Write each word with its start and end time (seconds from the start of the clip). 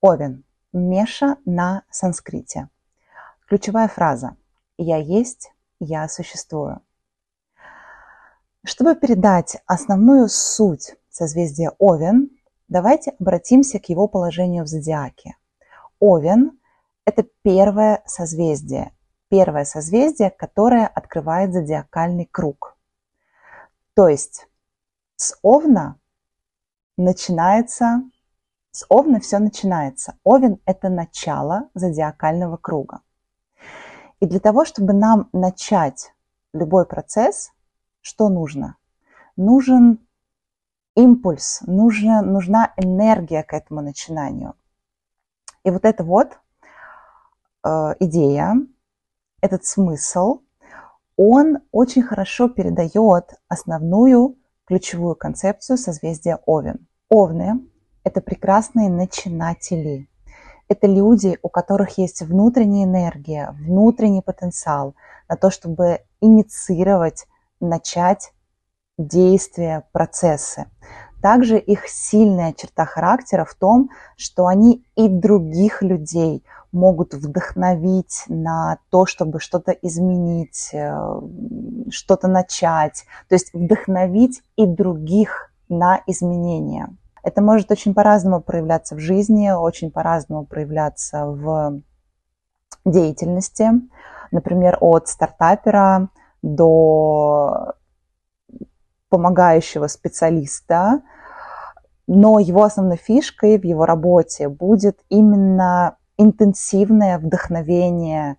Овен. 0.00 0.44
Меша 0.72 1.36
на 1.44 1.82
санскрите. 1.90 2.68
Ключевая 3.48 3.88
фраза 3.88 4.36
«Я 4.76 4.98
есть, 4.98 5.52
я 5.80 6.08
существую». 6.08 6.80
Чтобы 8.64 8.94
передать 8.94 9.56
основную 9.66 10.28
суть 10.28 10.96
созвездия 11.08 11.70
Овен, 11.78 12.30
давайте 12.68 13.12
обратимся 13.20 13.78
к 13.78 13.88
его 13.88 14.08
положению 14.08 14.64
в 14.64 14.66
зодиаке. 14.66 15.36
Овен– 16.00 16.58
это 17.04 17.24
первое 17.42 18.02
созвездие, 18.06 18.92
первое 19.28 19.64
созвездие, 19.64 20.30
которое 20.30 20.86
открывает 20.86 21.52
зодиакальный 21.52 22.26
круг. 22.26 22.76
То 23.94 24.08
есть 24.08 24.48
с 25.14 25.38
Овна 25.42 25.98
начинается, 26.98 28.02
с 28.76 28.84
Овна 28.90 29.20
все 29.20 29.38
начинается. 29.38 30.18
Овен– 30.22 30.60
это 30.66 30.90
начало 30.90 31.70
зодиакального 31.72 32.58
круга. 32.58 33.00
И 34.20 34.26
для 34.26 34.38
того, 34.38 34.66
чтобы 34.66 34.92
нам 34.92 35.30
начать 35.32 36.12
любой 36.52 36.84
процесс, 36.84 37.52
что 38.02 38.28
нужно? 38.28 38.76
Нужен 39.34 40.06
импульс, 40.94 41.62
нужна, 41.62 42.20
нужна 42.20 42.74
энергия 42.76 43.42
к 43.42 43.54
этому 43.54 43.80
начинанию. 43.80 44.52
И 45.64 45.70
вот 45.70 45.86
эта 45.86 46.04
вот 46.04 46.38
э, 47.64 47.94
идея, 48.00 48.56
этот 49.40 49.64
смысл, 49.64 50.42
он 51.16 51.60
очень 51.72 52.02
хорошо 52.02 52.50
передает 52.50 53.40
основную 53.48 54.36
ключевую 54.66 55.16
концепцию 55.16 55.78
созвездия 55.78 56.40
Овен. 56.44 56.86
Овны– 57.08 57.66
это 58.06 58.20
прекрасные 58.20 58.88
начинатели. 58.88 60.08
Это 60.68 60.86
люди, 60.86 61.38
у 61.42 61.48
которых 61.48 61.98
есть 61.98 62.22
внутренняя 62.22 62.84
энергия, 62.84 63.50
внутренний 63.58 64.22
потенциал 64.22 64.94
на 65.28 65.34
то, 65.34 65.50
чтобы 65.50 66.02
инициировать, 66.20 67.26
начать 67.58 68.32
действия, 68.96 69.82
процессы. 69.90 70.66
Также 71.20 71.58
их 71.58 71.88
сильная 71.88 72.52
черта 72.52 72.84
характера 72.84 73.44
в 73.44 73.54
том, 73.54 73.90
что 74.16 74.46
они 74.46 74.84
и 74.94 75.08
других 75.08 75.82
людей 75.82 76.44
могут 76.70 77.12
вдохновить 77.12 78.22
на 78.28 78.78
то, 78.90 79.06
чтобы 79.06 79.40
что-то 79.40 79.72
изменить, 79.72 80.70
э, 80.72 81.20
что-то 81.90 82.28
начать. 82.28 83.04
То 83.28 83.34
есть 83.34 83.52
вдохновить 83.52 84.42
и 84.54 84.64
других 84.64 85.50
на 85.68 86.00
изменения. 86.06 86.94
Это 87.26 87.42
может 87.42 87.72
очень 87.72 87.92
по-разному 87.92 88.40
проявляться 88.40 88.94
в 88.94 89.00
жизни, 89.00 89.50
очень 89.50 89.90
по-разному 89.90 90.46
проявляться 90.46 91.26
в 91.26 91.82
деятельности. 92.84 93.68
Например, 94.30 94.78
от 94.80 95.08
стартапера 95.08 96.08
до 96.42 97.74
помогающего 99.08 99.88
специалиста, 99.88 101.02
но 102.06 102.38
его 102.38 102.62
основной 102.62 102.96
фишкой 102.96 103.58
в 103.58 103.64
его 103.64 103.86
работе 103.86 104.48
будет 104.48 105.00
именно 105.08 105.96
интенсивное 106.16 107.18
вдохновение 107.18 108.36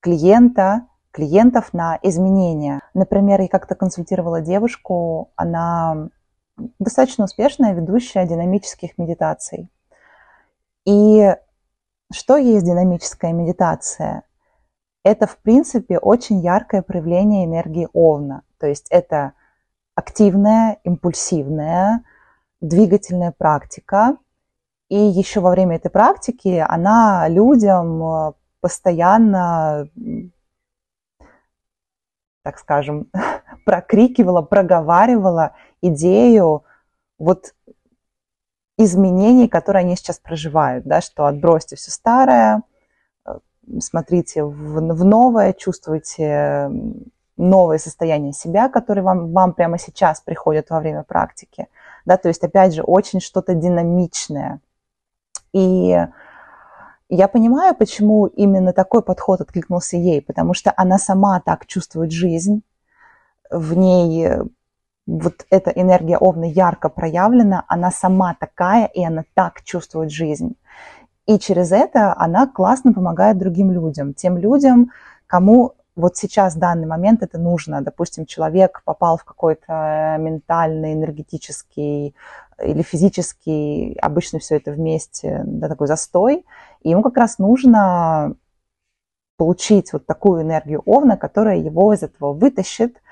клиента, 0.00 0.86
клиентов 1.10 1.74
на 1.74 1.98
изменения. 2.02 2.80
Например, 2.94 3.42
я 3.42 3.48
как-то 3.48 3.74
консультировала 3.74 4.40
девушку, 4.40 5.30
она 5.36 6.08
достаточно 6.78 7.24
успешная 7.24 7.74
ведущая 7.74 8.26
динамических 8.26 8.96
медитаций. 8.98 9.68
И 10.84 11.34
что 12.12 12.36
есть 12.36 12.64
динамическая 12.64 13.32
медитация? 13.32 14.22
Это, 15.02 15.26
в 15.26 15.38
принципе, 15.38 15.98
очень 15.98 16.40
яркое 16.40 16.82
проявление 16.82 17.44
энергии 17.44 17.88
Овна. 17.92 18.42
То 18.58 18.66
есть 18.66 18.86
это 18.90 19.32
активная, 19.94 20.78
импульсивная, 20.84 22.04
двигательная 22.60 23.32
практика. 23.32 24.16
И 24.88 24.96
еще 24.96 25.40
во 25.40 25.50
время 25.50 25.76
этой 25.76 25.90
практики 25.90 26.64
она 26.66 27.28
людям 27.28 28.02
э, 28.02 28.32
постоянно, 28.60 29.88
так 32.44 32.58
скажем, 32.58 33.08
прокрикивала, 33.64 34.42
проговаривала 34.42 35.54
идею 35.82 36.62
вот 37.18 37.54
изменений, 38.76 39.48
которые 39.48 39.80
они 39.80 39.96
сейчас 39.96 40.18
проживают, 40.18 40.84
да, 40.84 41.00
что 41.00 41.26
отбросьте 41.26 41.76
все 41.76 41.90
старое, 41.90 42.62
э, 43.26 43.38
смотрите 43.80 44.44
в, 44.44 44.52
в 44.52 45.04
новое, 45.04 45.52
чувствуйте 45.54 46.70
новое 47.36 47.78
состояние 47.78 48.32
себя, 48.32 48.68
которое 48.68 49.02
вам, 49.02 49.32
вам 49.32 49.54
прямо 49.54 49.78
сейчас 49.78 50.20
приходит 50.20 50.70
во 50.70 50.80
время 50.80 51.02
практики. 51.02 51.66
Да, 52.04 52.16
то 52.16 52.28
есть, 52.28 52.44
опять 52.44 52.74
же, 52.74 52.82
очень 52.82 53.20
что-то 53.20 53.54
динамичное. 53.54 54.60
И 55.52 55.98
я 57.14 57.28
понимаю, 57.28 57.74
почему 57.74 58.26
именно 58.26 58.72
такой 58.72 59.02
подход 59.02 59.40
откликнулся 59.40 59.96
ей, 59.96 60.20
потому 60.22 60.54
что 60.54 60.72
она 60.76 60.98
сама 60.98 61.40
так 61.40 61.66
чувствует 61.66 62.12
жизнь, 62.12 62.62
в 63.50 63.76
ней 63.76 64.28
вот 65.06 65.46
эта 65.50 65.70
энергия 65.70 66.16
Овны 66.16 66.50
ярко 66.50 66.88
проявлена, 66.88 67.64
она 67.68 67.90
сама 67.90 68.34
такая, 68.38 68.86
и 68.86 69.04
она 69.04 69.24
так 69.34 69.62
чувствует 69.62 70.10
жизнь. 70.10 70.56
И 71.26 71.38
через 71.38 71.72
это 71.72 72.14
она 72.16 72.46
классно 72.46 72.92
помогает 72.92 73.38
другим 73.38 73.70
людям, 73.70 74.14
тем 74.14 74.38
людям, 74.38 74.90
кому 75.26 75.74
вот 75.96 76.16
сейчас, 76.16 76.56
в 76.56 76.58
данный 76.58 76.86
момент 76.86 77.22
это 77.22 77.38
нужно. 77.38 77.80
Допустим, 77.80 78.26
человек 78.26 78.82
попал 78.84 79.16
в 79.16 79.24
какой-то 79.24 80.16
ментальный, 80.18 80.92
энергетический 80.92 82.16
или 82.62 82.82
физический, 82.82 83.96
обычно 84.02 84.38
все 84.40 84.56
это 84.56 84.72
вместе, 84.72 85.42
да, 85.44 85.68
такой 85.68 85.86
застой, 85.86 86.44
и 86.84 86.90
ему 86.90 87.02
как 87.02 87.16
раз 87.16 87.38
нужно 87.38 88.36
получить 89.36 89.92
вот 89.92 90.06
такую 90.06 90.42
энергию 90.42 90.82
Овна, 90.86 91.16
которая 91.16 91.58
его 91.58 91.92
из 91.92 92.04
этого 92.04 92.32
вытащит 92.32 93.02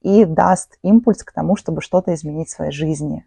и 0.00 0.24
даст 0.24 0.78
импульс 0.82 1.24
к 1.24 1.32
тому, 1.32 1.56
чтобы 1.56 1.80
что-то 1.80 2.14
изменить 2.14 2.48
в 2.48 2.52
своей 2.52 2.70
жизни. 2.70 3.26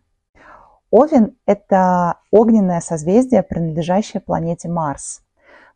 Овен– 0.90 1.36
это 1.46 2.20
огненное 2.32 2.80
созвездие, 2.80 3.44
принадлежащее 3.44 4.22
планете 4.22 4.70
Марс– 4.70 5.22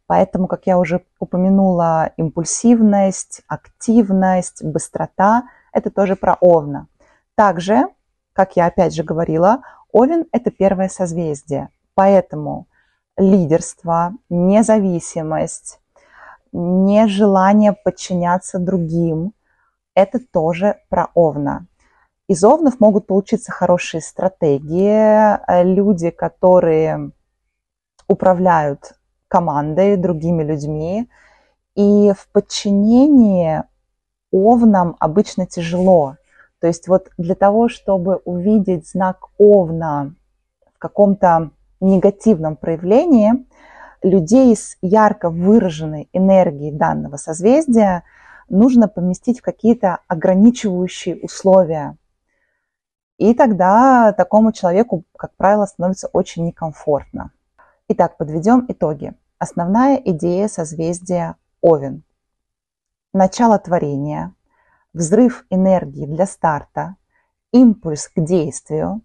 Поэтому, 0.09 0.47
как 0.47 0.65
я 0.65 0.79
уже 0.79 1.05
упомянула, 1.19 2.13
импульсивность, 2.17 3.43
активность, 3.47 4.63
быстрота– 4.63 5.43
это 5.71 5.91
тоже 5.91 6.15
про 6.15 6.33
Овна. 6.41 6.87
Также, 7.35 7.83
как 8.33 8.55
я 8.55 8.65
опять 8.65 8.95
же 8.95 9.03
говорила, 9.03 9.61
Овен– 9.91 10.25
это 10.31 10.49
первое 10.49 10.89
созвездие. 10.89 11.69
Поэтому 11.93 12.65
лидерство, 13.19 14.13
независимость, 14.29 15.79
нежелание 16.51 17.73
подчиняться 17.73 18.57
другим– 18.57 19.33
это 19.93 20.19
тоже 20.19 20.77
про 20.89 21.09
Овна. 21.13 21.67
Из 22.27 22.43
Овнов 22.43 22.79
могут 22.79 23.07
получиться 23.07 23.51
хорошие 23.51 24.01
стратегии, 24.01 25.63
люди, 25.63 26.09
которые 26.09 27.11
управляют 28.07 28.93
командой, 29.27 29.97
другими 29.97 30.43
людьми. 30.43 31.09
И 31.75 32.13
в 32.17 32.29
подчинении 32.31 33.63
овнам 34.31 34.95
обычно 34.99 35.47
тяжело. 35.47 36.17
То 36.59 36.67
есть 36.67 36.87
вот 36.87 37.09
для 37.17 37.35
того, 37.35 37.67
чтобы 37.67 38.17
увидеть 38.25 38.87
знак 38.87 39.29
овна 39.37 40.15
в 40.75 40.79
каком-то 40.79 41.51
негативном 41.81 42.55
проявлении, 42.55 43.45
людей 44.01 44.55
с 44.55 44.77
ярко 44.81 45.29
выраженной 45.29 46.09
энергией 46.13 46.71
данного 46.71 47.17
созвездия 47.17 48.03
нужно 48.49 48.87
поместить 48.87 49.39
в 49.39 49.43
какие-то 49.43 49.99
ограничивающие 50.07 51.17
условия. 51.17 51.97
И 53.17 53.33
тогда 53.33 54.13
такому 54.13 54.51
человеку, 54.51 55.03
как 55.17 55.35
правило, 55.35 55.65
становится 55.65 56.07
очень 56.07 56.45
некомфортно. 56.45 57.31
Итак, 57.89 58.17
подведем 58.17 58.65
итоги. 58.67 59.13
Основная 59.37 59.97
идея 59.97 60.47
созвездия 60.47 61.35
Овен. 61.61 62.03
Начало 63.13 63.57
творения, 63.59 64.33
взрыв 64.93 65.45
энергии 65.49 66.05
для 66.05 66.25
старта, 66.25 66.95
импульс 67.51 68.07
к 68.07 68.21
действию, 68.21 69.01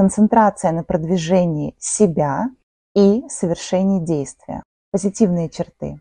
концентрация 0.00 0.72
на 0.72 0.82
продвижении 0.82 1.74
себя 1.78 2.48
и 2.94 3.22
совершении 3.28 4.00
действия. 4.00 4.62
Позитивные 4.92 5.50
черты. 5.50 6.00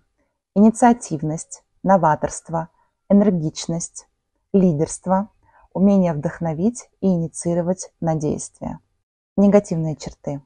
Инициативность, 0.55 1.65
новаторство, 1.83 2.69
энергичность, 3.09 4.07
лидерство, 4.53 5.27
умение 5.73 6.13
вдохновить 6.13 6.89
и 7.01 7.07
инициировать 7.07 7.91
на 7.99 8.15
действия. 8.15 8.79
Негативные 9.35 9.97
черты 9.97 10.41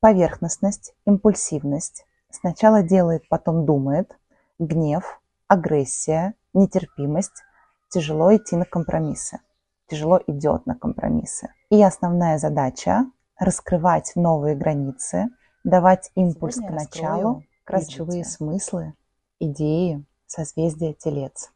Поверхностность, 0.00 0.94
импульсивность. 1.04 2.06
Сначала 2.30 2.82
делает, 2.82 3.28
потом 3.28 3.66
думает. 3.66 4.16
Гнев, 4.58 5.20
агрессия, 5.46 6.32
нетерпимость. 6.54 7.42
Тяжело 7.90 8.34
идти 8.34 8.56
на 8.56 8.64
компромиссы. 8.64 9.40
Тяжело 9.86 10.20
идет 10.26 10.66
на 10.66 10.74
компромиссы. 10.74 11.52
И 11.70 11.82
основная 11.82 12.38
задача– 12.38 13.10
раскрывать 13.38 14.12
новые 14.14 14.56
границы, 14.56 15.28
давать 15.62 16.10
импульс 16.14 16.56
Сегодня 16.56 16.70
к 16.70 16.80
началу, 16.80 17.44
ключевые 17.64 18.24
смыслы, 18.24 18.94
идеи 19.40 20.04
созвездия 20.26 20.94
Телец. 20.94 21.52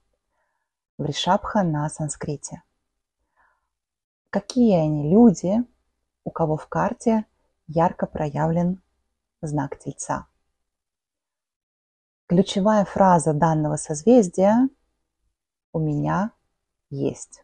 Вришабха 0.99 1.63
на 1.63 1.89
санскрите. 1.89 2.63
Какие 4.31 4.77
они 4.77 5.11
люди, 5.11 5.65
у 6.25 6.31
кого 6.31 6.57
в 6.57 6.67
карте 6.67 7.25
ярко 7.67 8.07
проявлен 8.07 8.83
знак 9.41 9.79
Тельца? 9.79 10.27
Ключевая 12.27 12.85
фраза 12.85 13.33
данного 13.33 13.77
созвездия 13.77 14.69
«У 15.73 15.79
меня 15.79 16.33
есть». 16.91 17.43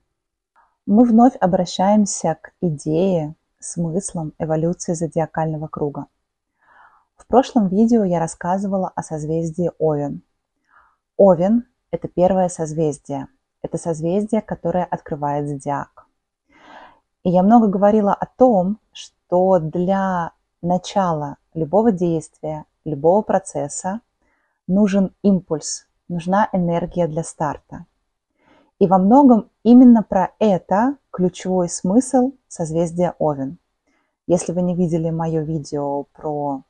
Мы 0.87 1.05
вновь 1.05 1.35
обращаемся 1.41 2.37
к 2.39 2.53
идее, 2.61 3.37
смыслам 3.59 4.35
эволюции 4.39 4.93
зодиакального 4.93 5.67
круга. 5.67 6.09
В 7.17 7.27
прошлом 7.27 7.69
видео 7.69 8.05
я 8.05 8.19
рассказывала 8.19 8.93
о 8.95 9.03
созвездии 9.03 9.71
Овен. 9.79 10.21
Овен– 11.17 11.65
это 11.91 12.07
первое 12.09 12.51
созвездие. 12.51 13.29
Это 13.63 13.79
созвездие, 13.79 14.43
которое 14.43 14.85
открывает 14.85 15.49
зодиак. 15.49 16.07
И 17.23 17.31
я 17.31 17.43
много 17.43 17.69
говорила 17.69 18.13
о 18.13 18.27
том, 18.27 18.79
что 18.93 19.59
для 19.61 20.33
начала 20.61 21.39
любого 21.55 21.93
действия, 21.93 22.67
любого 22.85 23.23
процесса 23.23 24.03
нужен 24.67 25.15
импульс, 25.23 25.87
нужна 26.09 26.51
энергия 26.53 27.09
для 27.09 27.25
старта. 27.25 27.87
И 28.79 28.87
во 28.87 28.99
многом 28.99 29.51
именно 29.63 30.03
про 30.03 30.33
это 30.39 30.97
ключевой 31.11 31.69
смысл 31.69 32.33
созвездия 32.49 33.15
Овен. 33.19 33.59
Если 34.27 34.53
вы 34.53 34.63
не 34.63 34.75
видели 34.75 35.11
мое 35.11 35.43
видео 35.43 36.05
про 36.13 36.63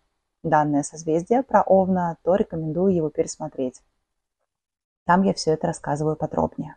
данное 0.42 0.82
созвездие, 0.82 1.42
про 1.42 1.62
Овна, 1.62 2.18
то 2.22 2.34
рекомендую 2.34 2.94
его 2.94 3.08
пересмотреть. 3.08 3.82
Там 5.04 5.22
я 5.22 5.32
все 5.34 5.52
это 5.52 5.66
рассказываю 5.66 6.16
подробнее. 6.16 6.76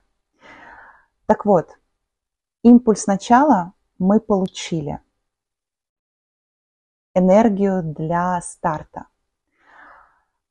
Так 1.26 1.46
вот, 1.46 1.78
импульс 2.64 3.08
начала 3.08 3.74
мы 4.00 4.20
получили. 4.20 5.02
Энергию 7.14 7.84
для 7.84 8.40
старта. 8.42 9.08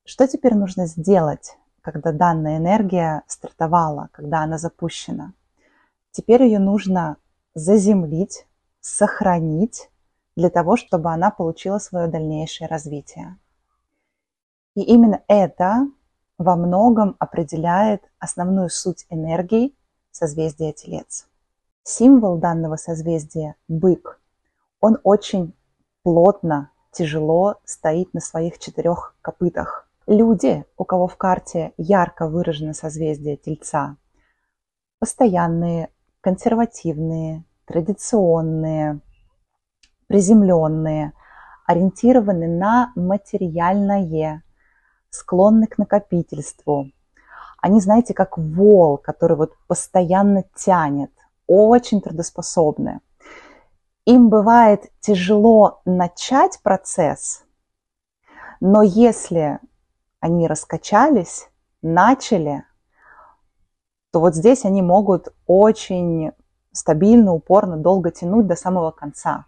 Что 0.05 0.26
теперь 0.26 0.55
нужно 0.55 0.87
сделать, 0.87 1.56
когда 1.93 2.11
данная 2.11 2.59
энергия 2.59 3.23
стартовала, 3.29 4.09
когда 4.11 4.43
она 4.43 4.59
запущена? 4.59 5.33
Теперь 6.11 6.43
ее 6.43 6.59
нужно 6.59 7.17
заземлить, 7.55 8.44
сохранить 8.81 9.88
для 10.35 10.50
того, 10.50 10.77
чтобы 10.77 11.12
она 11.12 11.31
получила 11.31 11.79
свое 11.79 12.09
дальнейшее 12.09 12.67
развитие. 12.67 13.37
И 14.75 14.83
именно 14.83 15.23
это 15.29 15.88
во 16.38 16.56
многом 16.56 17.15
определяет 17.21 18.03
основную 18.19 18.69
суть 18.69 19.06
энергии 19.09 19.73
созвездия 20.11 20.73
Телец. 20.73 21.29
Символ 21.85 22.37
данного 22.38 22.75
созвездия– 22.75 23.55
бык. 23.69 24.21
Он 24.81 24.99
очень 25.05 25.55
плотно, 26.03 26.71
тяжело 26.91 27.61
стоит 27.65 28.12
на 28.12 28.21
своих 28.21 28.59
четырех 28.59 29.15
копытах. 29.23 29.86
Люди, 30.06 30.64
у 30.76 30.85
кого 30.85 31.08
в 31.08 31.17
карте 31.17 31.73
ярко 31.76 32.29
выражено 32.29 32.75
созвездие 32.75 33.37
Тельца, 33.37 33.97
постоянные, 35.00 35.91
консервативные, 36.20 37.44
традиционные, 37.64 39.00
приземленные, 40.06 41.12
ориентированы 41.67 42.47
на 42.47 42.93
материальное, 42.94 44.44
склонны 45.11 45.67
к 45.67 45.76
накопительству. 45.76 46.88
Они, 47.61 47.81
знаете, 47.81 48.14
как 48.14 48.38
вол, 48.38 48.99
который 48.99 49.37
вот 49.37 49.55
постоянно 49.67 50.44
тянет, 50.55 51.11
очень 51.49 52.00
трудоспособны. 52.00 53.00
Им 54.05 54.29
бывает 54.29 54.85
тяжело 55.00 55.81
начать 55.85 56.61
процесс, 56.62 57.44
но 58.61 58.82
если 58.82 59.59
они 60.21 60.47
раскачались, 60.47 61.49
начали, 61.83 62.65
то 64.13 64.21
вот 64.21 64.35
здесь 64.35 64.65
они 64.65 64.83
могут 64.83 65.29
очень 65.47 66.33
стабильно, 66.73 67.33
упорно, 67.33 67.77
долго 67.77 68.11
тянуть 68.11 68.47
до 68.47 68.57
самого 68.57 68.91
конца. 68.91 69.47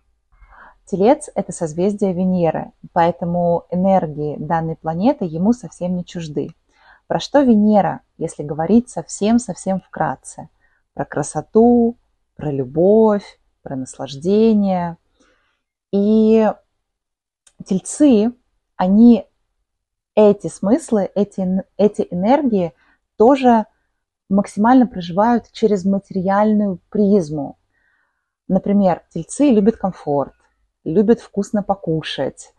Телец– 0.86 1.28
это 1.34 1.52
созвездие 1.52 2.14
Венеры, 2.14 2.72
поэтому 2.92 3.66
энергии 3.70 4.36
данной 4.38 4.76
планеты 4.76 5.26
ему 5.26 5.52
совсем 5.52 5.96
не 5.96 6.04
чужды. 6.04 6.50
Про 7.06 7.20
что 7.20 7.40
Венера, 7.40 8.00
если 8.16 8.42
говорить 8.42 8.88
совсем-совсем 8.88 9.80
вкратце? 9.80 10.48
Про 10.94 11.04
красоту, 11.04 11.96
про 12.36 12.50
любовь, 12.50 13.38
про 13.62 13.76
наслаждение. 13.76 14.96
И 15.92 16.50
тельцы, 17.66 18.32
они 18.76 19.27
эти 20.26 20.48
смыслы, 20.48 21.10
эти, 21.14 21.62
эти 21.76 22.08
энергии 22.10 22.72
тоже 23.16 23.66
максимально 24.28 24.88
проживают 24.88 25.52
через 25.52 25.84
материальную 25.84 26.80
призму. 26.90 27.56
Например, 28.48 29.02
тельцы 29.10 29.50
любят 29.50 29.76
комфорт, 29.76 30.34
любят 30.82 31.20
вкусно 31.20 31.62
покушать. 31.62 32.52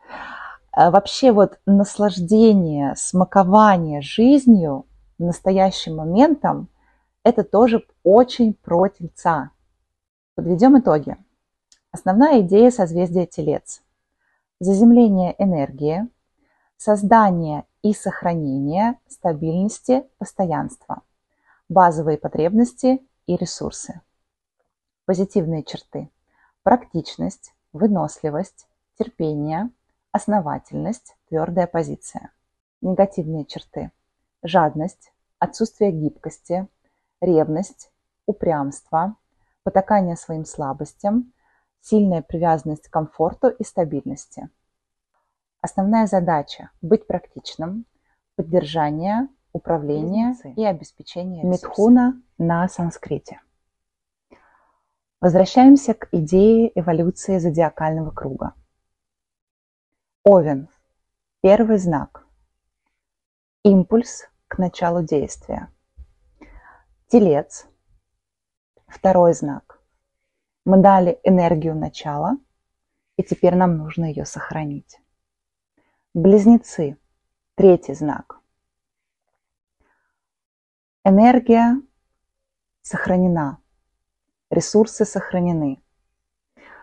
Э, 0.76 0.90
вообще 0.90 1.34
вот 1.34 1.60
наслаждение, 1.66 2.96
смакование 2.96 4.02
жизнью, 4.02 4.86
настоящим 5.18 5.98
моментом, 5.98 6.70
это 7.24 7.44
тоже 7.44 7.86
очень 8.04 8.54
про 8.54 8.88
тельца. 8.88 9.52
Подведем 10.36 10.80
итоги. 10.80 11.18
Основная 11.92 12.40
идея 12.40 12.72
созвездия 12.72 13.26
Телец. 13.26 13.82
Заземление 14.62 15.36
энергии– 15.38 16.08
создание 16.80 17.66
и 17.82 17.94
сохранение 17.94 18.98
стабильности, 19.10 20.06
постоянства, 20.18 21.02
базовые 21.68 22.18
потребности 22.18 23.06
и 23.28 23.36
ресурсы. 23.36 24.00
Позитивные 25.06 25.64
черты– 25.64 26.10
практичность, 26.64 27.54
выносливость, 27.74 28.66
терпение, 28.98 29.72
основательность, 30.14 31.18
твердая 31.28 31.68
позиция. 31.68 32.32
Негативные 32.80 33.44
черты– 33.44 33.92
жадность, 34.44 35.12
отсутствие 35.38 35.92
гибкости, 35.92 36.66
ревность, 37.20 37.92
упрямство, 38.26 39.18
потакание 39.64 40.16
своим 40.16 40.46
слабостям, 40.46 41.34
сильная 41.82 42.22
привязанность 42.22 42.88
к 42.88 42.94
комфорту 42.94 43.50
и 43.50 43.66
стабильности– 43.66 44.48
Основная 45.62 46.08
задача– 46.08 46.72
быть 46.82 47.06
практичным, 47.06 47.86
поддержание, 48.36 49.28
управление 49.52 50.34
и 50.56 50.64
обеспечение 50.64 51.44
Митхуна 51.44 52.22
на 52.38 52.70
санскрите. 52.70 53.42
Возвращаемся 55.20 55.94
к 55.94 56.08
идее 56.14 56.72
эволюции 56.80 57.40
зодиакального 57.40 58.12
круга. 58.12 58.54
Овен– 60.24 60.70
первый 61.42 61.78
знак. 61.78 62.26
Импульс 63.64 64.30
к 64.48 64.60
началу 64.60 65.04
действия. 65.04 65.70
Телец– 67.08 67.68
второй 68.88 69.34
знак. 69.34 69.82
Мы 70.64 70.78
дали 70.78 71.20
энергию 71.24 71.76
начала, 71.76 72.38
и 73.18 73.24
теперь 73.24 73.56
нам 73.56 73.78
нужно 73.78 74.06
ее 74.06 74.24
сохранить. 74.24 75.02
Близнецы. 76.22 76.98
Третий 77.56 77.94
знак. 77.94 78.42
Энергия 81.06 81.82
сохранена, 82.82 83.62
ресурсы 84.50 85.06
сохранены, 85.06 85.82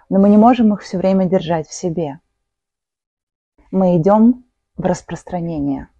но 0.08 0.20
мы 0.20 0.30
не 0.30 0.38
можем 0.38 0.72
их 0.72 0.80
все 0.80 0.96
время 0.96 1.28
держать 1.28 1.68
в 1.68 1.74
себе. 1.74 2.20
Мы 3.70 3.98
идем 3.98 4.46
в 4.74 4.86
распространение, 4.86 5.90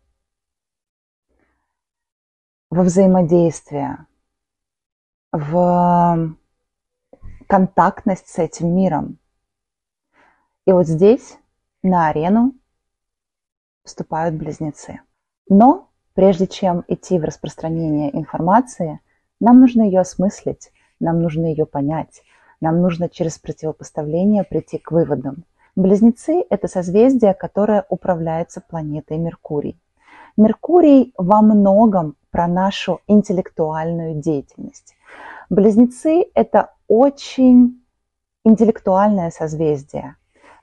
во 2.70 2.84
взаимодействие, 2.84 4.06
в 5.30 6.34
контактность 7.46 8.28
с 8.28 8.38
этим 8.38 8.74
миром. 8.74 9.18
И 10.64 10.72
вот 10.72 10.86
здесь 10.86 11.36
на 11.82 12.08
арену 12.08 12.54
вступают 13.86 14.34
близнецы. 14.34 15.00
Но 15.48 15.88
прежде 16.14 16.46
чем 16.46 16.84
идти 16.88 17.18
в 17.18 17.24
распространение 17.24 18.14
информации, 18.16 19.00
нам 19.40 19.60
нужно 19.60 19.82
ее 19.82 20.00
осмыслить, 20.00 20.72
нам 21.00 21.22
нужно 21.22 21.46
ее 21.46 21.66
понять, 21.66 22.22
нам 22.60 22.80
нужно 22.82 23.08
через 23.08 23.38
противопоставление 23.38 24.44
прийти 24.44 24.78
к 24.78 24.90
выводам. 24.90 25.44
Близнецы– 25.76 26.44
это 26.50 26.68
созвездие, 26.68 27.34
которое 27.34 27.84
управляется 27.88 28.62
планетой 28.62 29.18
Меркурий. 29.18 29.78
Меркурий 30.36 31.12
во 31.16 31.42
многом 31.42 32.16
про 32.30 32.46
нашу 32.48 33.00
интеллектуальную 33.06 34.14
деятельность. 34.14 34.94
Близнецы– 35.48 36.26
это 36.34 36.72
очень 36.88 37.82
интеллектуальное 38.44 39.30
созвездие. 39.30 40.16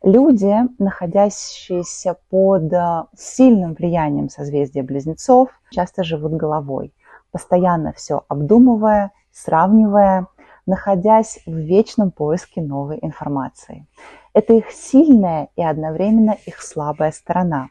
Люди, 0.04 0.54
находящиеся 0.80 2.18
под 2.30 2.74
э, 2.74 3.06
сильным 3.16 3.74
влиянием 3.74 4.28
созвездия 4.30 4.84
близнецов, 4.84 5.48
часто 5.72 6.04
живут 6.04 6.34
головой, 6.34 6.94
постоянно 7.32 7.94
все 7.94 8.26
обдумывая, 8.28 9.12
сравнивая, 9.32 10.28
находясь 10.66 11.40
в 11.46 11.56
вечном 11.56 12.12
поиске 12.12 12.62
новой 12.62 13.00
информации. 13.02 13.88
Это 14.34 14.52
их 14.52 14.72
сильная 14.72 15.48
и 15.56 15.64
одновременно 15.64 16.36
их 16.46 16.62
слабая 16.62 17.14
сторона. 17.14 17.70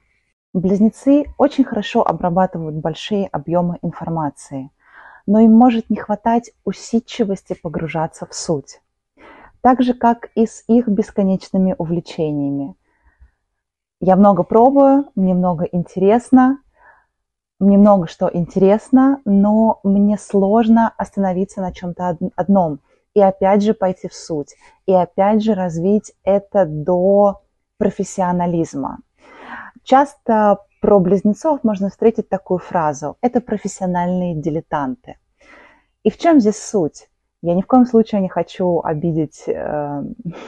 Близнецы 0.55 1.27
очень 1.37 1.65
хорошо 1.65 2.03
обрабатывают 2.03 2.77
большие 2.77 3.27
объемы 3.27 3.79
информации, 3.83 4.71
но 5.27 5.41
им 5.41 5.53
может 5.53 5.91
не 5.91 5.97
хватать 5.97 6.53
усидчивости 6.65 7.53
погружаться 7.53 8.25
в 8.25 8.35
суть. 8.35 8.81
Так 9.62 9.81
же, 9.83 9.95
как 9.95 10.31
и 10.35 10.47
с 10.47 10.64
их 10.66 10.88
бесконечными 10.88 11.75
увлечениями. 11.78 12.75
Я 14.00 14.16
много 14.16 14.42
пробую, 14.42 15.07
мне 15.14 15.35
много 15.35 15.64
интересно, 15.64 16.59
мне 17.61 17.78
много 17.78 18.09
что 18.09 18.28
интересно, 18.33 19.21
но 19.25 19.78
мне 19.85 20.19
сложно 20.19 20.92
остановиться 20.99 21.61
на 21.61 21.73
чем-то 21.73 22.19
одном 22.35 22.81
и 23.14 23.21
опять 23.21 23.62
же 23.62 23.73
пойти 23.73 24.09
в 24.09 24.14
суть, 24.14 24.57
и 24.87 24.92
опять 24.92 25.45
же 25.45 25.54
развить 25.54 26.12
это 26.25 26.66
до 26.66 27.42
профессионализма. 27.78 28.99
Часто 29.85 30.59
про 30.81 30.99
близнецов 30.99 31.62
можно 31.62 31.90
встретить 31.90 32.28
такую 32.28 32.59
фразу– 32.59 33.16
это 33.21 33.40
профессиональные 33.40 34.35
дилетанты. 34.35 35.19
И 36.02 36.11
в 36.11 36.19
чем 36.19 36.40
здесь 36.40 36.61
суть? 36.61 37.09
Я 37.42 37.54
ни 37.54 37.62
в 37.62 37.66
коем 37.66 37.87
случае 37.87 38.20
не 38.20 38.28
хочу 38.28 38.80
обидеть 38.82 39.44
э, 39.49 40.02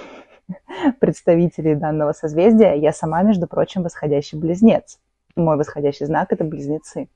представителей 1.01 1.75
данного 1.75 2.13
созвездия. 2.13 2.75
Я 2.75 2.93
сама, 2.93 3.23
между 3.23 3.49
прочим, 3.49 3.83
восходящий 3.83 4.39
близнец. 4.39 5.01
Мой 5.35 5.57
восходящий 5.57 6.07
знак– 6.07 6.29
это 6.33 6.45
близнецы. 6.45 7.09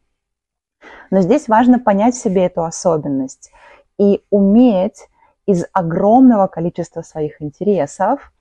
Но 1.10 1.20
здесь 1.20 1.46
важно 1.46 1.78
понять 1.78 2.16
себе 2.16 2.46
эту 2.46 2.64
особенность 2.64 3.52
и 3.98 4.24
уметь 4.30 5.08
из 5.46 5.64
огромного 5.72 6.48
количества 6.48 7.02
своих 7.02 7.40
интересов 7.40 8.32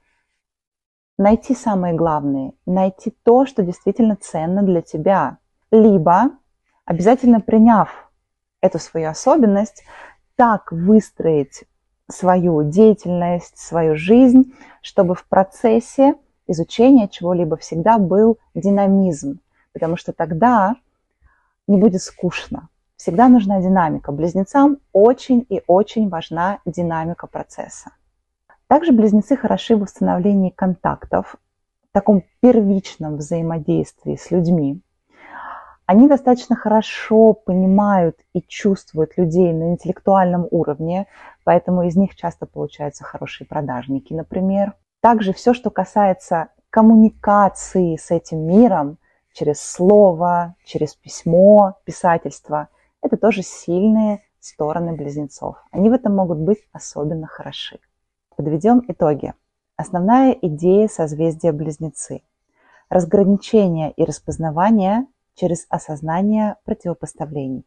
найти 1.17 1.55
самые 1.55 1.93
главные, 1.93 2.53
найти 2.65 3.13
то, 3.23 3.45
что 3.45 3.63
действительно 3.63 4.15
ценно 4.15 4.63
для 4.63 4.81
тебя. 4.81 5.37
Либо, 5.71 6.31
обязательно 6.85 7.41
приняв 7.41 8.11
эту 8.61 8.79
свою 8.79 9.09
особенность, 9.09 9.83
так 10.37 10.71
выстроить 10.71 11.65
свою 12.09 12.63
деятельность, 12.63 13.57
свою 13.57 13.97
жизнь, 13.97 14.53
чтобы 14.81 15.13
в 15.13 15.25
процессе 15.25 16.15
изучения 16.47 17.09
чего-либо 17.09 17.57
всегда 17.57 17.97
был 17.97 18.37
динамизм, 18.55 19.39
потому 19.73 19.97
что 19.97 20.13
тогда 20.13 20.75
не 21.67 21.77
будет 21.77 22.01
скучно. 22.01 22.69
Всегда 22.95 23.27
нужна 23.27 23.61
динамика. 23.61 24.11
Близнецам 24.11 24.77
очень 24.93 25.45
и 25.49 25.61
очень 25.67 26.07
важна 26.07 26.59
динамика 26.65 27.27
процесса. 27.27 27.91
Также 28.67 28.91
близнецы 28.91 29.35
хороши 29.35 29.75
в 29.75 29.81
установлении 29.81 30.49
контактов, 30.49 31.35
в 31.89 31.93
таком 31.93 32.23
первичном 32.41 33.17
взаимодействии 33.17 34.15
с 34.15 34.31
людьми. 34.31 34.81
Они 35.87 36.09
достаточно 36.09 36.57
хорошо 36.57 37.31
понимают 37.31 38.19
и 38.33 38.41
чувствуют 38.41 39.17
людей 39.17 39.53
на 39.53 39.71
интеллектуальном 39.71 40.45
уровне, 40.51 41.07
поэтому 41.45 41.83
из 41.83 41.95
них 41.95 42.13
часто 42.17 42.45
получаются 42.45 43.05
хорошие 43.05 43.47
продажники, 43.47 44.13
например. 44.13 44.73
Также 44.99 45.31
все, 45.31 45.53
что 45.53 45.69
касается 45.69 46.49
коммуникации 46.69 47.95
с 47.95 48.11
этим 48.11 48.45
миром 48.45 48.97
через 49.31 49.61
слово, 49.61 50.55
через 50.65 50.93
письмо, 50.93 51.77
писательство, 51.85 52.67
это 53.01 53.15
тоже 53.15 53.41
сильные 53.41 54.23
стороны 54.41 54.91
близнецов. 54.93 55.55
Они 55.71 55.89
в 55.89 55.93
этом 55.93 56.13
могут 56.13 56.39
быть 56.39 56.67
особенно 56.73 57.27
хороши. 57.27 57.79
Подведем 58.35 58.83
итоги. 58.89 59.33
Основная 59.77 60.33
идея 60.33 60.89
созвездия 60.89 61.53
Близнецы. 61.53 62.23
Разграничение 62.89 63.91
и 63.91 64.03
распознавание 64.03 65.05
через 65.37 65.67
осознание 65.69 66.57
противопоставлений. 66.65 67.63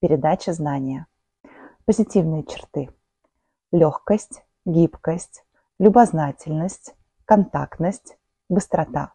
Передача 0.00 0.54
знания. 0.54 1.06
Позитивные 1.84 2.42
черты. 2.42 2.88
Легкость, 3.70 4.42
гибкость, 4.64 5.44
любознательность, 5.78 6.94
контактность, 7.26 8.16
быстрота. 8.48 9.12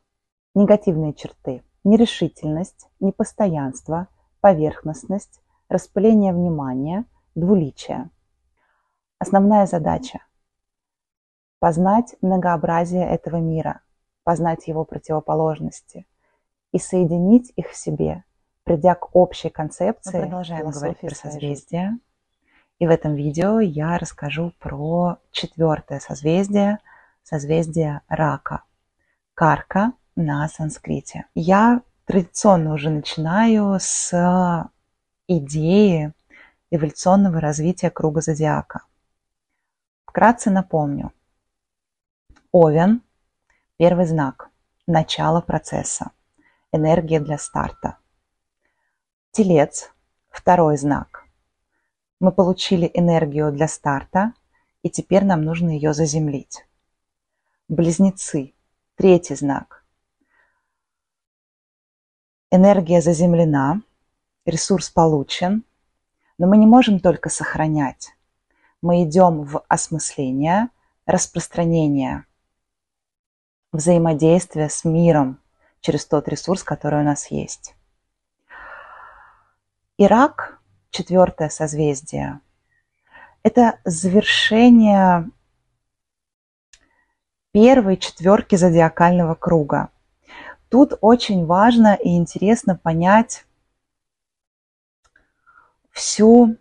Негативные 0.53 1.13
черты. 1.13 1.63
Нерешительность, 1.83 2.87
непостоянство, 2.99 4.07
поверхностность, 4.41 5.41
распыление 5.67 6.33
внимания, 6.33 7.05
двуличие. 7.33 8.11
Основная 9.17 9.65
задача 9.65 10.19
познать 11.59 12.15
многообразие 12.21 13.09
этого 13.09 13.37
мира, 13.37 13.81
познать 14.23 14.67
его 14.67 14.85
противоположности 14.85 16.05
и 16.71 16.79
соединить 16.79 17.51
их 17.55 17.69
в 17.71 17.75
себе, 17.75 18.24
придя 18.63 18.95
к 18.95 19.15
общей 19.15 19.50
концепции. 19.50 20.17
Мы 20.17 20.24
продолжаем 20.24 20.69
говорить 20.69 21.00
про 21.00 21.15
созвездия. 21.15 21.97
И 22.79 22.86
в 22.86 22.89
этом 22.89 23.15
видео 23.15 23.59
я 23.59 23.97
расскажу 23.97 24.53
про 24.59 25.17
четвертое 25.31 26.00
созвездие, 26.00 26.79
созвездие 27.24 28.01
рака. 28.07 28.63
Карка 29.33 29.93
на 30.15 30.47
санскрите. 30.47 31.25
Я 31.33 31.81
традиционно 32.05 32.74
уже 32.74 32.89
начинаю 32.89 33.77
с 33.79 34.69
идеи 35.27 36.13
эволюционного 36.71 37.39
развития 37.39 37.89
круга 37.89 38.21
зодиака. 38.21 38.81
Вкратце 40.05 40.50
напомню, 40.50 41.12
Овен– 42.51 43.01
первый 43.77 44.05
знак, 44.05 44.50
начало 44.88 45.41
процесса, 45.41 46.12
энергия 46.71 47.19
для 47.19 47.38
старта. 47.38 47.97
Телец– 49.31 49.91
второй 50.29 50.77
знак. 50.77 51.25
Мы 52.19 52.31
получили 52.31 52.89
энергию 52.93 53.51
для 53.51 53.67
старта, 53.67 54.33
и 54.83 54.89
теперь 54.89 55.24
нам 55.24 55.43
нужно 55.43 55.69
ее 55.69 55.93
заземлить. 55.93 56.65
Близнецы– 57.67 58.53
третий 58.95 59.36
знак. 59.36 59.86
Энергия 62.50 63.01
заземлена, 63.01 63.81
ресурс 64.45 64.89
получен, 64.89 65.63
но 66.38 66.47
мы 66.47 66.57
не 66.57 66.65
можем 66.65 67.00
только 67.00 67.29
сохранять. 67.29 68.09
Мы 68.81 69.03
идем 69.03 69.43
в 69.43 69.63
осмысление, 69.67 70.69
распространение– 71.05 72.25
взаимодействия 73.71 74.69
с 74.69 74.86
миром 74.86 75.39
через 75.81 76.05
тот 76.05 76.27
ресурс, 76.27 76.63
который 76.63 77.01
у 77.01 77.03
нас 77.03 77.31
есть. 77.31 77.75
Ирак, 79.98 80.60
четвертое 80.89 81.50
созвездие, 81.50 82.39
это 83.43 83.79
завершение 83.86 85.29
первой 87.51 87.98
четверки 87.98 88.55
зодиакального 88.55 89.34
круга. 89.34 89.89
Тут 90.69 90.93
очень 91.01 91.46
важно 91.46 91.96
и 91.96 92.17
интересно 92.17 92.75
понять 92.75 93.46
всю 95.91 96.57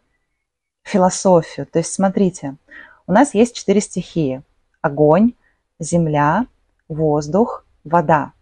философию. 0.82 1.66
То 1.66 1.80
есть, 1.80 1.92
смотрите, 1.92 2.56
у 3.06 3.12
нас 3.12 3.34
есть 3.34 3.54
четыре 3.54 3.80
стихии. 3.80 4.42
Огонь, 4.80 5.34
земля, 5.78 6.46
воздух, 6.88 7.66
вода. 7.84 8.32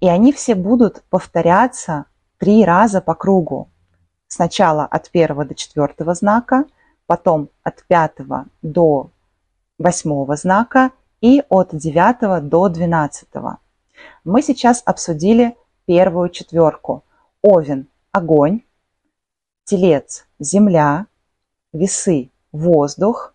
И 0.00 0.08
они 0.08 0.32
все 0.32 0.54
будут 0.54 1.02
повторяться 1.10 2.06
три 2.38 2.64
раза 2.64 3.00
по 3.00 3.14
кругу. 3.14 3.70
Сначала 4.28 4.84
от 4.84 5.10
первого 5.10 5.44
до 5.44 5.54
четвертого 5.54 6.14
знака, 6.14 6.64
потом 7.06 7.50
от 7.62 7.84
пятого 7.84 8.46
до 8.62 9.10
восьмого 9.78 10.36
знака 10.36 10.90
и 11.20 11.42
от 11.48 11.74
9 11.74 12.48
до 12.48 12.68
12. 12.68 13.28
Мы 14.24 14.42
сейчас 14.42 14.82
обсудили 14.86 15.56
первую 15.86 16.30
четверку. 16.30 17.04
Овен– 17.42 17.88
огонь, 18.12 18.62
телец– 19.64 20.26
земля, 20.38 21.06
весы– 21.72 22.30
воздух. 22.52 23.34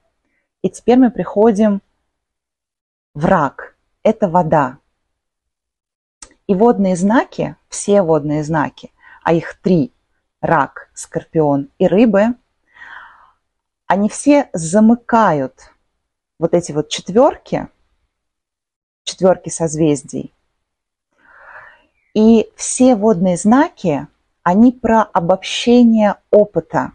И 0.61 0.69
теперь 0.69 0.97
мы 0.97 1.11
приходим 1.11 1.81
в 3.13 3.25
рак– 3.25 3.75
это 4.03 4.27
вода. 4.27 4.77
И 6.47 6.53
водные 6.53 6.95
знаки, 6.95 7.55
все 7.69 8.01
водные 8.01 8.43
знаки, 8.43 8.91
а 9.23 9.33
их 9.33 9.59
три– 9.61 9.91
рак, 10.41 10.89
скорпион 10.93 11.69
и 11.79 11.87
рыбы, 11.87 12.35
они 13.87 14.09
все 14.09 14.49
замыкают 14.53 15.71
вот 16.39 16.53
эти 16.53 16.71
вот 16.71 16.89
четверки, 16.89 17.67
четверки 19.03 19.49
созвездий. 19.49 20.33
И 22.13 22.49
все 22.55 22.95
водные 22.95 23.37
знаки, 23.37 24.07
они 24.43 24.71
про 24.71 25.01
обобщение 25.01 26.15
опыта, 26.31 26.93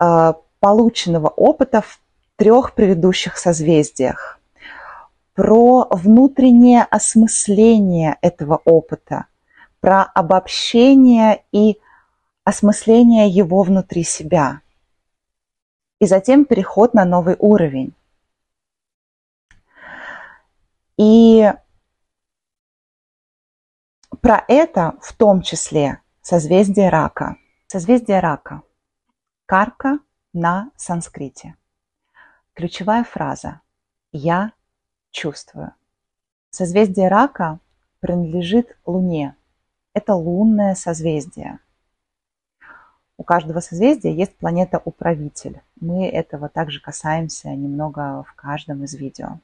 э, 0.00 0.32
полученного 0.60 1.28
опыта 1.28 1.80
в 1.80 2.00
трех 2.36 2.74
предыдущих 2.74 3.36
созвездиях, 3.36 4.40
про 5.34 5.86
внутреннее 5.90 6.82
осмысление 6.82 8.18
этого 8.20 8.60
опыта, 8.64 9.26
про 9.80 10.02
обобщение 10.02 11.44
и 11.52 11.80
осмысление 12.44 13.28
его 13.28 13.62
внутри 13.62 14.04
себя. 14.04 14.60
И 15.98 16.06
затем 16.06 16.44
переход 16.44 16.94
на 16.94 17.04
новый 17.04 17.36
уровень. 17.38 17.94
И 20.96 21.52
про 24.20 24.44
это 24.48 24.94
в 25.00 25.14
том 25.14 25.42
числе 25.42 26.00
созвездие 26.20 26.90
рака. 26.90 27.36
Созвездие 27.66 28.20
рака. 28.20 28.62
Карка 29.46 29.98
на 30.32 30.70
санскрите. 30.76 31.56
Ключевая 32.54 33.04
фраза 33.04 33.60
«Я 34.12 34.52
чувствую». 35.12 35.72
Созвездие 36.50 37.08
рака 37.08 37.60
принадлежит 38.00 38.76
Луне. 38.84 39.36
Это 39.94 40.14
лунное 40.14 40.74
созвездие. 40.74 41.60
У 43.16 43.24
каждого 43.24 43.60
созвездия 43.60 44.12
есть 44.12 44.36
планета-управитель. 44.36 45.60
Мы 45.80 46.08
этого 46.08 46.48
также 46.48 46.80
касаемся 46.80 47.50
немного 47.50 48.24
в 48.24 48.34
каждом 48.34 48.82
из 48.84 48.94
видео. 48.94 49.38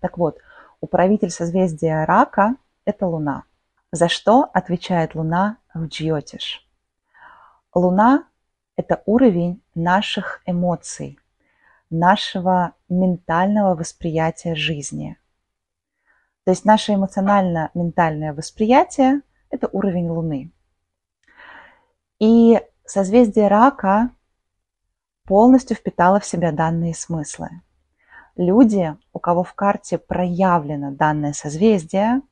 Так 0.00 0.18
вот, 0.18 0.38
управитель 0.80 1.30
созвездия 1.30 2.04
рака– 2.04 2.56
это 2.84 3.06
Луна. 3.06 3.44
За 3.92 4.08
что 4.08 4.50
отвечает 4.52 5.14
Луна 5.14 5.58
в 5.72 5.86
Джиотиш? 5.86 6.68
Луна– 7.72 8.24
это 8.76 9.02
уровень 9.06 9.62
наших 9.74 10.42
эмоций, 10.44 11.18
нашего 11.88 12.72
ментального 12.92 13.74
восприятия 13.74 14.54
жизни. 14.54 15.16
То 16.44 16.50
есть 16.50 16.64
наше 16.64 16.94
эмоционально-ментальное 16.94 18.32
восприятие– 18.32 19.22
это 19.50 19.68
уровень 19.72 20.08
Луны. 20.08 20.52
И 22.18 22.60
созвездие 22.84 23.48
рака 23.48 24.10
полностью 25.24 25.76
впитало 25.76 26.20
в 26.20 26.24
себя 26.24 26.52
данные 26.52 26.94
смыслы. 26.94 27.48
Люди, 28.36 28.96
у 29.12 29.18
кого 29.18 29.44
в 29.44 29.54
карте 29.54 29.98
проявлено 29.98 30.90
данное 30.90 31.32
созвездие, 31.32 32.22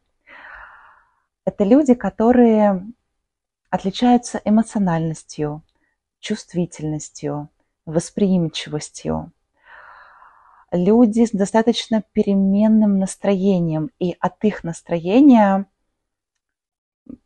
это 1.44 1.64
люди, 1.64 1.94
которые 1.94 2.84
отличаются 3.70 4.40
эмоциональностью, 4.44 5.62
чувствительностью, 6.18 7.48
восприимчивостью. 7.86 9.32
Люди 10.72 11.26
с 11.26 11.32
достаточно 11.32 12.04
переменным 12.12 12.98
настроением, 12.98 13.90
и 13.98 14.16
от 14.20 14.44
их 14.44 14.62
настроения 14.62 15.66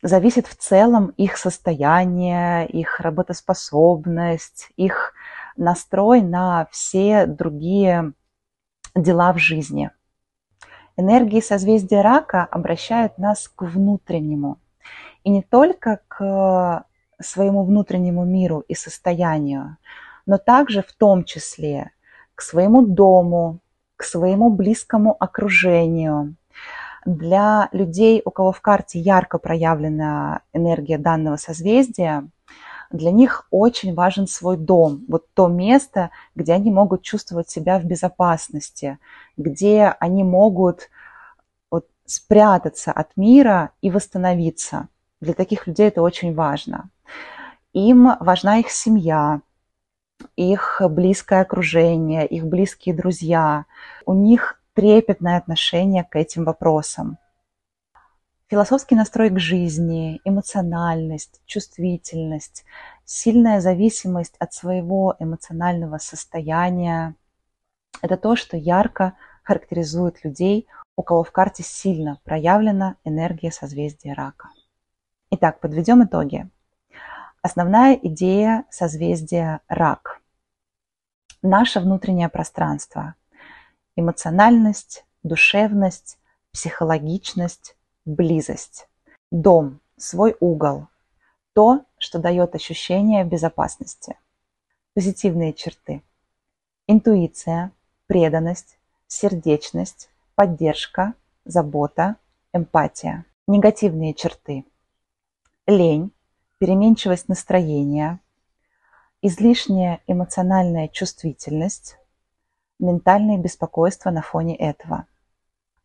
зависит 0.03 0.47
в 0.47 0.57
целом 0.57 1.09
их 1.19 1.37
состояние, 1.37 2.67
их 2.67 3.01
работоспособность, 3.01 4.71
их 4.77 5.13
настрой 5.57 6.23
на 6.23 6.67
все 6.71 7.27
другие 7.27 8.15
дела 8.95 9.35
в 9.35 9.39
жизни. 9.39 9.91
Энергии 10.97 11.41
созвездия 11.41 12.01
рака 12.01 12.45
обращают 12.45 13.19
нас 13.19 13.49
к 13.49 13.63
внутреннему. 13.63 14.59
И 15.23 15.31
не 15.31 15.43
только 15.43 16.01
к 16.09 16.87
своему 17.21 17.65
внутреннему 17.65 18.25
миру 18.25 18.61
и 18.61 18.75
состоянию, 18.75 19.77
но 20.25 20.39
также 20.39 20.83
в 20.83 20.93
том 20.93 21.25
числе 21.25 21.91
к 22.35 22.43
своему 22.43 22.87
дому, 22.87 23.61
к 23.97 24.05
своему 24.05 24.51
близкому 24.51 25.17
окружению. 25.19 26.37
Для 27.07 27.69
людей, 27.73 28.23
у 28.25 28.31
кого 28.31 28.53
в 28.53 28.61
карте 28.61 28.99
ярко 28.99 29.39
проявлена 29.39 30.41
энергия 30.53 30.99
данного 30.99 31.37
созвездия, 31.37 32.29
для 32.91 33.11
них 33.11 33.47
очень 33.51 33.95
важен 33.95 34.27
свой 34.27 34.57
дом, 34.57 35.05
вот 35.09 35.27
то 35.35 35.49
место, 35.49 36.11
где 36.35 36.53
они 36.55 36.71
могут 36.71 37.03
чувствовать 37.03 37.51
себя 37.51 37.79
в 37.79 37.85
безопасности, 37.85 38.99
где 39.37 39.95
они 39.99 40.23
могут 40.23 40.91
вот 41.71 41.87
спрятаться 42.07 42.93
от 42.93 43.17
мира 43.17 43.71
и 43.81 43.91
восстановиться. 43.91 44.89
Для 45.21 45.35
таких 45.35 45.67
людей 45.67 45.89
это 45.89 46.03
очень 46.03 46.35
важно. 46.35 46.91
Им 47.73 48.13
важна 48.21 48.59
их 48.59 48.71
семья, 48.71 49.41
их 50.37 50.81
близкое 50.89 51.41
окружение, 51.41 52.27
их 52.27 52.47
близкие 52.47 52.95
друзья. 52.95 53.67
У 54.07 54.15
них 54.15 54.61
трепетное 54.75 55.37
отношение 55.37 56.05
к 56.05 56.17
этим 56.17 56.45
вопросам. 56.45 57.19
Философский 58.49 58.95
настрой 58.95 59.31
к 59.31 59.39
жизни, 59.39 60.21
эмоциональность, 60.25 61.41
чувствительность, 61.47 62.65
сильная 63.05 63.61
зависимость 63.61 64.37
от 64.39 64.53
своего 64.53 65.17
эмоционального 65.19 65.99
состояния– 65.99 67.15
это 68.03 68.17
то, 68.17 68.37
что 68.37 68.57
ярко 68.57 69.15
характеризует 69.43 70.25
людей, 70.25 70.67
у 70.97 71.03
кого 71.03 71.25
в 71.25 71.33
карте 71.33 71.63
сильно 71.63 72.21
проявлена 72.25 72.97
энергия 73.05 73.51
созвездия 73.51 74.13
рака. 74.13 74.51
Итак, 75.31 75.61
подведем 75.61 76.05
итоги. 76.05 76.49
Основная 77.47 78.01
идея 78.03 78.65
созвездия 78.71 79.61
рак. 79.69 80.23
Наше 81.43 81.79
внутреннее 81.79 82.31
пространство. 82.31 83.17
Эмоциональность, 83.97 85.05
душевность, 85.23 86.17
психологичность, 86.53 87.77
близость. 88.07 88.89
Дом, 89.31 89.81
свой 89.99 90.39
угол. 90.41 90.87
То, 91.53 91.85
что 91.99 92.19
дает 92.19 92.55
ощущение 92.55 93.25
безопасности. 93.25 94.17
Позитивные 94.95 95.53
черты. 95.53 96.03
Интуиция, 96.87 97.73
преданность, 98.07 98.79
сердечность, 99.07 100.09
поддержка, 100.35 101.13
забота, 101.45 102.17
эмпатия. 102.55 103.27
Негативные 103.47 104.15
черты. 104.15 104.65
Лень, 105.67 106.11
переменчивость 106.59 107.29
настроения, 107.29 108.21
излишняя 109.23 110.01
эмоциональная 110.07 110.89
чувствительность, 110.89 111.99
ментальное 112.79 113.39
беспокойство 113.39 114.11
на 114.11 114.23
фоне 114.23 114.57
этого. 114.57 115.07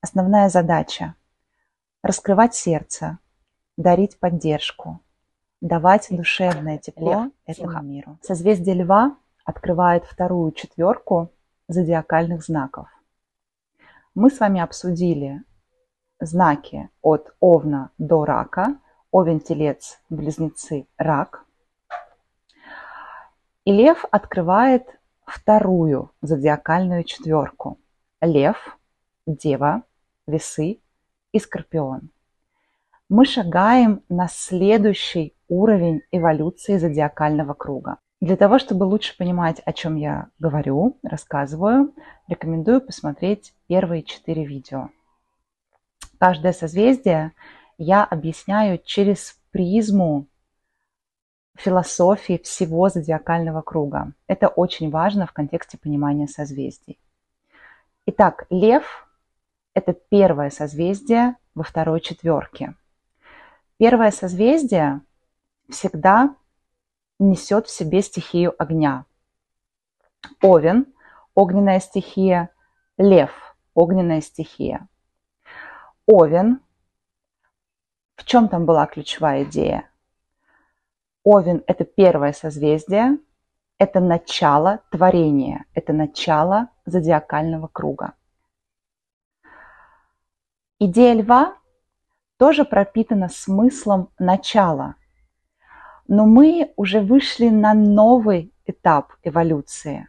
Основная 0.02 0.50
задача 0.50 1.16
раскрывать 2.02 2.56
сердце, 2.56 3.20
дарить 3.78 4.20
поддержку, 4.20 5.02
давать 5.62 6.08
душевное 6.10 6.78
тепло 6.78 7.24
Лев, 7.24 7.32
этому 7.46 7.82
миру. 7.82 8.18
Созвездие 8.22 8.76
Льва 8.76 9.18
открывает 9.44 10.06
вторую 10.06 10.52
четверку 10.52 11.32
зодиакальных 11.68 12.44
знаков. 12.44 12.88
Мы 14.16 14.30
с 14.30 14.40
вами 14.40 14.62
обсудили 14.62 15.44
знаки 16.20 16.90
от 17.02 17.34
Овна 17.40 17.92
до 17.98 18.26
Рака, 18.26 18.78
Овен, 19.12 19.40
Телец, 19.40 20.00
Близнецы, 20.10 20.88
Рак. 20.98 21.46
И 23.66 23.72
Лев 23.72 24.06
открывает 24.12 24.88
вторую 25.26 26.12
зодиакальную 26.22 27.04
четверку. 27.04 27.80
Лев, 28.22 28.78
Дева, 29.26 29.84
Весы 30.28 30.80
и 31.32 31.40
Скорпион. 31.40 32.10
Мы 33.10 33.26
шагаем 33.26 34.04
на 34.10 34.28
следующий 34.28 35.34
уровень 35.48 36.02
эволюции 36.12 36.78
зодиакального 36.78 37.54
круга. 37.54 37.98
Для 38.22 38.36
того, 38.36 38.60
чтобы 38.60 38.84
лучше 38.84 39.18
понимать, 39.18 39.62
о 39.66 39.74
чем 39.74 39.96
я 39.96 40.28
говорю, 40.40 40.98
рассказываю, 41.04 41.96
рекомендую 42.28 42.82
посмотреть 42.82 43.54
первые 43.68 44.04
четыре 44.04 44.46
видео. 44.46 44.90
Каждое 46.20 46.52
созвездие 46.52 47.32
я 47.80 48.04
объясняю 48.04 48.78
через 48.84 49.40
призму 49.52 50.28
философии 51.56 52.38
всего 52.38 52.90
зодиакального 52.90 53.62
круга. 53.62 54.14
Это 54.28 54.50
очень 54.50 54.92
важно 54.92 55.26
в 55.26 55.32
контексте 55.32 55.78
понимания 55.78 56.28
созвездий. 56.28 57.00
Итак, 58.06 58.46
Лев– 58.50 59.08
это 59.74 59.94
первое 59.94 60.50
созвездие 60.50 61.36
во 61.56 61.64
второй 61.64 62.02
четверке. 62.02 62.76
Первое 63.78 64.12
созвездие 64.12 65.02
всегда 65.70 66.36
несет 67.18 67.68
в 67.68 67.72
себе 67.72 68.02
стихию 68.02 68.54
огня. 68.62 69.06
Овен– 70.42 70.86
огненная 71.34 71.80
стихия, 71.80 72.50
лев– 72.98 73.56
огненная 73.74 74.20
стихия. 74.20 74.88
Овен– 76.06 76.60
в 78.20 78.26
чем 78.26 78.50
там 78.50 78.66
была 78.66 78.86
ключевая 78.86 79.46
идея? 79.46 79.90
Овен– 81.24 81.64
это 81.68 81.86
первое 81.86 82.34
созвездие, 82.34 83.18
это 83.78 84.00
начало 84.00 84.82
творения, 84.92 85.66
это 85.74 85.94
начало 85.94 86.70
зодиакального 86.86 87.68
круга. 87.68 88.14
Идея 90.78 91.16
льва 91.16 91.56
тоже 92.38 92.66
пропитана 92.66 93.30
смыслом 93.30 94.10
начала– 94.20 94.96
но 96.10 96.26
мы 96.26 96.74
уже 96.76 97.02
вышли 97.02 97.50
на 97.50 97.76
новый 97.76 98.52
этап 98.66 99.14
эволюции. 99.22 100.08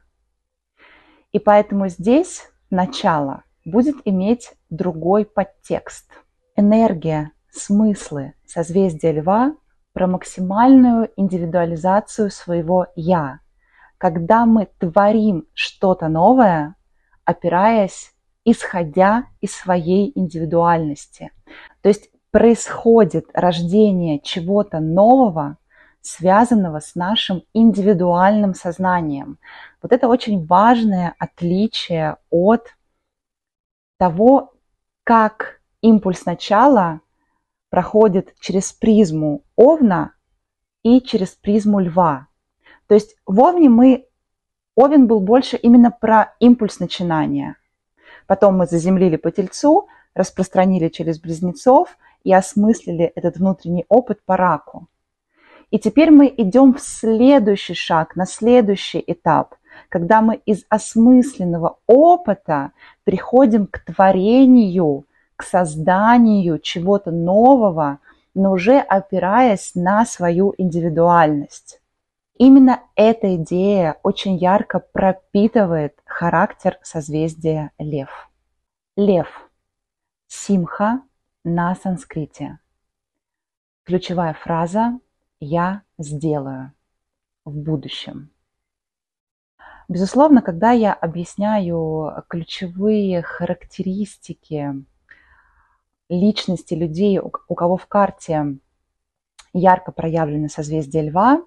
И 1.30 1.38
поэтому 1.38 1.88
здесь 1.88 2.50
начало 2.70 3.44
будет 3.66 3.96
иметь 4.06 4.54
другой 4.70 5.26
подтекст. 5.26 6.10
Энергия, 6.56 7.32
смыслы 7.52 8.34
созвездия 8.46 9.12
льва 9.12 9.54
про 9.92 10.06
максимальную 10.06 11.10
индивидуализацию 11.16 12.30
своего 12.30 12.86
«я», 12.96 13.40
когда 13.98 14.46
мы 14.46 14.68
творим 14.78 15.46
что-то 15.54 16.08
новое, 16.08 16.76
опираясь, 17.24 18.14
исходя 18.44 19.24
из 19.40 19.54
своей 19.54 20.12
индивидуальности. 20.14 21.32
То 21.82 21.88
есть 21.88 22.10
происходит 22.30 23.26
рождение 23.34 24.20
чего-то 24.20 24.80
нового, 24.80 25.58
связанного 26.00 26.80
с 26.80 26.94
нашим 26.94 27.42
индивидуальным 27.52 28.54
сознанием. 28.54 29.38
Вот 29.82 29.92
это 29.92 30.08
очень 30.08 30.46
важное 30.46 31.14
отличие 31.18 32.16
от 32.30 32.74
того, 33.98 34.54
как 35.04 35.60
импульс 35.82 36.24
начала 36.24 37.00
проходит 37.70 38.34
через 38.40 38.72
призму 38.72 39.44
Овна 39.56 40.12
и 40.82 41.00
через 41.00 41.30
призму 41.30 41.80
Льва. 41.80 42.26
То 42.86 42.94
есть 42.94 43.16
в 43.24 43.40
Овне 43.40 43.68
мы, 43.68 44.06
Овен 44.74 45.06
был 45.06 45.20
больше 45.20 45.56
именно 45.56 45.90
про 45.90 46.34
импульс 46.40 46.80
начинания. 46.80 47.56
Потом 48.26 48.58
мы 48.58 48.66
заземлили 48.66 49.16
по 49.16 49.30
Тельцу, 49.30 49.88
распространили 50.14 50.88
через 50.88 51.20
Близнецов 51.20 51.96
и 52.24 52.32
осмыслили 52.32 53.04
этот 53.14 53.36
внутренний 53.36 53.86
опыт 53.88 54.20
по 54.24 54.36
Раку. 54.36 54.88
И 55.70 55.78
теперь 55.78 56.10
мы 56.10 56.32
идем 56.36 56.74
в 56.74 56.80
следующий 56.80 57.74
шаг, 57.74 58.16
на 58.16 58.26
следующий 58.26 59.02
этап, 59.06 59.54
когда 59.88 60.20
мы 60.20 60.36
из 60.44 60.64
осмысленного 60.68 61.78
опыта 61.86 62.72
приходим 63.04 63.66
к 63.66 63.78
творению, 63.78 65.06
к 65.40 65.42
созданию 65.42 66.58
чего-то 66.58 67.10
нового, 67.10 68.00
но 68.34 68.52
уже 68.52 68.78
опираясь 68.78 69.74
на 69.74 70.04
свою 70.04 70.54
индивидуальность. 70.58 71.80
Именно 72.36 72.82
эта 72.94 73.36
идея 73.36 73.96
очень 74.02 74.36
ярко 74.36 74.80
пропитывает 74.80 75.98
характер 76.04 76.78
созвездия 76.82 77.70
Лев. 77.78 78.10
Лев. 78.96 79.28
Симха 80.26 81.00
на 81.42 81.74
санскрите. 81.74 82.58
Ключевая 83.84 84.34
фраза 84.34 84.98
я 85.40 85.80
сделаю 85.96 86.72
в 87.46 87.56
будущем. 87.56 88.30
Безусловно, 89.88 90.42
когда 90.42 90.72
я 90.72 90.92
объясняю 90.92 92.24
ключевые 92.28 93.22
характеристики 93.22 94.84
личности 96.10 96.74
людей, 96.74 97.18
у 97.18 97.54
кого 97.54 97.78
в 97.78 97.86
карте 97.86 98.58
ярко 99.54 99.92
проявлены 99.92 100.50
созвездие 100.50 101.04
льва, 101.08 101.42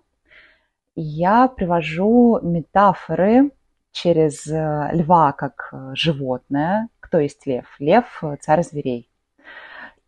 я 0.96 1.48
привожу 1.48 2.40
метафоры 2.42 3.52
через 3.92 4.48
э, 4.48 4.90
льва 4.94 5.34
как 5.34 5.70
э, 5.72 5.92
животное. 5.94 6.90
Кто 7.00 7.20
есть 7.20 7.46
лев? 7.46 7.66
Лев– 7.80 8.24
царь 8.42 8.64
зверей 8.64 9.10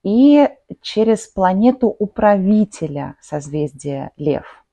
и 0.05 0.47
через 0.83 1.25
планету 1.25 1.87
управителя 1.87 3.15
созвездия 3.21 4.11
Лев. 4.17 4.63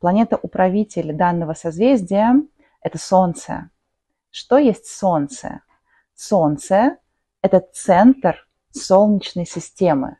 Планета 0.00 0.36
управитель 0.42 1.12
данного 1.12 1.54
созвездия– 1.54 2.34
это 2.82 2.98
Солнце. 2.98 3.70
Что 4.30 4.58
есть 4.58 4.86
Солнце? 4.86 5.60
Солнце– 6.16 6.96
это 7.42 7.60
центр 7.72 8.48
Солнечной 8.72 9.46
системы. 9.46 10.16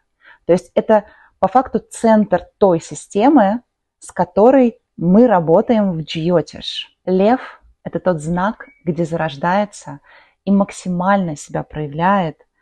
То 0.46 0.52
есть 0.52 0.70
это 0.74 1.04
по 1.38 1.48
факту 1.48 1.78
центр 1.78 2.46
той 2.58 2.80
системы, 2.80 3.62
с 3.98 4.12
которой 4.12 4.78
мы 4.96 5.26
работаем 5.26 5.92
в 5.92 6.02
Джиотиш. 6.02 6.96
Лев– 7.04 7.60
это 7.84 7.98
тот 7.98 8.20
знак, 8.20 8.66
где 8.84 9.04
зарождается 9.04 10.00
и 10.44 10.50
максимально 10.50 11.36
себя 11.36 11.62
проявляет– 11.62 12.36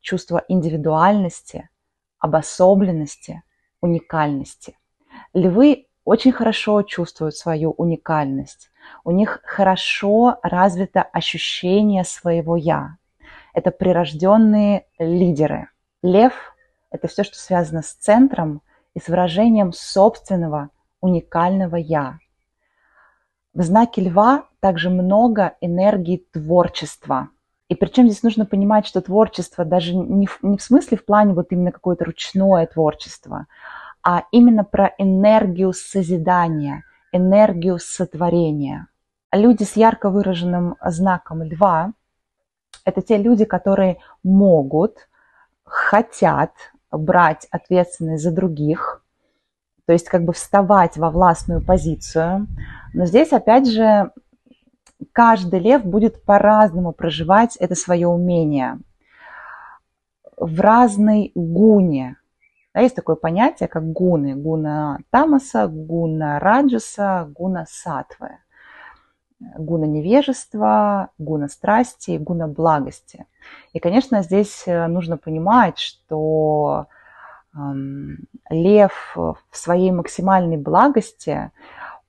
чувство 0.00 0.44
индивидуальности, 0.48 1.68
обособленности, 2.18 3.42
уникальности. 3.80 4.78
Львы 5.34 5.86
очень 6.04 6.32
хорошо 6.32 6.82
чувствуют 6.82 7.36
свою 7.36 7.72
уникальность. 7.72 8.70
У 9.04 9.10
них 9.10 9.40
хорошо 9.44 10.38
развито 10.42 11.02
ощущение 11.02 12.04
своего 12.04 12.56
«я». 12.56 12.96
Это 13.58 13.72
прирожденные 13.72 14.86
лидеры. 15.00 15.70
Лев– 16.00 16.32
это 16.92 17.08
все, 17.08 17.24
что 17.24 17.36
связано 17.36 17.82
с 17.82 17.92
центром 17.92 18.62
и 18.94 19.00
с 19.00 19.08
выражением 19.08 19.72
собственного 19.72 20.70
уникального 21.00 21.74
«я». 21.74 22.20
В 23.54 23.62
знаке 23.62 24.02
льва 24.02 24.44
также 24.60 24.90
много 24.90 25.56
энергии 25.60 26.24
творчества– 26.32 27.30
и 27.68 27.74
причем 27.74 28.08
здесь 28.08 28.22
нужно 28.22 28.46
понимать, 28.46 28.86
что 28.86 29.02
творчество 29.02 29.62
даже 29.64 29.94
не 29.94 30.26
в, 30.26 30.38
не 30.40 30.56
в 30.56 30.62
смысле 30.62 30.96
в 30.96 31.04
плане 31.04 31.34
вот 31.34 31.48
именно 31.50 31.70
какое-то 31.72 32.04
ручное 32.06 32.64
творчество, 32.66 33.46
а 34.02 34.22
именно 34.30 34.64
про 34.64 34.94
энергию 34.96 35.74
созидания, 35.74 36.84
энергию 37.12 37.78
сотворения. 37.78 38.86
Люди 39.32 39.64
с 39.64 39.76
ярко 39.76 40.08
выраженным 40.10 40.76
знаком 40.80 41.42
льва– 41.42 41.92
это 42.84 43.02
те 43.02 43.16
люди, 43.16 43.44
которые 43.44 43.98
могут, 44.22 45.08
хотят 45.64 46.52
брать 46.90 47.46
ответственность 47.50 48.22
за 48.22 48.30
других, 48.30 49.02
то 49.86 49.92
есть 49.92 50.08
как 50.08 50.24
бы 50.24 50.32
вставать 50.32 50.96
во 50.96 51.10
властную 51.10 51.64
позицию. 51.64 52.46
Но 52.94 53.06
здесь, 53.06 53.32
опять 53.32 53.68
же, 53.68 54.10
каждый 55.12 55.60
лев 55.60 55.84
будет 55.84 56.24
по-разному 56.24 56.92
проживать 56.92 57.56
это 57.56 57.74
свое 57.74 58.08
умение 58.08 58.78
в 60.36 60.60
разной 60.60 61.32
гуне. 61.34 62.16
Да, 62.74 62.80
есть 62.80 62.94
такое 62.94 63.16
понятие, 63.16 63.68
как 63.68 63.90
гуны. 63.92 64.34
Гуна 64.34 64.98
тамаса, 65.10 65.66
гуна 65.66 66.38
раджаса, 66.38 67.28
гуна 67.34 67.66
сатвы. 67.68 68.38
Гуна 69.40 69.84
невежества, 69.84 71.10
гуна 71.18 71.48
страсти, 71.48 72.18
гуна 72.18 72.48
благости. 72.48 73.26
И, 73.72 73.78
конечно, 73.78 74.22
здесь 74.22 74.64
э, 74.66 74.86
нужно 74.88 75.16
понимать, 75.16 75.78
что 75.78 76.86
эм, 77.54 78.26
лев 78.50 79.12
в 79.14 79.38
своей 79.52 79.92
максимальной 79.92 80.56
благости– 80.56 81.50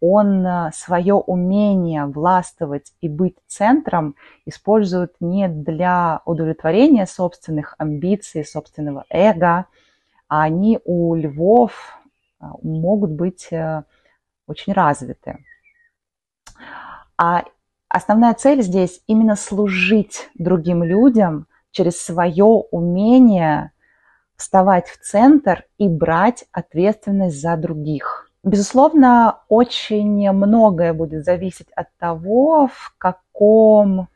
он 0.01 0.45
э, 0.45 0.71
свое 0.73 1.15
умение 1.15 2.05
властвовать 2.05 2.93
и 3.01 3.09
быть 3.09 3.35
центром 3.47 4.15
использует 4.45 5.13
не 5.19 5.47
для 5.47 6.21
удовлетворения 6.25 7.05
собственных 7.05 7.75
амбиций, 7.77 8.45
собственного 8.45 9.05
эго, 9.09 9.65
а 10.27 10.43
они 10.43 10.79
у 10.85 11.15
львов 11.15 11.99
э, 12.39 12.45
могут 12.63 13.11
быть 13.11 13.49
очень 14.47 14.73
развиты. 14.73 15.37
А 17.21 17.43
основная 17.89 18.33
цель 18.33 18.61
здесь 18.61 19.01
именно 19.05 19.35
служить 19.35 20.29
другим 20.35 20.85
людям 20.85 21.47
через 21.71 22.01
свое 22.01 22.45
умение 22.45 23.73
вставать 24.37 24.87
в 24.87 25.01
центр 25.01 25.65
и 25.77 25.89
брать 25.89 26.45
ответственность 26.53 27.41
за 27.41 27.57
других. 27.57 28.31
Безусловно, 28.41 29.39
очень 29.49 30.31
многое 30.31 30.93
будет 30.93 31.25
зависеть 31.25 31.67
от 31.75 31.87
того, 31.97 32.69
в 32.73 32.95
каком, 32.97 34.07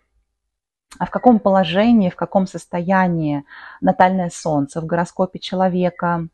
в 0.98 1.10
каком 1.10 1.40
положении, 1.40 2.10
в 2.10 2.16
каком 2.16 2.48
состоянии 2.48 3.44
натальное 3.82 4.32
солнце 4.34 4.80
в 4.80 4.86
гороскопе 4.86 5.40
человека. 5.40 6.30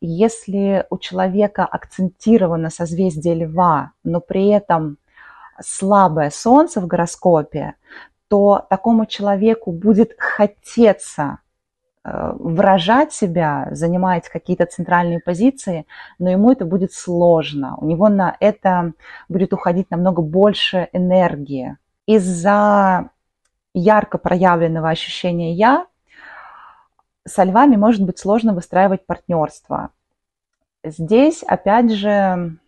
Если 0.00 0.86
у 0.88 0.98
человека 0.98 1.64
акцентировано 1.64 2.70
созвездие 2.70 3.34
льва, 3.34 3.90
но 4.04 4.20
при 4.20 4.50
этом 4.50 4.98
слабое 5.60 6.30
солнце 6.30 6.80
в 6.80 6.86
гороскопе, 6.86 7.74
то 8.28 8.66
такому 8.68 9.06
человеку 9.06 9.72
будет 9.72 10.14
хотеться 10.18 11.38
э, 12.04 12.32
выражать 12.38 13.12
себя, 13.12 13.68
занимать 13.70 14.28
какие-то 14.28 14.66
центральные 14.66 15.20
позиции, 15.20 15.86
но 16.18 16.30
ему 16.30 16.52
это 16.52 16.64
будет 16.64 16.92
сложно. 16.92 17.76
У 17.78 17.86
него 17.86 18.08
на 18.08 18.36
это 18.40 18.92
будет 19.28 19.52
уходить 19.52 19.90
намного 19.90 20.22
больше 20.22 20.88
энергии. 20.92 21.76
Из-за 22.06 23.10
ярко 23.74 24.18
проявленного 24.18 24.88
ощущения 24.88 25.52
«я» 25.52 25.86
со 27.26 27.42
львами 27.42 27.76
может 27.76 28.02
быть 28.02 28.18
сложно 28.18 28.54
выстраивать 28.54 29.04
партнерство. 29.06 29.90
Здесь, 30.84 31.42
опять 31.42 31.90
же, 31.92 32.58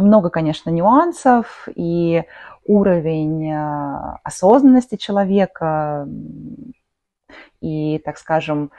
много, 0.00 0.30
конечно, 0.30 0.70
нюансов, 0.70 1.68
и 1.74 2.24
уровень 2.66 3.50
э, 3.50 4.18
осознанности 4.22 4.96
человека, 4.96 6.08
и, 7.60 7.98
так 8.04 8.18
скажем, 8.18 8.70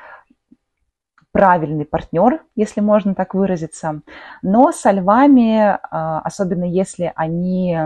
правильный 1.32 1.86
партнер, 1.86 2.44
если 2.56 2.82
можно 2.82 3.16
так 3.16 3.34
выразиться. 3.34 4.02
Но 4.42 4.72
со 4.72 4.92
львами, 4.92 5.74
э, 5.74 5.78
особенно 5.90 6.66
если 6.66 7.12
они 7.16 7.78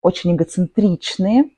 очень 0.00 0.34
эгоцентричны, 0.34 1.56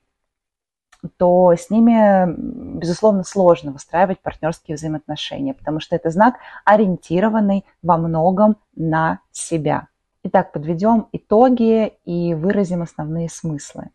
то 1.17 1.53
с 1.53 1.69
ними, 1.69 2.31
безусловно, 2.79 3.23
сложно 3.23 3.71
выстраивать 3.71 4.19
партнерские 4.21 4.75
взаимоотношения, 4.77 5.53
потому 5.53 5.79
что 5.79 5.95
это 5.95 6.09
знак, 6.11 6.35
ориентированный 6.63 7.65
во 7.81 7.97
многом 7.97 8.57
на 8.75 9.19
себя. 9.31 9.87
Итак, 10.23 10.51
подведем 10.51 11.07
итоги 11.11 11.87
и 12.05 12.35
выразим 12.35 12.83
основные 12.83 13.27
смыслы. 13.27 13.89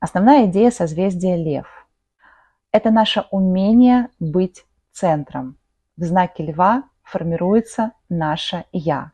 Основная 0.00 0.46
идея 0.46 0.70
созвездия 0.70 1.36
Лев– 1.36 1.86
это 2.72 2.90
наше 2.90 3.26
умение 3.30 4.08
быть 4.20 4.64
центром. 4.90 5.58
В 5.98 6.04
знаке 6.04 6.46
Льва 6.46 6.84
формируется 7.02 7.92
наше 8.08 8.64
«Я». 8.72 9.12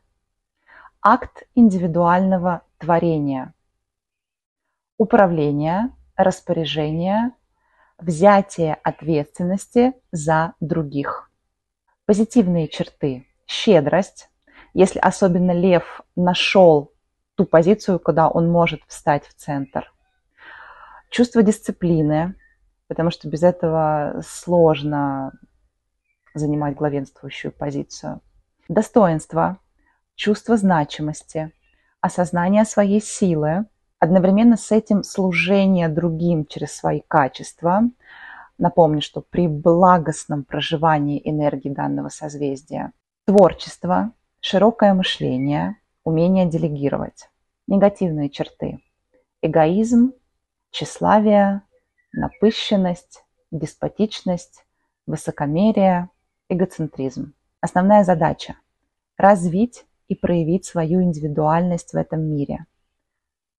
Акт 1.01 1.43
индивидуального 1.53 2.61
творения. 2.77 3.53
Управление, 4.97 5.89
распоряжение, 6.15 7.31
взятие 7.97 8.75
ответственности 8.75 9.93
за 10.13 10.53
других. 10.61 11.29
Позитивные 12.05 12.69
черты– 12.69 13.27
щедрость, 13.45 14.29
если 14.75 14.99
особенно 14.99 15.51
лев 15.51 16.01
нашел 16.17 16.91
ту 17.35 17.45
позицию, 17.45 17.97
куда 17.97 18.27
он 18.27 18.51
может 18.51 18.81
встать 18.87 19.25
в 19.25 19.33
центр. 19.33 19.91
Чувство 21.09 21.41
дисциплины, 21.41 22.35
потому 22.87 23.09
что 23.09 23.29
без 23.29 23.41
этого 23.41 24.21
сложно 24.27 25.31
занимать 26.33 26.75
главенствующую 26.75 27.53
позицию. 27.53 28.19
Достоинство, 28.67 29.59
чувство 30.15 30.57
значимости, 30.57 31.53
осознание 32.01 32.65
своей 32.65 33.01
силы, 33.01 33.67
одновременно 33.99 34.57
с 34.57 34.73
этим 34.73 35.03
служение 35.03 35.87
другим 35.87 36.45
через 36.45 36.75
свои 36.75 36.99
качества. 37.07 37.83
Напомню, 38.57 39.01
что 39.01 39.21
при 39.21 39.47
благостном 39.47 40.43
проживании 40.43 41.21
энергии 41.23 41.69
данного 41.69 42.09
созвездия 42.09 42.91
творчество, 43.25 44.11
широкое 44.45 44.93
мышление, 44.93 45.77
умение 46.03 46.45
делегировать. 46.45 47.31
Негативные 47.65 48.29
черты. 48.29 48.77
Эгоизм, 49.41 50.13
тщеславие, 50.69 51.63
напыщенность, 52.13 53.25
деспотичность, 53.49 54.63
высокомерие, 55.07 56.11
эгоцентризм. 56.47 57.33
Основная 57.59 58.03
задача– 58.03 58.55
развить 59.17 59.83
и 60.09 60.13
проявить 60.13 60.65
свою 60.65 61.01
индивидуальность 61.01 61.93
в 61.93 61.97
этом 61.97 62.21
мире. 62.21 62.67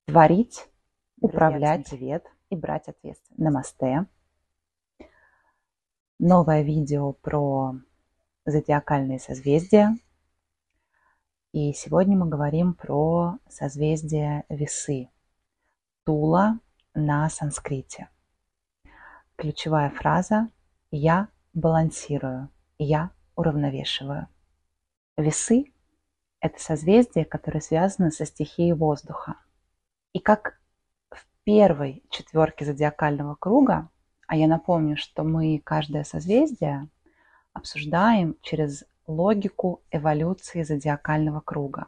Творить, 0.07 0.69
управлять 1.21 1.89
свет 1.89 2.25
и 2.49 2.55
брать 2.55 2.87
ответственность. 2.87 3.41
Намасте. 3.41 4.07
Новое 6.21 6.63
видео 6.63 7.13
про 7.13 7.75
зодиакальные 8.45 9.19
созвездия– 9.19 9.97
и 11.57 11.73
сегодня 11.73 12.19
мы 12.19 12.29
говорим 12.29 12.75
про 12.75 13.39
созвездие 13.49 14.45
весы. 14.51 15.09
Тула 16.05 16.61
на 16.93 17.31
санскрите. 17.31 18.11
Ключевая 19.37 19.89
фраза 19.89 20.51
«Я 20.91 21.29
балансирую», 21.55 22.51
«Я 22.77 23.11
уравновешиваю». 23.37 24.29
Весы– 25.17 25.73
это 26.41 26.61
созвездие, 26.61 27.25
которое 27.25 27.63
связано 27.63 28.11
со 28.11 28.27
стихией 28.27 28.75
воздуха. 28.75 29.37
И 30.13 30.19
как 30.19 30.61
в 31.09 31.27
первой 31.45 32.05
четверке 32.11 32.67
зодиакального 32.67 33.35
круга, 33.35 33.89
а 34.27 34.37
я 34.37 34.47
напомню, 34.47 34.99
что 34.99 35.25
мы 35.25 35.59
каждое 35.65 36.05
созвездие 36.05 36.91
обсуждаем 37.55 38.37
через 38.43 38.85
логику 39.07 39.83
эволюции 39.93 40.63
зодиакального 40.63 41.41
круга. 41.41 41.87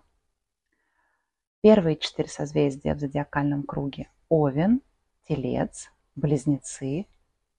Первые 1.60 1.96
четыре 1.96 2.28
созвездия 2.28 2.94
в 2.94 3.00
зодиакальном 3.00 3.64
круге– 3.64 4.08
Овен, 4.28 4.82
Телец, 5.26 5.90
Близнецы, 6.14 7.06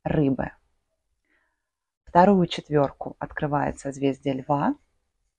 Рыбы. 0.03 0.51
Вторую 2.05 2.47
четверку 2.47 3.17
открывает 3.19 3.79
созвездие 3.79 4.35
Льва, 4.35 4.75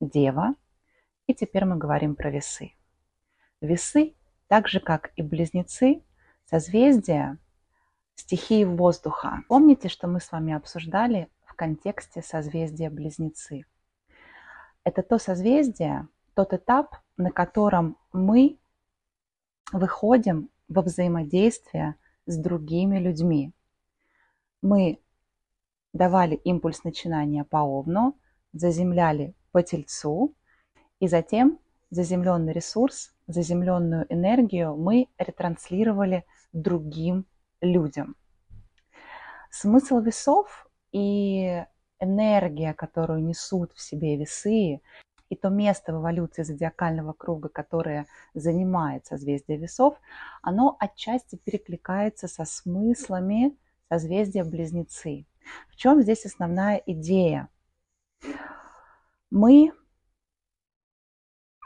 Дева, 0.01 0.55
и 1.27 1.35
теперь 1.35 1.65
мы 1.65 1.77
говорим 1.77 2.15
про 2.15 2.31
весы. 2.31 2.75
Весы, 3.63 4.15
так 4.49 4.69
же 4.69 4.81
как 4.81 5.13
и 5.17 5.23
Близнецы, 5.23 6.05
созвездия 6.45 7.39
стихии 8.17 8.65
воздуха. 8.65 9.45
Помните, 9.49 9.89
что 9.89 10.09
мы 10.09 10.21
с 10.21 10.31
вами 10.31 10.53
обсуждали 10.53 11.31
в 11.47 11.55
контексте 11.55 12.21
созвездия 12.21 12.91
Близнецы– 12.91 13.65
это 14.85 15.03
то 15.03 15.19
созвездие, 15.19 16.09
тот 16.35 16.53
этап, 16.53 16.97
на 17.17 17.31
котором 17.31 17.97
мы 18.13 18.59
выходим 19.73 20.51
во 20.69 20.83
взаимодействие 20.83 21.97
с 22.27 22.37
другими 22.37 22.99
людьми. 22.99 23.53
Мы 24.63 25.01
давали 25.93 26.35
импульс 26.35 26.85
начинания 26.85 27.45
по 27.45 27.59
Овну, 27.59 28.17
заземляли 28.53 29.35
по 29.53 29.63
Тельцу, 29.63 30.35
и 31.01 31.09
затем 31.09 31.59
заземленный 31.91 32.53
ресурс, 32.53 33.15
заземленную 33.27 34.07
энергию 34.09 34.77
мы 34.77 35.09
ретранслировали 35.19 36.25
другим 36.53 37.27
людям. 37.61 38.17
Смысл 39.51 39.99
весов 39.99 40.69
и 40.93 41.65
энергия, 42.01 42.75
которую 42.75 43.23
несут 43.23 43.73
в 43.73 43.81
себе 43.81 44.17
весы, 44.17 44.81
и 45.29 45.37
то 45.37 45.49
место 45.49 45.93
в 45.93 46.01
эволюции 46.01 46.43
зодиакального 46.43 47.13
круга, 47.13 47.49
которое 47.49 48.07
занимает 48.35 49.07
созвездие 49.07 49.59
весов, 49.59 49.97
оно 50.43 50.77
отчасти 50.81 51.37
перекликается 51.37 52.27
со 52.27 52.45
смыслами 52.45 53.57
созвездия 53.89 54.43
близнецы. 54.43 55.27
В 55.69 55.77
чем 55.77 56.03
здесь 56.03 56.27
основная 56.27 56.83
идея? 56.87 57.49
Мы 59.31 59.73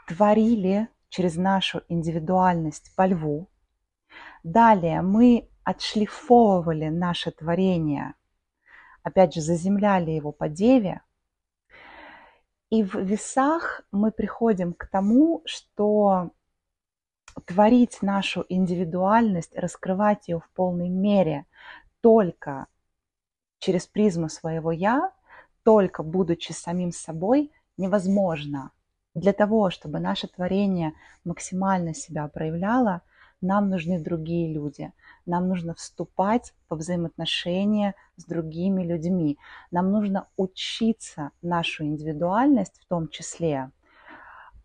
творили 0.07 0.87
через 1.09 1.35
нашу 1.35 1.81
индивидуальность 1.87 2.95
по 2.95 3.07
льву. 3.07 3.49
Далее 4.43 5.01
мы 5.01 5.49
отшлифовывали 5.63 6.89
наше 6.89 7.31
творение– 7.31 8.13
опять 9.05 9.35
же, 9.35 9.41
заземляли 9.41 10.09
его 10.09 10.31
по 10.31 10.49
деве. 10.49 11.01
И 12.71 12.83
в 12.83 12.95
весах 12.95 13.81
мы 13.91 14.11
приходим 14.11 14.73
к 14.73 14.87
тому, 14.87 15.43
что 15.45 16.31
творить 17.45 18.01
нашу 18.01 18.43
индивидуальность, 18.49 19.55
раскрывать 19.55 20.27
ее 20.27 20.39
в 20.39 20.49
полной 20.55 20.89
мере 20.89 21.45
только 22.01 22.65
через 23.59 23.85
призму 23.85 24.27
своего 24.27 24.71
«я», 24.71 25.11
только 25.63 26.01
будучи 26.01 26.51
самим 26.51 26.91
собой, 26.91 27.51
невозможно. 27.77 28.71
Для 29.13 29.33
того, 29.33 29.69
чтобы 29.69 29.99
наше 29.99 30.27
творение 30.27 30.93
максимально 31.23 31.93
себя 31.93 32.27
проявляло, 32.27 33.03
нам 33.45 33.69
нужны 33.69 33.99
другие 33.99 34.51
люди. 34.51 34.91
Нам 35.25 35.47
нужно 35.47 35.73
вступать 35.73 36.53
во 36.69 36.77
взаимоотношения 36.77 37.95
с 38.17 38.25
другими 38.25 38.83
людьми. 38.83 39.37
Нам 39.71 39.91
нужно 39.91 40.27
учиться 40.37 41.31
нашу 41.41 41.85
индивидуальность 41.85 42.79
в 42.81 42.85
том 42.87 43.07
числе 43.07 43.71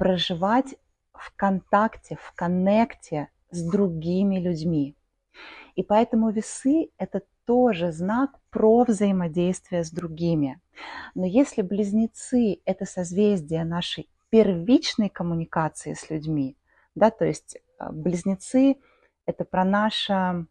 проживать 0.01 0.77
в 1.13 1.37
контакте, 1.37 2.17
в 2.19 2.33
коннекте 2.35 3.29
с 3.51 3.63
другими 3.63 4.39
людьми. 4.39 4.97
И 5.77 5.83
поэтому 5.83 6.31
весы– 6.31 6.89
это 6.99 7.23
тоже 7.45 7.93
знак 7.93 8.31
про 8.49 8.85
взаимодействие 8.85 9.85
с 9.85 9.91
другими. 9.91 10.59
Но 11.15 11.27
если 11.27 11.61
близнецы– 11.61 12.61
это 12.65 12.87
созвездие 12.87 13.65
нашей 13.65 14.09
первичной 14.31 15.11
коммуникации 15.11 15.93
с 15.93 16.09
людьми, 16.09 16.57
да, 16.95 17.11
то 17.11 17.27
есть 17.27 17.59
близнецы– 17.91 18.77
это 19.27 19.45
про 19.45 19.65
наше, 19.65 20.47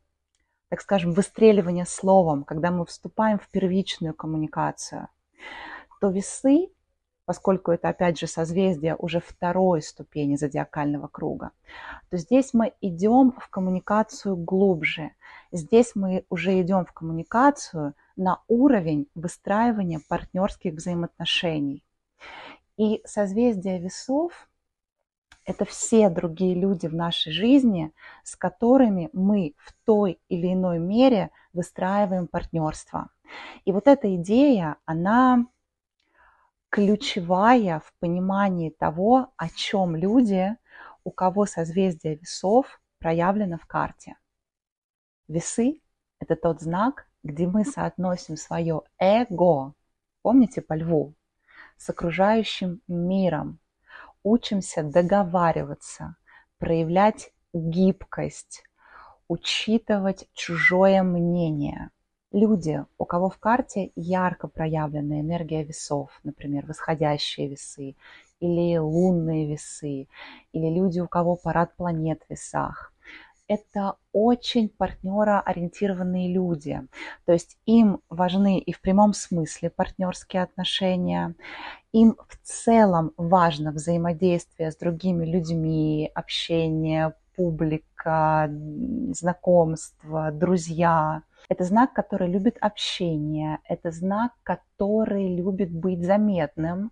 так 0.70 0.82
скажем, 0.82 1.14
выстреливание 1.14 1.86
словом, 1.86 2.44
когда 2.44 2.72
мы 2.72 2.86
вступаем 2.86 3.40
в 3.40 3.48
первичную 3.50 4.14
коммуникацию, 4.14 5.08
то 6.00 6.10
весы 6.10 6.70
поскольку 7.30 7.72
это, 7.72 7.90
опять 7.90 8.18
же, 8.18 8.26
созвездие 8.26 8.96
уже 8.96 9.20
второй 9.20 9.84
ступени 9.84 10.36
зодиакального 10.36 11.08
круга, 11.08 11.52
то 12.10 12.18
здесь 12.18 12.56
мы 12.56 12.74
идем 12.82 13.34
в 13.40 13.50
коммуникацию 13.50 14.36
глубже. 14.36 15.12
Здесь 15.52 15.92
мы 15.94 16.26
уже 16.32 16.60
идем 16.60 16.86
в 16.86 16.92
коммуникацию 16.92 17.94
на 18.16 18.42
уровень 18.48 19.06
выстраивания 19.14 20.02
партнерских 20.10 20.74
взаимоотношений. 20.74 21.86
И 22.78 23.00
созвездие 23.06 23.78
весов– 23.78 24.49
это 25.50 25.66
все 25.66 26.10
другие 26.10 26.54
люди 26.54 26.86
в 26.86 26.94
нашей 26.94 27.34
жизни, 27.34 27.92
с 28.24 28.36
которыми 28.36 29.10
мы 29.14 29.56
в 29.58 29.74
той 29.84 30.20
или 30.30 30.54
иной 30.54 30.78
мере 30.78 31.32
выстраиваем 31.54 32.28
партнерство. 32.28 33.10
И 33.66 33.72
вот 33.72 33.88
эта 33.88 34.16
идея, 34.16 34.76
она 34.86 35.48
ключевая 36.70 37.80
в 37.80 37.92
понимании 38.00 38.70
того, 38.70 39.34
о 39.38 39.50
чем 39.50 39.96
люди, 39.96 40.56
у 41.04 41.10
кого 41.10 41.48
созвездие 41.48 42.18
весов 42.18 42.80
проявлено 43.00 43.58
в 43.58 43.66
карте. 43.66 44.18
Весы– 45.28 45.82
это 46.20 46.36
тот 46.36 46.62
знак, 46.62 47.08
где 47.24 47.48
мы 47.48 47.66
соотносим 47.66 48.38
свое 48.38 48.84
эго, 49.00 49.74
помните 50.22 50.62
по 50.62 50.74
льву, 50.74 51.16
с 51.76 51.90
окружающим 51.90 52.82
миром, 52.88 53.60
учимся 54.24 54.84
договариваться, 54.84 56.16
проявлять 56.58 57.32
гибкость, 57.54 58.64
учитывать 59.28 60.28
чужое 60.34 61.04
мнение– 61.04 61.90
люди, 62.32 62.86
у 62.98 63.06
кого 63.06 63.30
в 63.30 63.38
карте 63.38 63.92
ярко 63.96 64.48
проявлена 64.48 65.20
энергия 65.22 65.64
весов, 65.64 66.12
например, 66.24 66.66
восходящие 66.66 67.48
весы 67.48 67.96
или 68.40 68.78
лунные 68.78 69.48
весы, 69.48 70.08
или 70.54 70.70
люди, 70.70 71.00
у 71.00 71.08
кого 71.08 71.36
парад 71.36 71.76
планет 71.76 72.22
в 72.24 72.32
весах, 72.32 72.94
это 73.50 73.96
очень 74.14 74.70
партнероориентированные 74.70 76.32
люди. 76.32 76.82
То 77.26 77.34
есть 77.34 77.58
им 77.66 78.00
важны 78.08 78.60
и 78.60 78.72
в 78.72 78.80
прямом 78.80 79.14
смысле 79.14 79.72
партнерские 79.72 80.44
отношения, 80.44 81.36
им 81.92 82.16
в 82.28 82.38
целом 82.44 83.12
важно 83.18 83.72
взаимодействие 83.72 84.72
с 84.72 84.78
другими 84.78 85.26
людьми, 85.26 86.12
общение, 86.14 87.16
публика, 87.36 88.52
знакомства, 89.14 90.32
друзья. 90.32 91.24
Это 91.50 91.64
знак, 91.64 91.94
который 91.94 92.30
любит 92.30 92.58
общение, 92.62 93.60
это 93.64 93.92
знак, 93.92 94.34
который 94.44 95.36
любит 95.36 95.72
быть 95.72 96.06
заметным. 96.06 96.92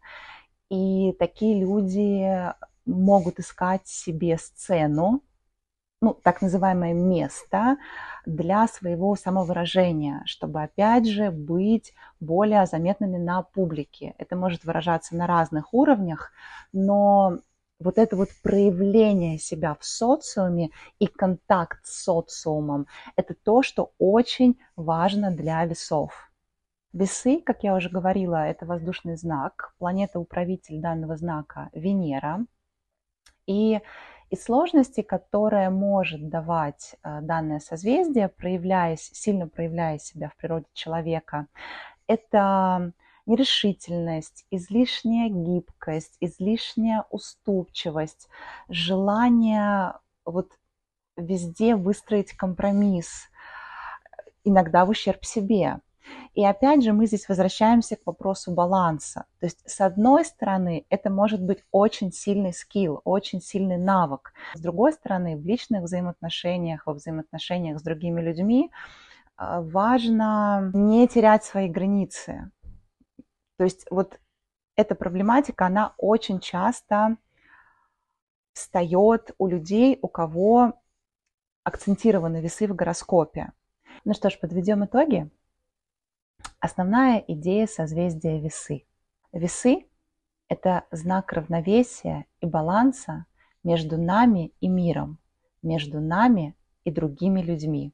И 0.70 1.14
такие 1.20 1.60
люди 1.60 2.52
могут 2.86 3.40
искать 3.40 3.88
себе 3.88 4.38
сцену, 4.38 5.22
ну, 6.02 6.14
так 6.14 6.42
называемое 6.42 6.94
место 6.94 7.78
для 8.26 8.68
своего 8.68 9.16
самовыражения, 9.16 10.22
чтобы, 10.26 10.62
опять 10.62 11.08
же, 11.08 11.32
быть 11.32 11.94
более 12.20 12.66
заметными 12.66 13.18
на 13.18 13.42
публике. 13.42 14.14
Это 14.18 14.36
может 14.36 14.64
выражаться 14.64 15.16
на 15.16 15.26
разных 15.26 15.74
уровнях, 15.74 16.32
но 16.72 17.40
вот 17.80 17.98
это 17.98 18.16
вот 18.16 18.30
проявление 18.44 19.38
себя 19.38 19.76
в 19.80 19.86
социуме 19.86 20.70
и 21.00 21.08
контакт 21.08 21.86
с 21.86 22.04
социумом, 22.04 22.88
это 23.16 23.34
то, 23.34 23.62
что 23.62 23.92
очень 24.00 24.60
важно 24.76 25.32
для 25.32 25.64
весов. 25.66 26.32
Весы, 26.94 27.42
как 27.42 27.64
я 27.64 27.76
уже 27.76 27.90
говорила, 27.90 28.48
это 28.48 28.66
воздушный 28.66 29.18
знак, 29.18 29.74
планета-управитель 29.78 30.80
данного 30.80 31.18
знака 31.18 31.70
Венера. 31.74 32.46
И 33.46 33.80
из 34.30 34.44
сложности, 34.44 35.02
которая 35.02 35.70
может 35.70 36.30
давать 36.30 36.96
э, 37.04 37.22
данное 37.22 37.60
созвездие, 37.60 38.28
проявляясь, 38.28 39.10
сильно 39.14 39.48
проявляя 39.48 40.00
себя 40.00 40.30
в 40.30 40.36
природе 40.36 40.66
человека, 40.74 41.48
это 42.08 42.94
нерешительность, 43.26 44.46
излишняя 44.52 45.30
гибкость, 45.30 46.18
излишняя 46.20 47.06
уступчивость, 47.10 48.28
желание 48.70 49.94
вот 50.26 50.52
везде 51.18 51.76
выстроить 51.76 52.32
компромисс, 52.34 53.30
иногда 54.44 54.86
в 54.86 54.90
ущерб 54.90 55.26
себе. 55.26 55.80
И 56.38 56.46
опять 56.46 56.84
же 56.84 56.94
мы 56.94 57.08
здесь 57.08 57.28
возвращаемся 57.28 57.96
к 57.96 58.06
вопросу 58.06 58.52
баланса. 58.52 59.26
То 59.40 59.48
есть 59.48 59.68
с 59.68 59.82
одной 59.82 60.24
стороны 60.24 60.86
это 60.90 61.10
может 61.10 61.42
быть 61.42 61.66
очень 61.72 62.12
сильный 62.12 62.54
скилл, 62.54 63.02
очень 63.06 63.42
сильный 63.42 63.78
навык. 63.78 64.34
С 64.54 64.62
другой 64.62 64.94
стороны 64.94 65.36
в 65.36 65.44
личных 65.44 65.82
взаимоотношениях, 65.82 66.86
во 66.86 66.94
взаимоотношениях 66.94 67.80
с 67.80 67.82
другими 67.82 68.22
людьми 68.22 68.70
э, 69.40 69.62
важно 69.62 70.70
не 70.76 71.08
терять 71.08 71.44
свои 71.44 71.68
границы. 71.70 72.52
То 73.58 73.64
есть 73.64 73.88
вот 73.90 74.20
эта 74.76 74.94
проблематика, 74.94 75.66
она 75.66 75.96
очень 75.98 76.40
часто 76.40 77.18
встает 78.54 79.32
у 79.40 79.48
людей, 79.48 79.98
у 80.04 80.08
кого 80.08 80.80
акцентированы 81.64 82.42
весы 82.42 82.68
в 82.68 82.76
гороскопе. 82.76 83.54
Ну 84.06 84.14
что 84.14 84.30
ж, 84.30 84.38
подведем 84.40 84.86
итоги. 84.86 85.32
Основная 86.60 87.24
идея 87.28 87.66
созвездия 87.66 88.40
весы. 88.40 88.84
Весы– 89.32 89.86
это 90.50 90.84
знак 90.92 91.32
равновесия 91.32 92.26
и 92.42 92.46
баланса 92.46 93.26
между 93.64 93.98
нами 93.98 94.52
и 94.60 94.68
миром, 94.68 95.18
между 95.62 96.02
нами 96.02 96.56
и 96.84 96.92
другими 96.92 97.42
людьми. 97.42 97.94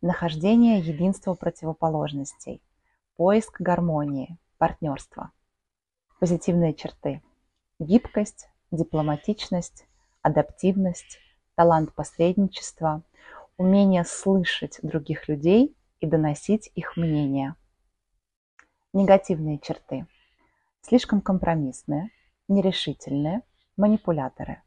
Нахождение 0.00 0.80
единства 0.80 1.34
противоположностей, 1.34 2.62
поиск 3.16 3.60
гармонии– 3.60 4.38
партнерства. 4.58 5.30
Позитивные 6.18 6.74
черты. 6.74 7.22
Гибкость, 7.78 8.48
дипломатичность, 8.70 9.86
адаптивность, 10.22 11.18
талант 11.54 11.94
посредничества, 11.94 13.02
умение 13.56 14.04
слышать 14.04 14.80
других 14.82 15.28
людей 15.28 15.76
и 16.04 16.06
доносить 16.06 16.70
их 16.74 16.96
мнение. 16.96 17.54
Негативные 18.92 19.58
черты. 19.58 20.06
Слишком 20.82 21.20
компромиссные, 21.20 22.10
нерешительные, 22.46 23.40
манипуляторы. 23.76 24.62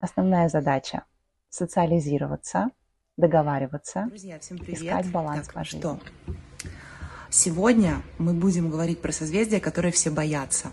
Основная 0.00 0.48
задача– 0.48 1.04
социализироваться, 1.48 2.70
договариваться, 3.16 4.06
Друзья, 4.08 4.38
всем 4.40 4.58
привет. 4.58 4.82
искать 4.82 5.12
баланс 5.12 5.46
так, 5.46 5.54
по 5.54 5.64
жизни. 5.64 5.78
Что? 5.78 6.00
Сегодня 7.30 8.02
мы 8.18 8.34
будем 8.34 8.68
говорить 8.68 9.00
про 9.00 9.12
созвездия, 9.12 9.60
которые 9.60 9.92
все 9.92 10.10
боятся. 10.10 10.72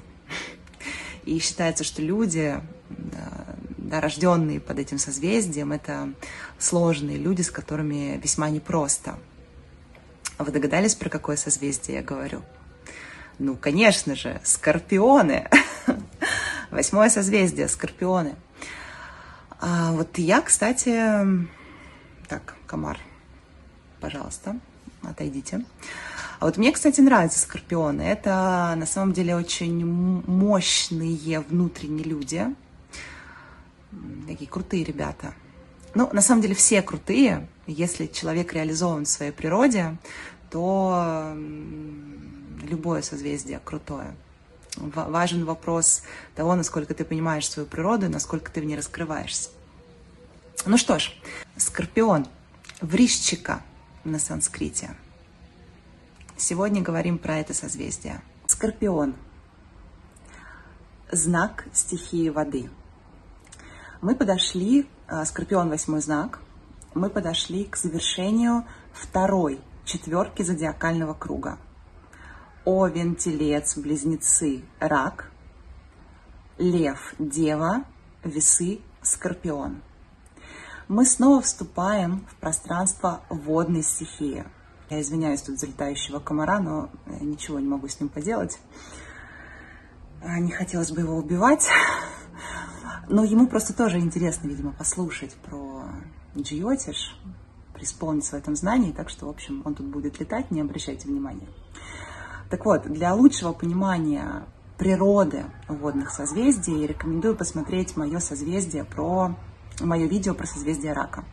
И 1.26 1.38
считается, 1.38 1.84
что 1.84 2.02
люди, 2.02 2.56
да, 2.89 4.02
рожденные 4.02 4.60
под 4.60 4.80
этим 4.80 4.97
созвездием, 4.97 5.72
это 5.72 6.14
сложные 6.58 7.18
люди, 7.18 7.43
с 7.43 7.52
которыми 7.52 8.20
весьма 8.22 8.49
непросто. 8.49 9.20
Вы 10.44 10.52
догадались, 10.52 10.96
про 10.96 11.10
какое 11.10 11.36
созвездие 11.36 11.98
я 11.98 12.04
говорю? 12.04 12.42
Ну, 13.39 13.56
конечно 13.56 14.16
же, 14.16 14.39
скорпионы. 14.44 15.50
Восьмое 16.72 17.10
созвездие, 17.10 17.68
скорпионы. 17.68 18.36
А 19.60 19.92
вот 19.92 20.18
я, 20.18 20.42
кстати, 20.42 21.48
так, 22.28 22.56
комар, 22.66 22.98
пожалуйста, 24.00 24.58
отойдите. 25.04 25.64
А 26.39 26.46
вот 26.46 26.58
мне, 26.58 26.72
кстати, 26.72 27.02
нравятся 27.02 27.39
скорпионы. 27.39 28.02
Это 28.02 28.74
на 28.76 28.88
самом 28.88 29.14
деле 29.14 29.36
очень 29.36 29.86
мощные 29.86 31.42
внутренние 31.42 32.06
люди. 32.06 32.48
Такие 34.28 34.50
крутые 34.50 34.84
ребята. 34.84 35.34
Ну, 35.94 36.10
на 36.12 36.22
самом 36.22 36.42
деле 36.42 36.56
все 36.56 36.82
крутые. 36.82 37.48
Если 37.68 38.08
человек 38.08 38.54
реализован 38.54 39.06
в 39.06 39.10
своей 39.10 39.32
природе, 39.32 39.98
то 40.52 41.34
любое 42.62 43.02
созвездие 43.02 43.60
крутое. 43.64 44.14
Важен 44.78 45.45
вопрос 45.45 46.04
того, 46.36 46.56
насколько 46.56 46.93
ты 46.93 47.04
понимаешь 47.04 47.49
свою 47.49 47.68
природу 47.68 48.06
и 48.06 48.10
насколько 48.10 48.52
ты 48.52 48.62
в 48.62 48.66
ней 48.66 48.76
раскрываешься. 48.76 49.49
Ну 50.66 50.78
что 50.78 50.99
ж, 50.99 51.14
Скорпион, 51.58 52.28
врищика 52.82 53.62
на 54.04 54.20
санскрите. 54.20 54.95
Сегодня 56.38 56.82
говорим 56.82 57.18
про 57.18 57.38
это 57.38 57.54
созвездие. 57.54 58.22
Скорпион, 58.47 59.16
знак 61.12 61.66
стихии 61.74 62.30
воды. 62.30 62.70
Мы 64.02 64.16
подошли, 64.16 64.88
а, 65.08 65.26
Скорпион 65.26 65.70
восьмой 65.70 66.02
знак, 66.02 66.39
мы 66.93 67.10
подошли 67.10 67.66
к 67.66 67.78
завершению 67.78 68.66
второй 68.93 69.62
четверки 69.86 70.42
зодиакального 70.44 71.14
круга. 71.14 71.58
Овен, 72.66 73.16
Телец, 73.16 73.78
Близнецы, 73.78 74.64
Рак, 74.80 75.32
Лев, 76.58 77.16
Дева, 77.18 77.86
Весы, 78.24 78.82
Скорпион. 79.02 79.82
Мы 80.88 81.06
снова 81.06 81.42
вступаем 81.42 82.26
в 82.30 82.36
пространство 82.36 83.22
водной 83.30 83.82
стихии. 83.82 84.46
Я 84.90 85.02
извиняюсь 85.02 85.42
тут 85.42 85.58
за 85.58 85.68
летающего 85.68 86.20
комара, 86.20 86.60
но 86.60 86.90
ничего 87.22 87.60
не 87.60 87.68
могу 87.68 87.88
с 87.88 88.00
ним 88.00 88.10
поделать. 88.10 88.60
А, 90.22 90.38
не 90.40 90.52
хотелось 90.52 90.92
бы 90.92 91.02
его 91.02 91.16
убивать. 91.16 91.70
Но 93.08 93.24
ему 93.24 93.48
просто 93.48 93.74
тоже 93.74 94.00
интересно, 94.00 94.48
видимо, 94.48 94.72
послушать 94.74 95.34
про 95.36 95.86
Джиотиш, 96.38 97.18
преисполниться 97.82 98.36
в 98.36 98.40
этом 98.40 98.56
знании, 98.56 98.92
так 98.92 99.10
что, 99.10 99.26
в 99.26 99.30
общем, 99.30 99.64
он 99.66 99.74
тут 99.74 99.88
будет 99.88 100.20
летать, 100.20 100.52
не 100.52 100.62
обращайте 100.62 101.08
внимания. 101.08 101.48
Так 102.52 102.66
вот, 102.66 102.84
для 102.84 103.16
лучшего 103.16 103.54
понимания 103.54 104.44
природы 104.78 105.46
водных 105.68 106.12
созвездий 106.12 106.86
рекомендую 106.86 107.36
посмотреть 107.36 107.98
мое 107.98 108.20
созвездие 108.20 108.84
про 108.84 109.36
мое 109.80 110.06
видео 110.06 110.36
про 110.36 110.46
созвездие 110.46 110.94
рака. 110.94 111.24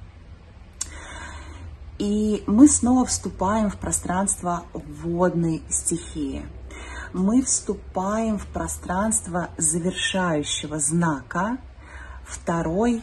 И 1.98 2.44
мы 2.46 2.66
снова 2.66 3.04
вступаем 3.04 3.68
в 3.68 3.76
пространство 3.76 4.62
водной 4.72 5.62
стихии. 5.68 6.46
Мы 7.12 7.42
вступаем 7.42 8.38
в 8.38 8.46
пространство 8.46 9.50
завершающего 9.58 10.78
знака 10.78 11.58
второй 12.24 13.02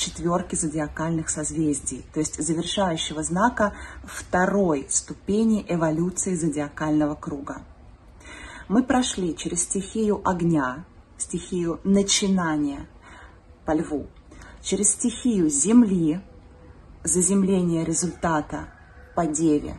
четверки 0.00 0.54
зодиакальных 0.54 1.28
созвездий, 1.28 2.04
то 2.12 2.20
есть 2.20 2.42
завершающего 2.42 3.22
знака 3.22 3.74
второй 4.04 4.86
ступени 4.88 5.64
эволюции 5.68 6.34
зодиакального 6.34 7.14
круга. 7.14 7.62
Мы 8.68 8.82
прошли 8.82 9.36
через 9.36 9.62
стихию 9.62 10.20
огня, 10.24 10.84
стихию 11.18 11.80
начинания 11.84 12.88
по 13.66 13.72
льву, 13.72 14.06
через 14.62 14.92
стихию 14.92 15.50
земли, 15.50 16.20
заземление 17.04 17.84
результата 17.84 18.68
по 19.14 19.26
деве. 19.26 19.76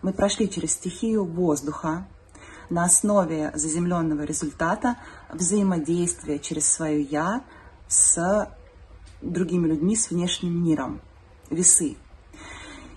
Мы 0.00 0.12
прошли 0.12 0.48
через 0.48 0.72
стихию 0.72 1.24
воздуха, 1.24 2.06
на 2.70 2.84
основе 2.84 3.50
заземленного 3.54 4.22
результата 4.22 4.96
взаимодействия 5.32 6.38
через 6.38 6.70
свое 6.70 7.00
«я» 7.02 7.42
с 7.88 8.48
другими 9.22 9.66
людьми, 9.68 9.96
с 9.96 10.10
внешним 10.10 10.64
миром. 10.64 11.00
Весы. 11.50 11.96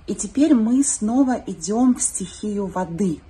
И 0.08 0.16
теперь 0.16 0.54
мы 0.54 0.84
снова 0.84 1.42
идем 1.48 1.96
в 1.96 2.02
стихию 2.02 2.68
воды. 2.68 3.22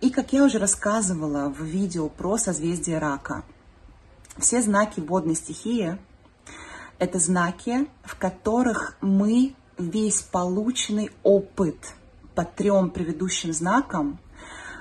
И 0.00 0.10
как 0.10 0.32
я 0.32 0.44
уже 0.44 0.58
рассказывала 0.58 1.48
в 1.48 1.62
видео 1.62 2.08
про 2.08 2.36
созвездие 2.36 2.98
рака, 2.98 3.44
все 4.38 4.60
знаки 4.60 5.00
водной 5.00 5.36
стихии– 5.36 5.96
это 6.98 7.18
знаки, 7.18 7.86
в 8.02 8.16
которых 8.16 8.96
мы 9.00 9.54
весь 9.78 10.22
полученный 10.22 11.10
опыт 11.22 11.94
по 12.34 12.44
трем 12.44 12.90
предыдущим 12.90 13.52
знакам, 13.52 14.18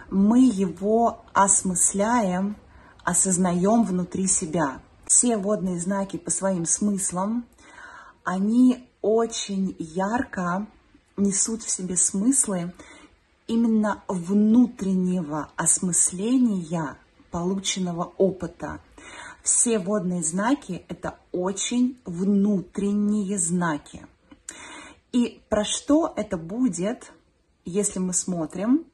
мы 0.09 0.39
его 0.39 1.23
осмысляем, 1.33 2.55
осознаем 3.03 3.83
внутри 3.83 4.27
себя– 4.27 4.81
все 5.13 5.37
водные 5.37 5.79
знаки 5.79 6.17
по 6.17 6.31
своим 6.31 6.65
смыслам, 6.65 7.45
они 8.23 8.89
очень 9.03 9.75
ярко 9.77 10.65
несут 11.17 11.61
в 11.61 11.69
себе 11.69 11.95
смыслы 11.95 12.73
именно 13.45 14.03
внутреннего 14.07 15.49
осмысления 15.55 16.97
полученного 17.29 18.11
опыта. 18.17 18.81
Все 19.43 19.77
водные 19.77 20.23
знаки– 20.23 20.83
это 20.87 21.19
очень 21.31 21.99
внутренние 22.05 23.37
знаки. 23.37 24.07
И 25.11 25.43
про 25.47 25.63
что 25.63 26.11
это 26.15 26.37
будет, 26.37 27.11
если 27.65 27.99
мы 27.99 28.13
смотрим 28.13 28.85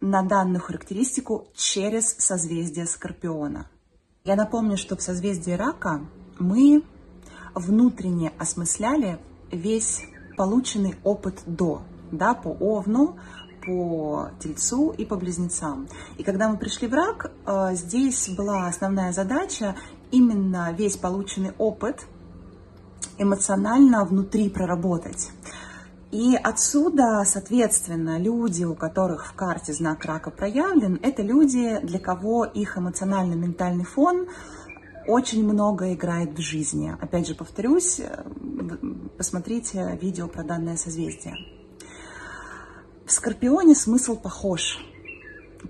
на 0.00 0.22
данную 0.22 0.62
характеристику 0.62 1.48
через 1.54 2.16
созвездие 2.16 2.86
Скорпиона– 2.86 3.68
я 4.24 4.36
напомню, 4.36 4.76
что 4.76 4.96
в 4.96 5.02
созвездии 5.02 5.52
рака 5.52 6.00
мы 6.38 6.82
внутренне 7.54 8.32
осмысляли 8.38 9.18
весь 9.50 10.02
полученный 10.36 10.96
опыт 11.04 11.42
до, 11.46 11.82
да, 12.12 12.34
по 12.34 12.48
Овну, 12.48 13.16
по 13.64 14.30
Тельцу 14.40 14.90
и 14.90 15.04
по 15.04 15.16
Близнецам. 15.16 15.88
И 16.16 16.22
когда 16.22 16.48
мы 16.48 16.56
пришли 16.56 16.88
в 16.88 16.94
рак, 16.94 17.30
э, 17.46 17.74
здесь 17.74 18.28
была 18.30 18.66
основная 18.66 19.12
задача 19.12 19.76
именно 20.10 20.72
весь 20.72 20.96
полученный 20.96 21.52
опыт 21.58 22.06
эмоционально 23.18 24.04
внутри 24.04 24.48
проработать. 24.48 25.30
И 26.10 26.34
отсюда, 26.34 27.22
соответственно, 27.24 28.18
люди, 28.18 28.64
у 28.64 28.74
которых 28.74 29.26
в 29.26 29.32
карте 29.34 29.72
знак 29.72 30.04
рака 30.04 30.30
проявлен, 30.30 30.98
это 31.02 31.22
люди, 31.22 31.78
для 31.84 32.00
кого 32.00 32.44
их 32.44 32.76
эмоционально-ментальный 32.76 33.84
фон 33.84 34.26
очень 35.06 35.44
много 35.44 35.94
играет 35.94 36.36
в 36.36 36.40
жизни. 36.40 36.94
Опять 37.00 37.28
же, 37.28 37.34
повторюсь, 37.34 38.00
э, 38.00 38.24
посмотрите 39.16 39.98
видео 40.00 40.26
про 40.26 40.42
данное 40.42 40.76
созвездие. 40.76 41.36
В 43.06 43.12
Скорпионе 43.12 43.74
смысл 43.74 44.16
похож. 44.16 44.78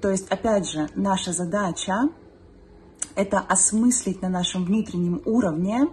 То 0.00 0.10
есть, 0.10 0.28
опять 0.28 0.68
же, 0.68 0.88
наша 0.94 1.32
задача– 1.32 2.08
это 3.14 3.40
осмыслить 3.40 4.22
на 4.22 4.28
нашем 4.30 4.64
внутреннем 4.64 5.20
уровне 5.26 5.86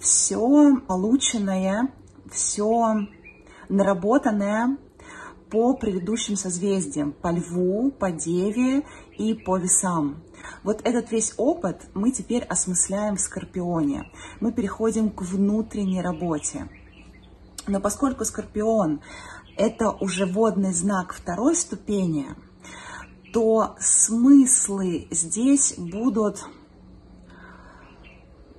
все 0.00 0.76
полученное, 0.88 1.88
все 2.30 3.06
наработанное 3.70 4.76
по 5.50 5.74
предыдущим 5.74 6.36
созвездиям, 6.36 7.12
по 7.12 7.32
льву, 7.32 7.90
по 7.90 8.10
деве 8.10 8.84
и 9.16 9.34
по 9.34 9.56
весам. 9.56 10.22
Вот 10.62 10.80
этот 10.84 11.10
весь 11.10 11.34
опыт 11.36 11.88
мы 11.94 12.12
теперь 12.12 12.44
осмысляем 12.44 13.16
в 13.16 13.20
Скорпионе. 13.20 14.10
Мы 14.40 14.52
переходим 14.52 15.10
к 15.10 15.22
внутренней 15.22 16.02
работе. 16.02 16.68
Но 17.66 17.80
поскольку 17.80 18.24
Скорпион– 18.24 19.00
это 19.56 19.90
уже 19.90 20.26
водный 20.26 20.72
знак 20.72 21.12
второй 21.12 21.54
ступени, 21.54 22.28
то 23.32 23.76
смыслы 23.78 25.08
здесь 25.10 25.74
будут 25.76 26.44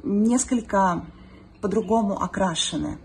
несколько 0.04 1.06
по-другому 1.62 2.22
окрашены. 2.22 2.98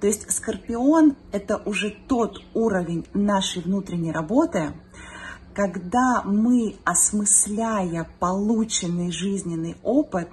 То 0.00 0.06
есть 0.06 0.30
Скорпион– 0.30 1.16
это 1.32 1.56
уже 1.64 1.90
тот 2.08 2.38
уровень 2.54 3.06
нашей 3.14 3.62
внутренней 3.62 4.12
работы, 4.12 4.74
когда 5.54 6.22
мы, 6.24 6.76
осмысляя 6.84 8.08
полученный 8.18 9.10
жизненный 9.10 9.76
опыт, 9.82 10.28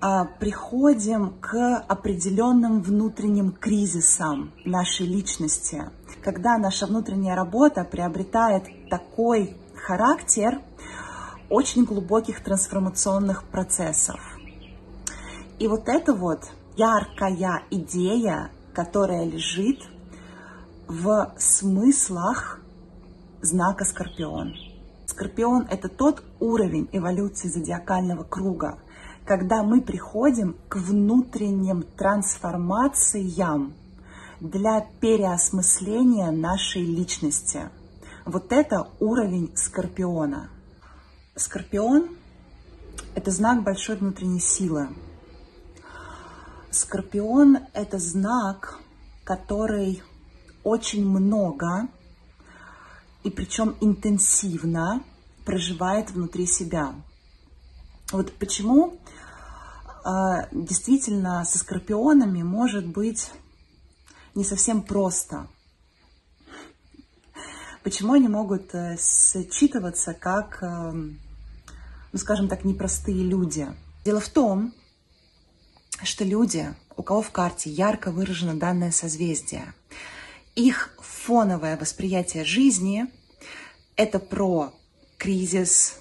а, 0.00 0.24
приходим 0.24 1.34
к 1.40 1.76
определенным 1.88 2.82
внутренним 2.82 3.52
кризисам 3.52 4.52
нашей 4.64 5.06
личности, 5.06 5.84
когда 6.22 6.56
наша 6.56 6.86
внутренняя 6.86 7.34
работа 7.34 7.84
приобретает 7.84 8.64
такой 8.90 9.56
характер 9.74 10.60
очень 11.50 11.84
глубоких 11.84 12.44
трансформационных 12.44 13.42
процессов– 13.44 14.20
И 15.58 15.66
вот 15.66 15.88
это 15.88 16.14
вот 16.14 16.44
яркая 16.76 17.64
идея, 17.70 18.50
которая 18.72 19.24
лежит 19.24 19.80
в 20.86 21.34
смыслах 21.36 22.60
знака 23.42 23.84
Скорпион. 23.84 24.54
Скорпион– 25.06 25.66
это 25.70 25.88
тот 25.88 26.22
уровень 26.38 26.88
эволюции 26.92 27.48
зодиакального 27.48 28.22
круга, 28.22 28.78
когда 29.24 29.64
мы 29.64 29.80
приходим 29.80 30.56
к 30.68 30.76
внутренним 30.76 31.82
трансформациям 31.82 33.74
для 34.40 34.86
переосмысления 35.00 36.30
нашей 36.30 36.84
личности. 36.84 37.68
Вот 38.24 38.52
это 38.52 38.88
уровень 39.00 39.50
Скорпиона. 39.56 40.50
Скорпион– 41.34 42.10
это 43.16 43.32
знак 43.32 43.64
большой 43.64 43.96
внутренней 43.96 44.40
силы. 44.40 44.88
Скорпион– 46.78 47.58
это 47.72 47.98
знак, 47.98 48.78
который 49.24 50.00
очень 50.62 51.04
много 51.04 51.88
и 53.24 53.30
причем 53.30 53.74
интенсивно 53.80 55.02
проживает 55.44 56.12
внутри 56.12 56.46
себя. 56.46 56.94
Вот 58.12 58.32
почему 58.34 58.96
э, 60.04 60.10
действительно 60.52 61.44
со 61.44 61.58
скорпионами 61.58 62.42
может 62.42 62.86
быть 62.86 63.32
не 64.36 64.44
совсем 64.44 64.82
просто. 64.82 65.48
Почему 67.82 68.12
они 68.12 68.28
могут 68.28 68.72
э, 68.72 68.96
считываться 68.98 70.14
как, 70.14 70.62
э, 70.62 70.92
ну 70.92 72.18
скажем 72.18 72.46
так, 72.46 72.64
непростые 72.64 73.24
люди? 73.24 73.66
Дело 74.04 74.20
в 74.20 74.28
том, 74.28 74.72
что 76.02 76.24
люди, 76.24 76.74
у 76.96 77.02
кого 77.02 77.22
в 77.22 77.30
карте 77.30 77.70
ярко 77.70 78.10
выражено 78.10 78.54
данное 78.54 78.90
созвездие, 78.90 79.74
их 80.54 80.94
фоновое 81.00 81.76
восприятие 81.76 82.44
жизни– 82.44 83.06
это 83.96 84.18
про 84.18 84.72
кризис, 85.16 85.98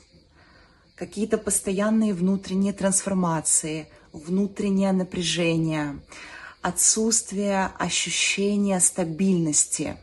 какие-то 0.96 1.38
постоянные 1.38 2.14
внутренние 2.14 2.74
трансформации, 2.74 3.88
внутреннее 4.14 4.92
напряжение, 4.92 6.00
отсутствие 6.62 7.72
ощущения 7.78 8.80
стабильности. 8.80 9.98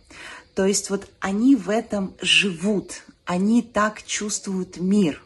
То 0.54 0.66
есть 0.66 0.90
вот 0.90 1.08
они 1.20 1.56
в 1.56 1.68
этом 1.68 2.14
живут, 2.20 3.02
они 3.24 3.62
так 3.62 4.02
чувствуют 4.04 4.76
мир. 4.76 5.22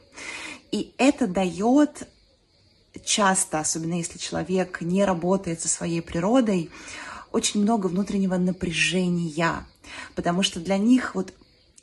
И 0.70 0.94
это 0.98 1.26
дает 1.26 2.08
часто, 3.04 3.60
особенно 3.60 3.94
если 3.94 4.18
человек 4.18 4.80
не 4.80 5.04
работает 5.04 5.60
со 5.60 5.68
своей 5.68 6.02
природой, 6.02 6.70
очень 7.32 7.62
много 7.62 7.86
внутреннего 7.86 8.36
напряжения, 8.36 9.66
потому 10.14 10.42
что 10.42 10.60
для 10.60 10.78
них 10.78 11.14
вот 11.14 11.34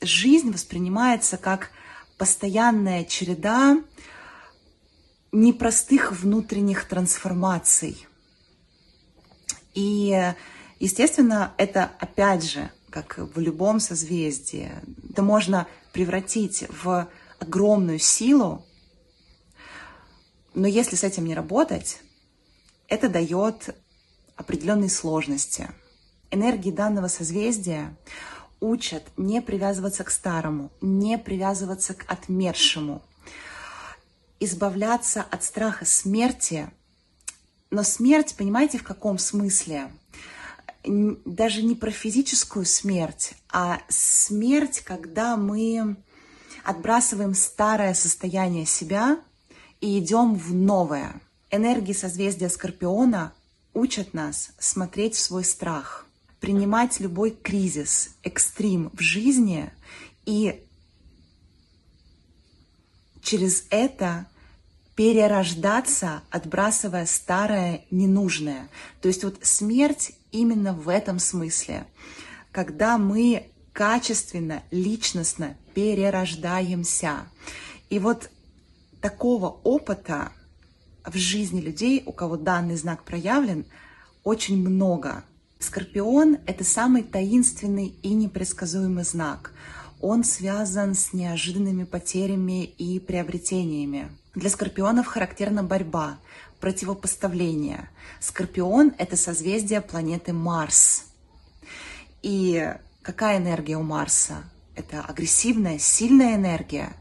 жизнь 0.01 0.51
воспринимается 0.51 1.37
как 1.37 1.71
постоянная 2.17 3.03
череда 3.03 3.77
непростых 5.31 6.11
внутренних 6.11 6.87
трансформаций. 6.87 8.07
И, 9.73 10.33
естественно, 10.79 11.53
это 11.57 11.91
опять 11.99 12.49
же, 12.49 12.71
как 12.89 13.17
в 13.17 13.39
любом 13.39 13.79
созвездии, 13.79 14.71
это 15.09 15.21
можно 15.21 15.67
превратить 15.91 16.65
в 16.81 17.09
огромную 17.39 17.99
силу, 17.99 18.65
но 20.55 20.67
если 20.67 20.95
с 20.95 21.03
этим 21.03 21.25
не 21.25 21.35
работать, 21.35 21.99
это 22.87 23.09
дает 23.09 23.75
определенные 24.35 24.89
сложности. 24.89 25.69
Энергии 26.31 26.71
данного 26.71 27.07
созвездия 27.07 27.95
учат 28.61 29.03
не 29.17 29.41
привязываться 29.41 30.03
к 30.03 30.09
старому, 30.09 30.71
не 30.81 31.17
привязываться 31.17 31.93
к 31.93 32.05
отмершему, 32.07 33.03
избавляться 34.39 35.21
от 35.29 35.43
страха 35.43 35.85
смерти. 35.85 36.69
Но 37.69 37.83
смерть, 37.83 38.35
понимаете, 38.37 38.77
в 38.77 38.83
каком 38.83 39.17
смысле? 39.17 39.91
Даже 40.85 41.63
не 41.63 41.75
про 41.75 41.91
физическую 41.91 42.65
смерть, 42.65 43.33
а 43.51 43.81
смерть, 43.89 44.81
когда 44.81 45.35
мы 45.35 45.97
отбрасываем 46.63 47.33
старое 47.33 47.93
состояние 47.93 48.65
себя 48.65 49.19
и 49.81 49.99
идем 49.99 50.35
в 50.35 50.53
новое. 50.53 51.21
Энергии 51.51 51.93
созвездия 51.93 52.49
Скорпиона 52.49 53.33
учат 53.73 54.13
нас 54.13 54.51
смотреть 54.57 55.15
в 55.15 55.19
свой 55.19 55.43
страх, 55.43 56.05
принимать 56.39 56.99
любой 56.99 57.31
кризис, 57.31 58.15
экстрим 58.23 58.89
в 58.93 59.01
жизни 59.01 59.71
и 60.25 60.61
через 63.21 63.65
это 63.69 64.27
перерождаться, 64.95 66.21
отбрасывая 66.29 67.05
старое 67.05 67.85
ненужное. 67.91 68.69
То 69.01 69.09
есть 69.09 69.23
вот 69.23 69.39
смерть 69.41 70.13
именно 70.31 70.73
в 70.73 70.87
этом 70.87 71.19
смысле, 71.19 71.85
когда 72.51 72.97
мы 72.97 73.49
качественно, 73.73 74.63
личностно 74.71 75.57
перерождаемся. 75.73 77.27
И 77.89 77.99
вот 77.99 78.29
такого 79.05 79.59
опыта 79.63 80.31
в 81.05 81.15
жизни 81.15 81.61
людей, 81.61 82.01
у 82.07 82.11
кого 82.11 82.37
данный 82.37 82.75
знак 82.75 83.03
проявлен, 83.03 83.67
очень 84.23 84.57
много. 84.57 85.23
Скорпион— 85.59 86.39
это 86.47 86.63
самый 86.63 87.03
таинственный 87.03 87.89
и 88.01 88.15
непредсказуемый 88.15 89.03
знак. 89.03 89.53
Он 90.01 90.23
связан 90.23 90.95
с 90.95 91.13
неожиданными 91.13 91.83
потерями 91.83 92.65
и 92.65 92.99
приобретениями. 92.99 94.09
Для 94.33 94.49
скорпионов 94.49 95.05
характерна 95.05 95.61
борьба, 95.61 96.17
противопоставление. 96.59 97.91
Скорпион— 98.19 98.95
это 98.97 99.17
созвездие 99.17 99.81
планеты 99.81 100.33
Марс. 100.33 101.03
И 102.23 102.73
какая 103.03 103.37
энергия 103.37 103.77
у 103.77 103.83
Марса? 103.83 104.37
Это 104.75 105.01
агрессивная, 105.01 105.77
сильная 105.77 106.37
энергия. 106.37 106.93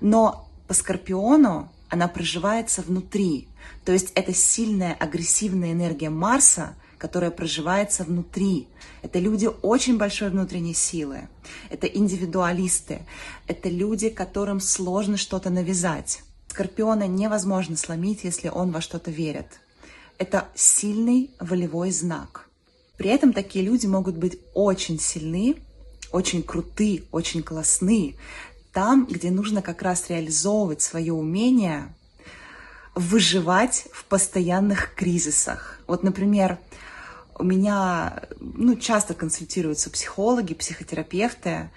Но 0.00 0.47
по 0.68 0.74
Скорпиону 0.74 1.72
она 1.88 2.06
проживается 2.06 2.82
внутри. 2.82 3.48
То 3.84 3.92
есть 3.92 4.12
это 4.14 4.34
сильная 4.34 4.92
агрессивная 4.92 5.72
энергия 5.72 6.10
Марса, 6.10 6.74
которая 6.98 7.30
проживается 7.30 8.04
внутри. 8.04 8.68
Это 9.02 9.18
люди 9.18 9.48
очень 9.62 9.96
большой 9.96 10.28
внутренней 10.30 10.74
силы. 10.74 11.28
Это 11.70 11.86
индивидуалисты. 11.86 13.00
Это 13.46 13.70
люди, 13.70 14.10
которым 14.10 14.60
сложно 14.60 15.16
что-то 15.16 15.48
навязать. 15.48 16.22
Скорпиона 16.48 17.06
невозможно 17.06 17.76
сломить, 17.76 18.24
если 18.24 18.48
он 18.48 18.70
во 18.70 18.80
что-то 18.80 19.10
верит. 19.10 19.60
Это 20.18 20.48
сильный 20.54 21.30
волевой 21.40 21.92
знак. 21.92 22.48
При 22.98 23.10
этом 23.10 23.32
такие 23.32 23.64
люди 23.64 23.86
могут 23.86 24.16
быть 24.16 24.38
очень 24.54 24.98
сильны, 24.98 25.56
очень 26.10 26.42
круты, 26.42 27.04
очень 27.12 27.42
классны, 27.42 28.16
там, 28.72 29.06
где 29.06 29.30
нужно 29.30 29.62
как 29.62 29.82
раз 29.82 30.08
реализовывать 30.08 30.82
свое 30.82 31.12
умение 31.12 31.92
выживать 32.94 33.86
в 33.92 34.04
постоянных 34.04 34.94
кризисах. 34.94 35.80
Вот, 35.86 36.02
например, 36.02 36.58
у 37.38 37.44
меня 37.44 38.22
ну, 38.40 38.74
часто 38.76 39.14
консультируются 39.14 39.90
психологи, 39.90 40.54
психотерапевты, 40.54 41.70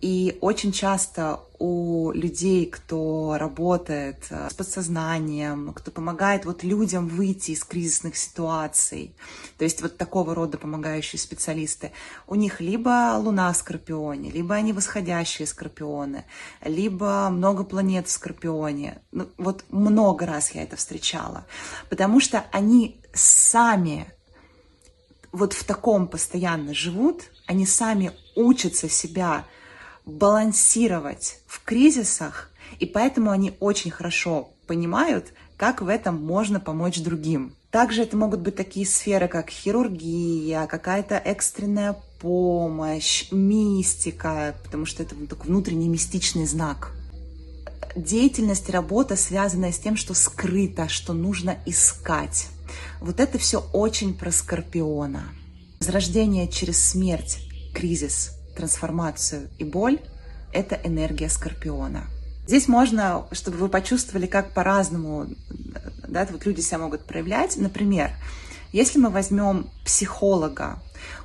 и 0.00 0.36
очень 0.40 0.72
часто 0.72 1.40
у 1.58 2.10
людей, 2.12 2.66
кто 2.66 3.36
работает 3.38 4.26
э, 4.28 4.48
с 4.50 4.54
подсознанием, 4.54 5.72
кто 5.72 5.90
помогает 5.90 6.44
вот 6.44 6.62
людям 6.62 7.08
выйти 7.08 7.52
из 7.52 7.64
кризисных 7.64 8.16
ситуаций, 8.16 9.14
то 9.56 9.64
есть 9.64 9.80
вот 9.80 9.96
такого 9.96 10.34
рода 10.34 10.58
помогающие 10.58 11.18
специалисты, 11.18 11.92
у 12.26 12.34
них 12.34 12.60
либо 12.60 13.16
Луна 13.18 13.52
в 13.52 13.56
Скорпионе, 13.56 14.30
либо 14.30 14.54
они 14.54 14.72
восходящие 14.72 15.46
Скорпионы, 15.46 16.24
либо 16.62 17.30
много 17.30 17.64
планет 17.64 18.08
в 18.08 18.10
Скорпионе. 18.10 19.00
Ну, 19.12 19.28
вот 19.38 19.64
много 19.70 20.26
раз 20.26 20.50
я 20.50 20.64
это 20.64 20.76
встречала, 20.76 21.46
потому 21.88 22.20
что 22.20 22.44
они 22.52 23.00
сами 23.14 24.12
вот 25.32 25.52
в 25.52 25.64
таком 25.64 26.08
постоянно 26.08 26.74
живут, 26.74 27.22
они 27.46 27.64
сами 27.64 28.12
учатся 28.36 28.88
себя 28.88 29.46
балансировать 30.06 31.38
в 31.46 31.64
кризисах, 31.64 32.50
и 32.78 32.86
поэтому 32.86 33.30
они 33.30 33.54
очень 33.60 33.90
хорошо 33.90 34.50
понимают, 34.66 35.32
как 35.56 35.82
в 35.82 35.88
этом 35.88 36.22
можно 36.22 36.60
помочь 36.60 37.00
другим. 37.00 37.54
Также 37.70 38.02
это 38.02 38.16
могут 38.16 38.40
быть 38.40 38.56
такие 38.56 38.86
сферы, 38.86 39.28
как 39.28 39.50
хирургия, 39.50 40.66
какая-то 40.66 41.16
экстренная 41.16 41.96
помощь, 42.20 43.30
мистика, 43.32 44.54
потому 44.62 44.86
что 44.86 45.02
это 45.02 45.14
такой 45.26 45.48
внутренний 45.48 45.88
мистичный 45.88 46.46
знак. 46.46 46.92
деятельность, 47.96 48.70
работа, 48.70 49.16
связанная 49.16 49.72
с 49.72 49.78
тем, 49.78 49.96
что 49.96 50.14
скрыто, 50.14 50.88
что 50.88 51.12
нужно 51.12 51.58
искать. 51.66 52.48
Вот 53.00 53.20
это 53.20 53.38
все 53.38 53.64
очень 53.72 54.14
про 54.14 54.30
Скорпиона. 54.32 55.24
Возрождение 55.80 56.48
через 56.48 56.82
смерть, 56.82 57.38
кризис, 57.74 58.32
трансформацию 58.54 59.48
и 59.58 59.64
боль– 59.64 59.98
это 60.52 60.78
энергия 60.84 61.28
Скорпиона. 61.28 62.04
Здесь 62.46 62.68
можно, 62.68 63.26
чтобы 63.32 63.56
вы 63.58 63.68
почувствовали, 63.68 64.26
как 64.26 64.52
по-разному 64.52 65.26
да, 66.08 66.26
вот 66.30 66.44
люди 66.46 66.60
себя 66.60 66.78
могут 66.78 67.04
проявлять. 67.04 67.56
Например, 67.56 68.10
если 68.72 68.98
мы 68.98 69.10
возьмем 69.10 69.68
психолога, 69.84 70.78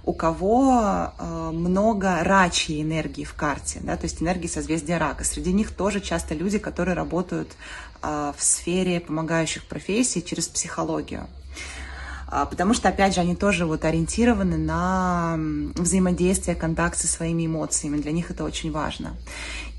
у 0.03 0.13
кого 0.13 1.11
э, 1.17 1.51
много 1.51 2.23
рачьей 2.23 2.82
энергии 2.82 3.23
в 3.23 3.34
карте, 3.34 3.80
да, 3.84 3.97
то 3.97 4.05
есть 4.05 4.21
энергии 4.21 4.47
созвездия 4.47 4.97
рака. 4.97 5.23
Среди 5.23 5.53
них 5.53 5.71
тоже 5.71 5.99
часто 5.99 6.34
люди, 6.36 6.57
которые 6.57 6.95
работают 6.95 7.51
э, 8.01 8.34
в 8.38 8.43
сфере 8.43 8.99
помогающих 8.99 9.65
профессий 9.65 10.23
через 10.23 10.47
психологию. 10.47 11.27
А, 12.32 12.45
потому 12.45 12.75
что, 12.75 12.89
опять 12.89 13.15
же, 13.15 13.21
они 13.21 13.36
тоже 13.36 13.65
вот 13.65 13.86
ориентированы 13.86 14.57
на 14.57 15.36
взаимодействие, 15.75 16.55
контакт 16.55 16.97
со 16.97 17.07
своими 17.07 17.47
эмоциями. 17.47 17.97
Для 17.97 18.11
них 18.11 18.30
это 18.30 18.43
очень 18.43 18.71
важно. 18.71 19.15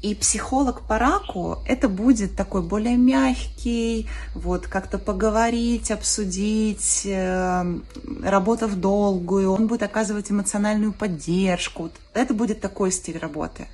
И 0.03 0.17
психолог 0.17 0.81
по 0.81 0.99
раку 0.99 1.59
это 1.65 1.89
будет 1.89 2.35
такой 2.35 2.63
более 2.63 2.97
мягкий, 2.97 4.09
вот 4.35 4.67
как-то 4.67 4.99
поговорить, 4.99 5.93
обсудить, 5.93 7.03
э, 7.05 7.81
работа 8.25 8.67
в 8.67 8.81
долгую, 8.81 9.53
он 9.53 9.69
будет 9.69 9.85
оказывать 9.85 10.33
эмоциональную 10.33 10.93
поддержку. 10.93 11.91
Это 12.15 12.35
будет 12.35 12.61
такой 12.61 12.91
стиль 12.91 13.19
работы. 13.19 13.69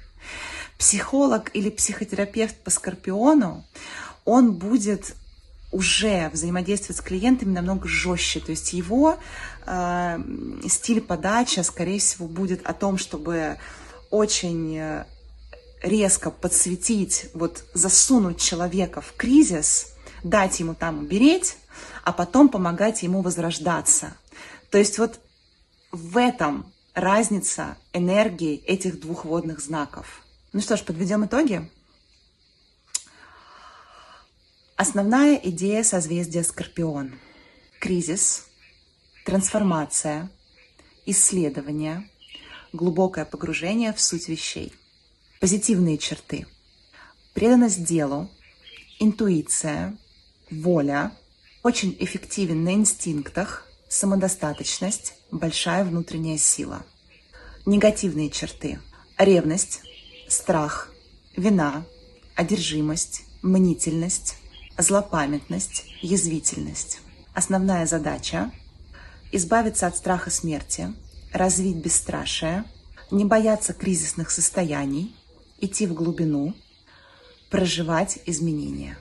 Психолог 0.77 1.51
или 1.55 1.71
психотерапевт 1.71 2.57
по 2.57 2.71
скорпиону, 2.71 3.65
он 4.27 4.53
будет 4.53 5.15
уже 5.73 6.31
взаимодействовать 6.33 6.97
с 6.97 7.01
клиентами 7.01 7.53
намного 7.53 7.89
жестче. 7.89 8.41
То 8.41 8.51
есть 8.51 8.73
его 8.73 9.19
э, 9.67 10.19
стиль 10.69 11.01
подачи, 11.01 11.61
скорее 11.61 11.99
всего, 11.99 12.27
будет 12.27 12.65
о 12.67 12.73
том, 12.73 12.99
чтобы 12.99 13.59
очень 14.11 14.77
э, 14.77 15.05
резко 15.83 16.31
подсветить, 16.31 17.27
вот 17.35 17.65
засунуть 17.75 18.41
человека 18.41 19.01
в 19.01 19.13
кризис, 19.17 19.93
дать 20.23 20.59
ему 20.61 20.75
там 20.75 20.99
умереть, 20.99 21.57
а 22.05 22.13
потом 22.13 22.49
помогать 22.49 23.03
ему 23.03 23.23
возрождаться. 23.23 24.17
То 24.71 24.79
есть 24.79 24.99
вот 24.99 25.21
в 25.93 26.17
этом 26.17 26.73
разница 26.95 27.77
энергии 27.93 28.57
этих 28.65 29.01
двух 29.01 29.25
водных 29.25 29.61
знаков. 29.61 30.23
Ну 30.53 30.61
что 30.61 30.77
ж, 30.77 30.83
подведем 30.83 31.25
итоги. 31.27 31.69
Основная 34.77 35.37
идея 35.37 35.83
созвездия 35.83 36.45
Скорпион. 36.45 37.19
Кризис, 37.81 38.47
трансформация, 39.25 40.31
исследование, 41.05 42.09
глубокое 42.73 43.25
погружение 43.25 43.93
в 43.93 44.01
суть 44.01 44.29
вещей– 44.29 44.73
Позитивные 45.39 45.99
черты. 45.99 46.47
Преданность 47.35 47.85
делу, 47.85 48.31
интуиция, 48.99 49.97
воля, 50.51 51.13
очень 51.63 51.95
эффективен 52.01 52.65
на 52.65 52.73
инстинктах, 52.73 53.67
самодостаточность, 53.87 55.13
большая 55.31 55.85
внутренняя 55.85 56.39
сила. 56.39 56.87
Негативные 57.67 58.31
черты. 58.31 58.81
Ревность, 59.19 59.83
страх, 60.27 60.91
вина, 61.37 61.85
одержимость, 62.35 63.25
мнительность, 63.43 64.37
злопамятность, 64.79 65.85
язвительность. 66.03 67.01
Основная 67.35 67.87
задача– 67.87 68.51
избавиться 69.33 69.87
от 69.87 69.97
страха 69.97 70.31
смерти, 70.31 70.95
развить 71.33 71.77
бесстрашие, 71.77 72.65
не 73.11 73.25
бояться 73.25 73.73
кризисных 73.73 74.31
состояний– 74.31 75.15
идти 75.59 75.87
в 75.87 75.95
глубину, 75.95 76.55
проживать 77.51 78.19
изменения. 78.27 78.99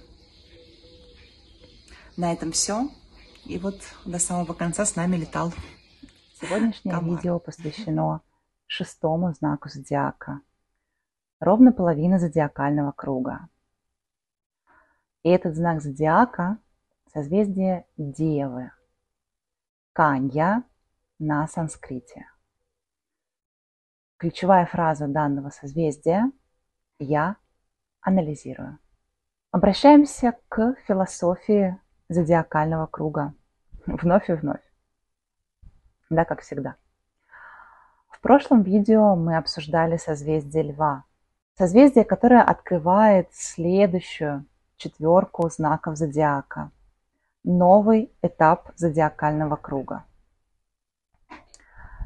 На 2.18 2.32
этом 2.32 2.52
все. 2.52 2.90
И 3.46 3.58
вот 3.60 3.82
до 4.06 4.20
самого 4.20 4.54
конца 4.54 4.86
с 4.86 4.96
нами 4.96 5.18
летал. 5.18 5.54
Сегодняшнее 6.40 6.96
комар. 6.96 7.16
видео 7.16 7.40
посвящено 7.40 8.22
шестому 8.68 9.34
знаку 9.34 9.70
зодиака. 9.70 10.42
Ровно 11.40 11.72
половина 11.72 12.20
зодиакального 12.20 12.92
круга. 12.92 13.50
И 15.26 15.30
этот 15.30 15.56
знак 15.56 15.82
зодиака– 15.82 16.60
созвездие 17.12 17.88
Девы. 17.98 18.70
Канья 19.92 20.62
на 21.18 21.48
санскрите. 21.48 22.28
Ключевая 24.18 24.68
фраза 24.68 25.08
данного 25.08 25.50
созвездия– 25.50 26.32
я 27.00 27.38
анализирую. 28.02 28.78
Обращаемся 29.50 30.38
к 30.48 30.76
философии 30.86 31.76
зодиакального 32.08 32.86
круга. 32.86 33.34
Вновь 33.88 34.30
и 34.30 34.34
вновь. 34.34 34.62
Да, 36.12 36.24
как 36.26 36.42
всегда. 36.42 36.76
В 38.10 38.22
прошлом 38.22 38.62
видео 38.62 39.16
мы 39.16 39.38
обсуждали 39.38 39.98
созвездие 39.98 40.72
Льва. 40.72 41.04
Созвездие, 41.58 42.06
которое 42.06 42.44
открывает 42.44 43.34
следующую 43.34 44.46
четверку 44.78 45.50
знаков 45.50 45.98
зодиака. 45.98 46.72
Новый 47.44 48.12
этап 48.22 48.72
зодиакального 48.76 49.56
круга. 49.56 50.04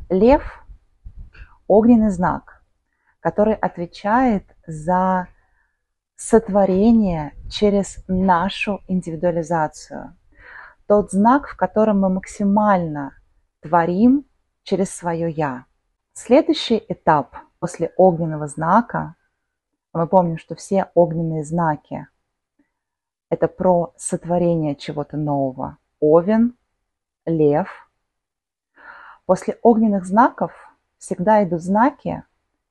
Лев– 0.10 0.66
огненный 1.68 2.10
знак, 2.10 2.64
который 3.20 3.54
отвечает 3.54 4.44
за 4.68 5.28
сотворение 6.16 7.34
через 7.50 8.04
нашу 8.08 8.82
индивидуализацию. 8.88 10.18
Тот 10.88 11.12
знак, 11.12 11.48
в 11.48 11.56
котором 11.56 12.02
мы 12.02 12.10
максимально 12.10 13.14
творим 13.62 14.26
через 14.64 14.90
свое 14.90 15.30
«я». 15.30 15.66
Следующий 16.14 16.84
этап 16.90 17.38
после 17.60 17.94
огненного 17.96 18.48
знака, 18.48 19.16
мы 19.94 20.08
помним, 20.08 20.38
что 20.38 20.56
все 20.56 20.90
огненные 20.96 21.44
знаки– 21.44 22.08
это 23.30 23.48
про 23.48 23.94
сотворение 23.98 24.76
чего-то 24.76 25.18
нового. 25.18 25.78
Овен, 26.00 26.56
лев. 27.26 27.90
После 29.26 29.60
огненных 29.62 30.06
знаков 30.06 30.52
всегда 30.98 31.44
идут 31.44 31.62
знаки, 31.62 32.24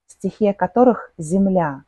стихия 0.06 0.52
которых 0.52 1.12
земля. 1.16 1.84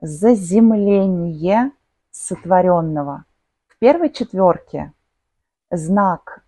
Заземление 0.00 1.70
сотворенного. 2.10 3.24
В 3.68 3.78
первой 3.78 4.10
четверке 4.10 4.92
знак 5.70 6.44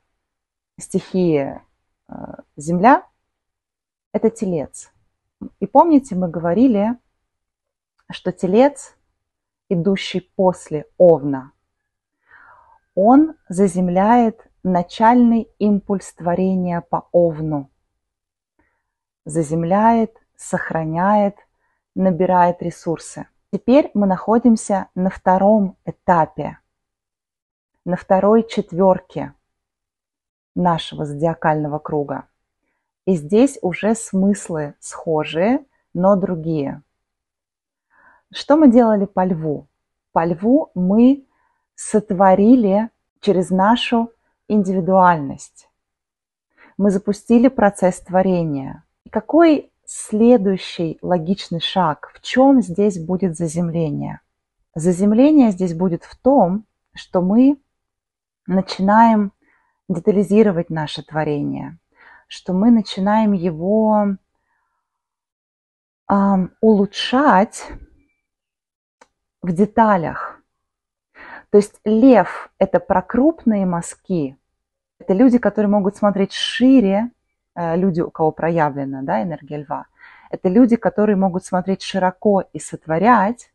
стихии 0.78 1.60
э, 2.08 2.14
земля– 2.56 3.06
это 4.12 4.30
телец. 4.30 4.90
И 5.60 5.66
помните, 5.66 6.14
мы 6.14 6.28
говорили, 6.28 6.98
что 8.10 8.32
телец, 8.32 8.95
идущий 9.68 10.20
после 10.20 10.86
овна, 10.98 11.52
он 12.94 13.34
заземляет 13.48 14.48
начальный 14.62 15.48
импульс 15.58 16.12
творения 16.12 16.80
по 16.80 17.08
овну, 17.12 17.70
заземляет 19.24 20.16
сохраняет, 20.36 21.36
набирает 21.94 22.62
ресурсы. 22.62 23.26
Теперь 23.52 23.90
мы 23.94 24.06
находимся 24.06 24.88
на 24.94 25.10
втором 25.10 25.76
этапе, 25.84 26.58
на 27.84 27.96
второй 27.96 28.46
четверке 28.46 29.34
нашего 30.54 31.04
зодиакального 31.04 31.78
круга. 31.78 32.26
И 33.06 33.14
здесь 33.14 33.58
уже 33.62 33.94
смыслы 33.94 34.74
схожие, 34.80 35.64
но 35.94 36.16
другие. 36.16 36.82
Что 38.32 38.56
мы 38.56 38.70
делали 38.70 39.04
по 39.04 39.24
льву? 39.24 39.68
По 40.12 40.24
льву 40.24 40.70
мы 40.74 41.26
сотворили 41.74 42.90
через 43.20 43.50
нашу 43.50 44.10
индивидуальность. 44.48 45.68
Мы 46.76 46.90
запустили 46.90 47.48
процесс 47.48 48.00
творения. 48.00 48.84
Какой 49.10 49.72
следующий 49.84 50.98
логичный 51.02 51.60
шаг, 51.60 52.10
в 52.14 52.20
чем 52.20 52.60
здесь 52.60 52.98
будет 52.98 53.36
заземление? 53.36 54.20
Заземление 54.74 55.52
здесь 55.52 55.74
будет 55.74 56.04
в 56.04 56.16
том, 56.16 56.66
что 56.94 57.22
мы 57.22 57.58
начинаем 58.46 59.32
детализировать 59.88 60.70
наше 60.70 61.02
творение, 61.02 61.78
что 62.26 62.52
мы 62.52 62.70
начинаем 62.70 63.32
его 63.32 64.16
э, 66.10 66.14
улучшать 66.60 67.64
в 69.46 69.52
деталях. 69.52 70.40
То 71.50 71.58
есть 71.58 71.80
лев– 71.84 72.50
это 72.58 72.80
про 72.80 73.00
крупные 73.00 73.64
мазки, 73.64 74.36
это 74.98 75.14
люди, 75.14 75.38
которые 75.38 75.70
могут 75.70 75.96
смотреть 75.96 76.32
шире, 76.32 77.10
э, 77.54 77.76
люди, 77.76 78.00
у 78.00 78.10
кого 78.10 78.32
проявлена 78.32 79.02
да, 79.02 79.22
энергия 79.22 79.58
льва. 79.58 79.86
Это 80.30 80.48
люди, 80.48 80.74
которые 80.74 81.16
могут 81.16 81.44
смотреть 81.44 81.82
широко 81.82 82.42
и 82.52 82.58
сотворять, 82.58 83.52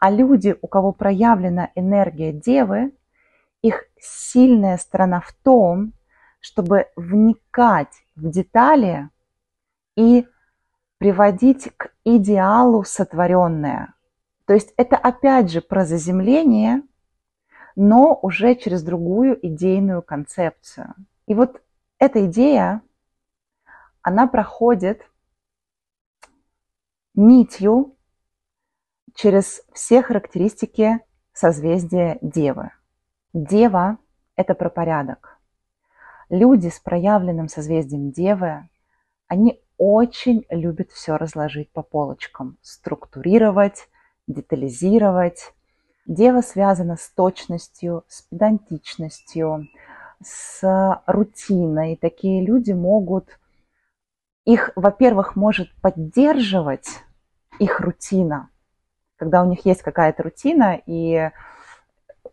а 0.00 0.10
люди, 0.10 0.56
у 0.60 0.66
кого 0.66 0.92
проявлена 0.92 1.70
энергия 1.76 2.32
девы, 2.32 2.92
их 3.62 3.84
сильная 4.00 4.78
сторона 4.78 5.20
в 5.20 5.32
том, 5.32 5.92
чтобы 6.40 6.86
вникать 6.96 8.02
в 8.16 8.28
детали 8.30 9.08
и 9.96 10.26
приводить 10.98 11.70
к 11.76 11.90
идеалу 12.04 12.82
сотворенное. 12.84 13.94
То 14.48 14.54
есть 14.54 14.72
это 14.78 14.96
опять 14.96 15.50
же 15.50 15.60
про 15.60 15.84
заземление, 15.84 16.82
но 17.76 18.18
уже 18.22 18.54
через 18.54 18.82
другую 18.82 19.38
идейную 19.46 20.00
концепцию. 20.00 20.94
И 21.26 21.34
вот 21.34 21.60
эта 21.98 22.24
идея, 22.24 22.80
она 24.00 24.26
проходит 24.26 25.02
нитью 27.14 27.94
через 29.14 29.60
все 29.74 30.02
характеристики 30.02 31.00
созвездия 31.34 32.18
Девы. 32.22 32.70
Дева– 33.34 33.98
это 34.34 34.54
про 34.54 34.70
порядок. 34.70 35.38
Люди 36.30 36.68
с 36.68 36.80
проявленным 36.80 37.48
созвездием 37.48 38.12
Девы, 38.12 38.66
они 39.26 39.62
очень 39.76 40.46
любят 40.48 40.90
все 40.90 41.18
разложить 41.18 41.70
по 41.70 41.82
полочкам, 41.82 42.56
структурировать, 42.62 43.90
детализировать. 44.28 45.52
Дева 46.06 46.40
связана 46.40 46.96
с 46.96 47.08
точностью, 47.08 48.04
с 48.06 48.22
педантичностью, 48.22 49.66
с 50.22 51.02
рутиной. 51.06 51.96
Такие 51.96 52.44
люди 52.44 52.72
могут, 52.72 53.38
их, 54.44 54.70
во-первых, 54.76 55.36
может 55.36 55.74
поддерживать 55.80 56.88
их 57.58 57.80
рутина, 57.80 58.50
когда 59.16 59.42
у 59.42 59.46
них 59.46 59.66
есть 59.66 59.82
какая-то 59.82 60.22
рутина, 60.22 60.80
и 60.86 61.30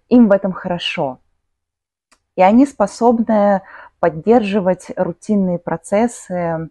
им 0.09 0.27
в 0.27 0.31
этом 0.31 0.53
хорошо. 0.53 1.19
И 2.35 2.41
они 2.41 2.65
способны 2.65 3.61
поддерживать 3.99 4.91
рутинные 4.95 5.57
процессы 5.57 6.69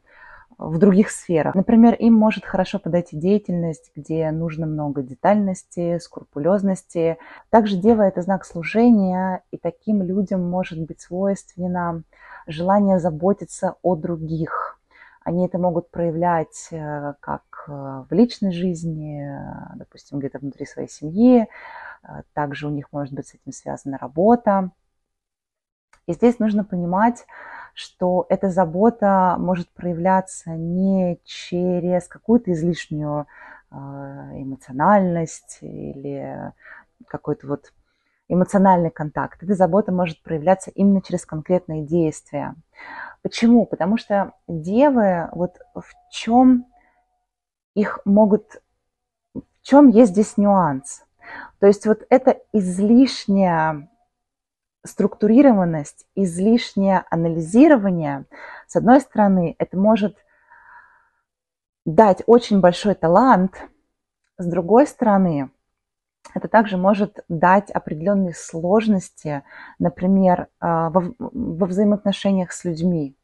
в 0.58 0.78
других 0.78 1.10
сферах. 1.10 1.54
Например, 1.54 1.94
им 1.94 2.14
может 2.14 2.44
хорошо 2.44 2.78
подойти 2.78 3.16
деятельность, 3.16 3.90
где 3.94 4.30
нужно 4.30 4.66
много 4.66 5.02
детальности, 5.02 5.98
скрупулезности. 5.98 7.18
Также 7.50 7.76
дева– 7.76 8.02
это 8.02 8.22
знак 8.22 8.44
служения, 8.44 9.42
и 9.50 9.56
таким 9.56 10.02
людям 10.02 10.48
может 10.48 10.80
быть 10.80 11.00
свойственно 11.00 12.02
желание 12.46 12.98
заботиться 12.98 13.76
о 13.82 13.96
других. 13.96 14.78
Они 15.24 15.46
это 15.46 15.58
могут 15.58 15.90
проявлять 15.90 16.68
э, 16.70 17.14
как 17.20 17.42
э, 17.66 17.70
в 17.70 18.08
личной 18.10 18.52
жизни, 18.52 19.26
допустим, 19.74 20.18
где-то 20.18 20.38
внутри 20.38 20.66
своей 20.66 20.88
семьи. 20.88 21.48
Э, 22.02 22.22
также 22.34 22.66
у 22.66 22.70
них 22.70 22.88
может 22.92 23.14
быть 23.14 23.28
с 23.28 23.34
этим 23.34 23.52
связана 23.52 23.96
работа. 23.96 24.70
И 26.06 26.12
здесь 26.12 26.38
нужно 26.38 26.64
понимать, 26.64 27.26
что 27.74 28.26
эта 28.28 28.50
забота 28.50 29.36
может 29.38 29.68
проявляться 29.70 30.50
не 30.50 31.18
через 31.24 32.06
какую-то 32.06 32.52
излишнюю 32.52 33.26
эмоциональность 33.70 35.58
или 35.60 36.52
какой-то 37.08 37.48
вот 37.48 37.72
эмоциональный 38.28 38.90
контакт. 38.90 39.42
Эта 39.42 39.54
забота 39.54 39.92
может 39.92 40.22
проявляться 40.22 40.70
именно 40.70 41.02
через 41.02 41.26
конкретные 41.26 41.82
действия. 41.84 42.54
Почему? 43.22 43.66
Потому 43.66 43.96
что 43.96 44.32
девы, 44.46 45.28
вот 45.32 45.58
в 45.74 45.90
чем 46.10 46.66
их 47.74 48.00
могут, 48.04 48.62
в 49.34 49.62
чем 49.62 49.88
есть 49.88 50.12
здесь 50.12 50.36
нюанс? 50.36 51.04
То 51.58 51.66
есть 51.66 51.86
вот 51.86 52.06
эта 52.10 52.38
излишняя 52.52 53.88
структурированность, 54.84 56.06
излишнее 56.14 57.04
анализирование, 57.10 58.26
с 58.66 58.76
одной 58.76 59.00
стороны, 59.00 59.56
это 59.58 59.76
может 59.78 60.16
дать 61.84 62.22
очень 62.26 62.60
большой 62.60 62.94
талант, 62.94 63.62
с 64.38 64.46
другой 64.46 64.86
стороны, 64.86 65.50
это 66.32 66.48
также 66.48 66.76
может 66.76 67.24
дать 67.28 67.70
определенные 67.70 68.34
сложности, 68.34 69.42
например, 69.78 70.48
а, 70.60 70.90
во, 70.90 71.12
во 71.18 71.66
взаимоотношениях 71.66 72.52
с 72.52 72.64
людьми. 72.64 73.16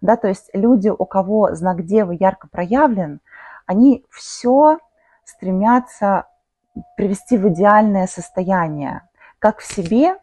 Да, 0.00 0.16
то 0.16 0.28
есть 0.28 0.50
люди, 0.52 0.88
у 0.88 1.04
кого 1.04 1.54
знак 1.54 1.84
Девы 1.84 2.16
ярко 2.18 2.48
проявлен, 2.48 3.20
они 3.66 4.06
все 4.10 4.78
стремятся 5.24 6.26
привести 6.96 7.36
в 7.36 7.48
идеальное 7.48 8.06
состояние, 8.06 9.02
как 9.40 9.58
в 9.58 9.64
себе, 9.64 10.16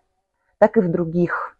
так 0.58 0.78
и 0.78 0.82
в 0.82 0.90
других. 0.90 1.58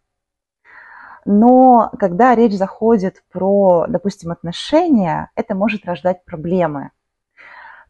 Но 1.24 1.90
когда 1.98 2.34
речь 2.36 2.54
заходит 2.54 3.24
про, 3.30 3.86
допустим, 3.88 4.30
отношения, 4.30 5.30
это 5.34 5.54
может 5.56 5.84
рождать 5.84 6.24
проблемы. 6.24 6.90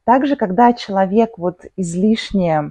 Также, 0.04 0.36
когда 0.36 0.72
человек 0.72 1.36
вот 1.36 1.66
излишне 1.76 2.70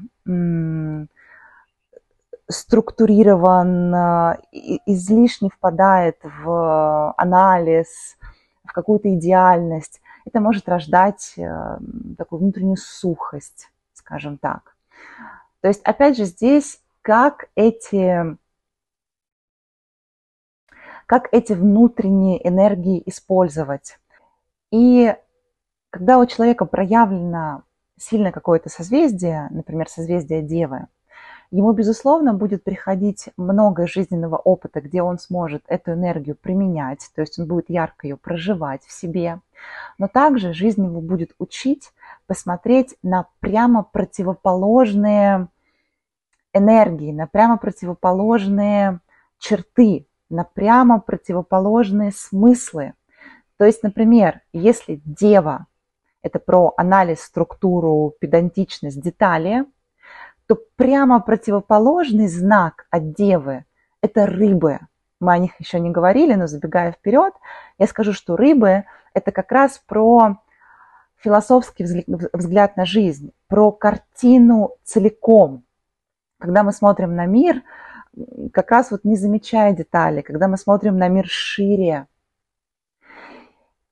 структурирован, 2.48 3.94
излишне 4.86 5.50
впадает 5.50 6.18
в 6.24 7.14
анализ, 7.18 8.18
в 8.64 8.72
какую-то 8.72 9.14
идеальность, 9.14 10.02
это 10.26 10.40
может 10.40 10.68
рождать 10.68 11.34
э, 11.38 11.78
такую 12.18 12.40
внутреннюю 12.40 12.78
сухость, 12.78 13.70
скажем 13.94 14.40
так. 14.40 14.76
То 15.62 15.68
есть, 15.68 15.84
опять 15.84 16.18
же, 16.18 16.26
здесь 16.26 16.80
как 17.06 17.50
эти, 17.54 18.36
как 21.06 21.30
эти 21.32 21.54
внутренние 21.54 22.46
энергии 22.48 23.04
использовать. 23.06 24.00
И 24.72 25.16
когда 25.92 26.18
у 26.18 26.26
человека 26.26 26.66
проявлено 26.66 27.62
сильно 27.96 28.32
какое-то 28.32 28.70
созвездие, 28.70 29.50
например, 29.52 29.88
созвездие 29.88 30.42
Девы, 30.42 30.88
ему, 31.52 31.74
безусловно, 31.74 32.34
будет 32.34 32.64
приходить 32.64 33.30
много 33.38 33.86
жизненного 33.86 34.38
опыта, 34.38 34.82
где 34.82 35.04
он 35.04 35.20
сможет 35.20 35.64
эту 35.68 35.94
энергию 35.94 36.36
применять, 36.36 37.12
то 37.14 37.22
есть 37.22 37.38
он 37.38 37.46
будет 37.46 37.70
ярко 37.70 38.08
ее 38.08 38.18
проживать 38.18 38.84
в 38.84 38.92
себе. 38.92 39.42
Но 40.00 40.08
также 40.08 40.54
жизнь 40.54 40.84
его 40.84 41.02
будет 41.02 41.36
учить 41.38 41.94
посмотреть 42.26 42.96
на 43.04 43.28
прямо 43.42 43.84
противоположные 43.84 45.50
энергии, 46.56 47.12
на 47.12 47.28
прямо 47.28 47.58
противоположные 47.58 49.02
черты, 49.38 50.08
на 50.30 50.44
прямо 50.44 51.00
противоположные 51.00 52.12
смыслы. 52.12 52.94
То 53.58 53.66
есть, 53.66 53.84
например, 53.84 54.42
если 54.54 55.02
дева 55.06 55.68
это 56.24 56.40
про 56.40 56.74
анализ, 56.78 57.22
структуру, 57.22 58.16
педантичность, 58.20 59.00
детали, 59.00 59.66
то 60.48 60.58
прямо 60.76 61.20
противоположный 61.20 62.28
знак 62.28 62.88
от 62.90 63.14
Девы– 63.14 63.66
это 64.02 64.26
рыбы. 64.26 64.80
Мы 65.20 65.34
о 65.34 65.38
них 65.38 65.52
еще 65.60 65.80
не 65.80 65.92
говорили, 65.92 66.34
но 66.34 66.48
забегая 66.48 66.94
вперед, 66.94 67.34
я 67.78 67.88
скажу, 67.88 68.14
что 68.14 68.36
рыбы– 68.36 68.86
это 69.14 69.32
как 69.32 69.52
раз 69.52 69.82
про 69.86 70.38
философский 71.18 71.86
взгляд 72.34 72.78
на 72.78 72.86
жизнь, 72.86 73.32
про 73.48 73.72
картину 73.72 74.76
целиком. 74.84 75.65
Когда 76.40 76.64
мы 76.64 76.72
смотрим 76.72 77.16
на 77.16 77.26
мир, 77.26 77.64
как 78.54 78.72
раз 78.72 78.92
вот 78.92 79.04
не 79.04 79.16
замечая 79.16 79.74
детали, 79.74 80.22
когда 80.22 80.48
мы 80.48 80.58
смотрим 80.58 80.98
на 80.98 81.08
мир 81.08 81.28
шире. 81.28 82.08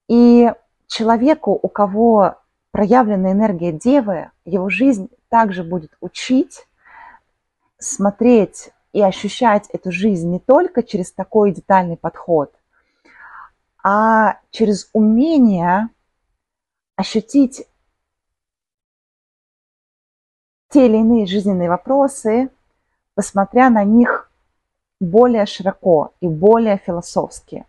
И 0.07 0.51
человеку, 0.87 1.57
у 1.61 1.67
кого 1.69 2.37
проявлена 2.71 3.31
энергия 3.31 3.71
Девы, 3.71 4.31
его 4.45 4.69
жизнь 4.69 5.09
также 5.29 5.63
будет 5.63 5.95
учить 6.01 6.67
смотреть 7.77 8.71
и 8.93 9.01
ощущать 9.01 9.69
эту 9.69 9.91
жизнь 9.91 10.29
не 10.29 10.39
только 10.39 10.83
через 10.83 11.11
такой 11.11 11.51
детальный 11.51 11.97
подход, 11.97 12.53
а 13.83 14.39
через 14.51 14.89
умение 14.93 15.89
ощутить 16.95 17.65
те 20.73 20.87
или 20.87 20.97
иные 20.97 21.27
жизненные 21.27 21.69
вопросы, 21.69 22.49
посмотря 23.13 23.69
на 23.69 23.83
них 23.83 24.31
более 24.99 25.45
широко 25.45 26.13
и 26.19 26.27
более 26.27 26.77
философски. 26.77 27.65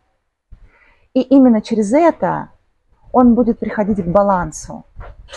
И 1.12 1.20
именно 1.20 1.60
через 1.60 1.92
это 1.92 2.48
он 3.12 3.34
будет 3.34 3.58
приходить 3.58 4.02
к 4.02 4.08
балансу. 4.08 4.84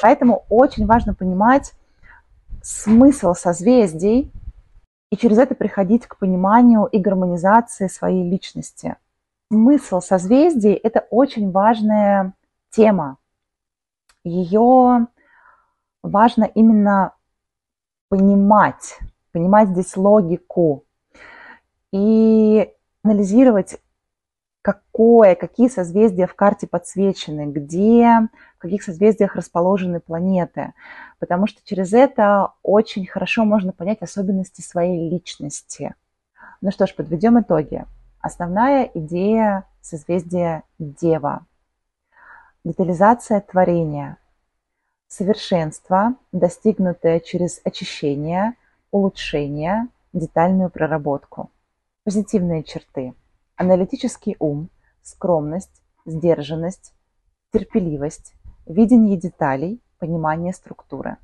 Поэтому 0.01 0.45
очень 0.49 0.86
важно 0.86 1.13
понимать 1.13 1.74
смысл 2.63 3.34
созвездий 3.34 4.32
и 5.11 5.18
через 5.18 5.38
это 5.38 5.53
приходить 5.53 6.07
к 6.07 6.18
пониманию 6.18 6.86
и 6.86 6.99
гармонизации 6.99 7.88
своей 7.88 8.30
личности. 8.30 8.95
Смысл 9.51 9.99
созвездий– 9.99 10.74
это 10.84 11.05
очень 11.09 11.51
важная 11.51 12.34
тема. 12.70 13.18
Ее 14.24 15.07
важно 16.01 16.45
именно 16.45 17.13
понимать, 18.10 18.99
понимать 19.32 19.70
здесь 19.70 19.95
логику 19.97 20.86
и 21.91 22.74
анализировать, 23.03 23.80
какое, 24.62 25.36
какие 25.36 25.70
созвездия 25.70 26.28
в 26.28 26.36
карте 26.36 26.68
подсвечены, 26.68 27.45
где, 27.45 28.28
в 28.58 28.60
каких 28.60 28.84
созвездиях 28.84 29.36
расположены 29.36 30.01
планеты, 30.01 30.74
потому 31.20 31.47
что 31.47 31.62
через 31.64 31.93
это 31.93 32.51
очень 32.64 33.05
хорошо 33.05 33.45
можно 33.45 33.72
понять 33.72 34.01
особенности 34.01 34.60
своей 34.60 35.10
личности. 35.10 35.95
Ну 36.60 36.72
что 36.72 36.86
ж, 36.86 36.93
подведем 36.95 37.39
итоги. 37.39 37.86
Основная 38.20 38.91
идея 38.93 39.64
созвездия 39.82 40.64
Дева. 40.80 41.45
Детализация 42.66 43.39
творения. 43.39 44.18
Совершенство, 45.08 46.16
достигнутое 46.34 47.22
через 47.22 47.62
очищение, 47.64 48.55
улучшение, 48.91 49.88
детальную 50.12 50.70
проработку. 50.70 51.49
Позитивные 52.03 52.64
черты. 52.64 53.14
Аналитический 53.55 54.36
ум, 54.39 54.70
скромность, 55.01 55.82
сдержанность, 56.05 56.93
терпеливость, 57.53 58.34
видение 58.66 59.18
деталей, 59.18 59.82
понимание 59.97 60.51
структуры. 60.51 61.18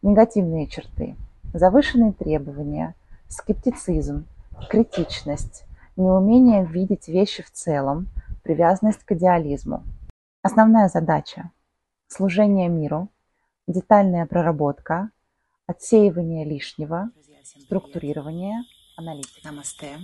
Негативные 0.00 0.66
черты. 0.66 1.14
Завышенные 1.52 2.12
требования, 2.12 2.94
скептицизм, 3.28 4.26
критичность, 4.70 5.64
неумение 5.96 6.64
видеть 6.64 7.08
вещи 7.08 7.42
в 7.42 7.50
целом, 7.50 8.08
привязанность 8.42 9.04
к 9.04 9.12
идеализму. 9.12 9.82
Основная 10.42 10.88
задача– 10.88 11.50
служение 12.08 12.68
миру, 12.68 13.08
детальная 13.66 14.26
проработка, 14.26 15.10
отсеивание 15.66 16.44
лишнего, 16.44 17.10
структурирование, 17.42 18.64
аналитика. 18.96 19.40
Намасте. 19.44 19.98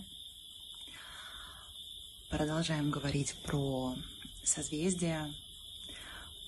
Продолжаем 2.30 2.90
говорить 2.90 3.36
про 3.44 3.94
созвездия, 4.42 5.30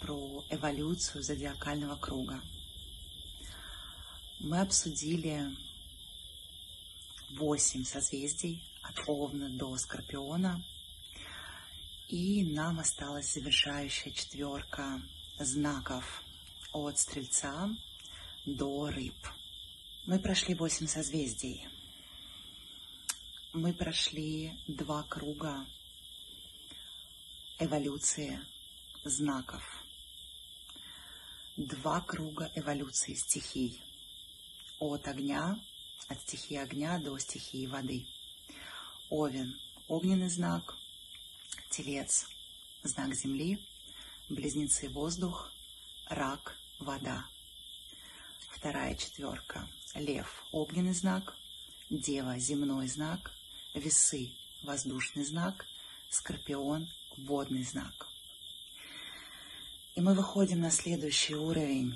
про 0.01 0.45
эволюцию 0.51 1.23
зодиакального 1.23 1.97
круга. 1.97 2.41
Мы 4.41 4.61
обсудили 4.61 5.51
восемь 7.39 7.85
созвездий 7.85 8.63
от 8.83 9.09
Овна 9.09 9.51
до 9.51 9.77
Скорпиона. 9.77 10.63
И 12.09 12.53
нам 12.55 12.81
осталась 12.81 13.33
завершающая 13.33 14.13
четверка 14.13 15.01
знаков 15.39 16.24
от 16.75 16.99
Стрельца 16.99 17.71
до 18.45 18.91
Рыб. 18.91 19.15
Мы 20.07 20.19
прошли 20.19 20.57
восемь 20.57 20.89
созвездий. 20.89 21.69
Мы 23.53 23.73
прошли 23.73 24.59
два 24.67 25.05
круга 25.05 25.65
эволюции 27.61 28.45
знаков. 29.05 29.63
Два 31.57 32.01
круга 32.01 32.51
эволюции 32.57 33.15
стихий. 33.15 33.81
От 34.81 35.07
огня, 35.07 35.57
от 36.09 36.21
стихии 36.23 36.57
огня 36.57 36.99
до 36.99 37.17
стихии 37.19 37.67
воды– 37.67 38.05
Овен– 39.11 39.55
огненный 39.89 40.29
знак, 40.29 40.77
Телец– 41.71 42.27
знак 42.83 43.15
Земли, 43.15 43.65
Близнецы– 44.29 44.89
воздух, 44.91 45.53
Рак– 46.09 46.59
вода. 46.79 47.27
Вторая 48.51 48.95
четверка– 48.97 49.69
Лев– 49.95 50.45
огненный 50.53 50.95
знак, 50.95 51.37
Дева– 51.91 52.39
земной 52.39 52.89
знак, 52.89 53.33
Весы– 53.75 54.33
воздушный 54.63 55.25
знак, 55.25 55.67
Скорпион– 56.11 56.89
водный 57.17 57.63
знак. 57.63 58.09
И 59.95 60.01
мы 60.01 60.15
выходим 60.15 60.61
на 60.61 60.71
следующий 60.71 61.35
уровень 61.35 61.95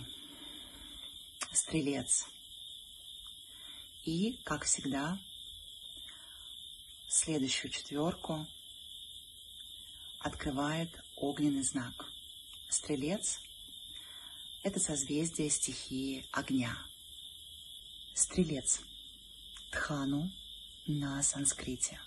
–Стрелец. 1.53 2.27
И, 4.05 4.41
как 4.45 4.65
всегда, 4.65 5.19
следующую 7.09 7.71
четверку 7.71 8.47
открывает 10.21 10.91
огненный 11.17 11.63
знак. 11.63 12.07
Стрелец– 12.69 13.41
это 14.63 14.81
созвездие 14.81 15.51
стихии 15.51 16.27
огня. 16.33 16.77
Стрелец– 18.15 18.81
Тхану 19.71 20.31
на 20.87 21.23
санскрите. 21.23 22.01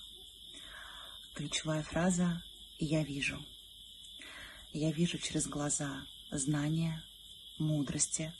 Ключевая 1.33 1.83
фраза 1.83 2.43
«Я 2.79 3.03
вижу». 3.03 3.43
Я 4.73 4.91
вижу 4.91 5.17
через 5.17 5.47
глаза 5.47 6.05
знания, 6.31 7.03
мудрости, 7.57 8.33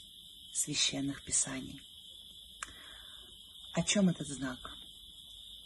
священных 0.52 1.22
писаний. 1.22 1.82
О 3.72 3.82
чем 3.82 4.08
этот 4.08 4.28
знак? 4.28 4.76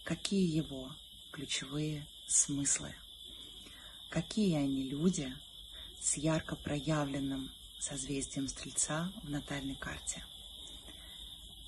какие 0.06 0.48
его 0.54 0.94
ключевые 1.32 2.06
смыслы, 2.28 2.94
какие 4.08 4.54
они 4.54 4.84
люди 4.84 5.34
с 6.00 6.16
ярко 6.16 6.54
проявленным 6.54 7.50
созвездием 7.86 8.48
Стрельца 8.48 9.12
в 9.22 9.30
натальной 9.30 9.76
карте. 9.76 10.24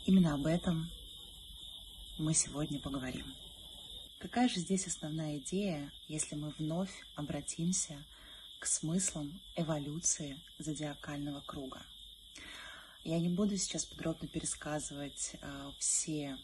Именно 0.05 0.35
об 0.35 0.47
этом 0.47 0.91
мы 2.19 2.35
сегодня 2.35 2.81
поговорим. 2.81 3.25
Какая 4.19 4.49
же 4.49 4.59
здесь 4.59 4.89
основная 4.89 5.39
идея, 5.39 5.93
если 6.09 6.35
мы 6.35 6.53
вновь 6.59 6.91
обратимся 7.15 8.05
к 8.59 8.67
смыслам 8.67 9.41
эволюции 9.55 10.41
зодиакального 10.59 11.41
круга? 11.43 11.87
Я 13.05 13.21
не 13.21 13.29
буду 13.29 13.57
сейчас 13.57 13.85
подробно 13.85 14.27
пересказывать 14.27 15.37
э, 15.41 15.71
все 15.79 16.37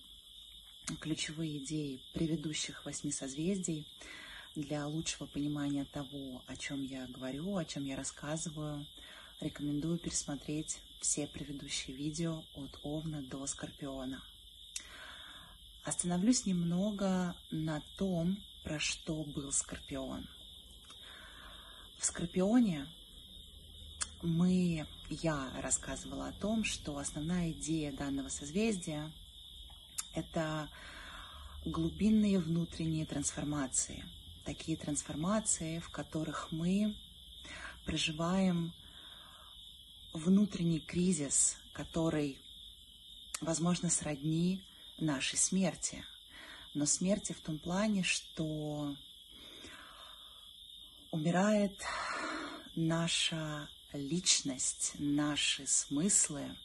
ключевые 1.00 1.58
идеи 1.58 2.00
предыдущих 2.12 2.84
восьми 2.84 3.10
созвездий 3.10 3.88
для 4.54 4.86
лучшего 4.86 5.26
понимания 5.26 5.84
того, 5.84 6.44
о 6.46 6.56
чем 6.56 6.80
я 6.84 7.08
говорю, 7.08 7.56
о 7.56 7.64
чем 7.64 7.84
я 7.86 7.96
рассказываю. 7.96 8.86
Рекомендую 9.40 9.98
пересмотреть 9.98 10.80
все 11.00 11.26
предыдущие 11.26 11.96
видео 11.96 12.44
от 12.54 12.78
Овна 12.82 13.20
до 13.22 13.46
Скорпиона. 13.46 14.22
Остановлюсь 15.82 16.46
немного 16.46 17.36
на 17.50 17.82
том, 17.98 18.38
про 18.62 18.78
что 18.78 19.22
был 19.24 19.52
Скорпион. 19.52 20.26
В 21.98 22.06
Скорпионе 22.06 22.86
мы, 24.22 24.86
я 25.10 25.50
рассказывала 25.60 26.28
о 26.28 26.32
том, 26.32 26.64
что 26.64 26.96
основная 26.96 27.50
идея 27.50 27.92
данного 27.92 28.28
созвездия– 28.30 29.12
это 30.14 30.70
глубинные 31.66 32.38
внутренние 32.38 33.04
трансформации. 33.04 34.04
Такие 34.44 34.78
трансформации, 34.78 35.80
в 35.80 35.90
которых 35.90 36.52
мы 36.52 36.96
проживаем 37.84 38.72
внутренний 40.14 40.80
кризис, 40.80 41.56
который, 41.72 42.38
возможно, 43.40 43.90
сродни 43.90 44.62
нашей 44.98 45.36
смерти. 45.36 46.04
Но 46.72 46.86
смерти 46.86 47.32
в 47.32 47.40
том 47.40 47.58
плане, 47.58 48.02
что 48.04 48.96
умирает 51.10 51.78
наша 52.74 53.68
личность, 53.92 54.92
наши 54.98 55.66
смыслы, 55.66 56.56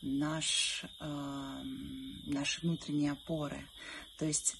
наш, 0.00 0.84
э, 1.00 1.62
наши 2.26 2.60
внутренние 2.60 3.12
опоры. 3.12 3.68
То 4.18 4.24
есть 4.24 4.56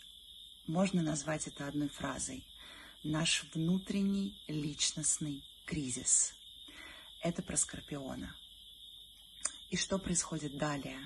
можно 0.66 1.03
назвать 1.03 1.49
это 1.49 1.66
одной 1.66 1.89
фразой. 1.89 2.45
Наш 3.03 3.45
внутренний 3.53 4.41
личностный 4.47 5.45
кризис. 5.66 6.35
Это 7.23 7.41
про 7.41 7.57
Скорпиона. 7.57 8.35
И 9.70 9.77
что 9.77 9.99
происходит 9.99 10.59
далее? 10.59 10.99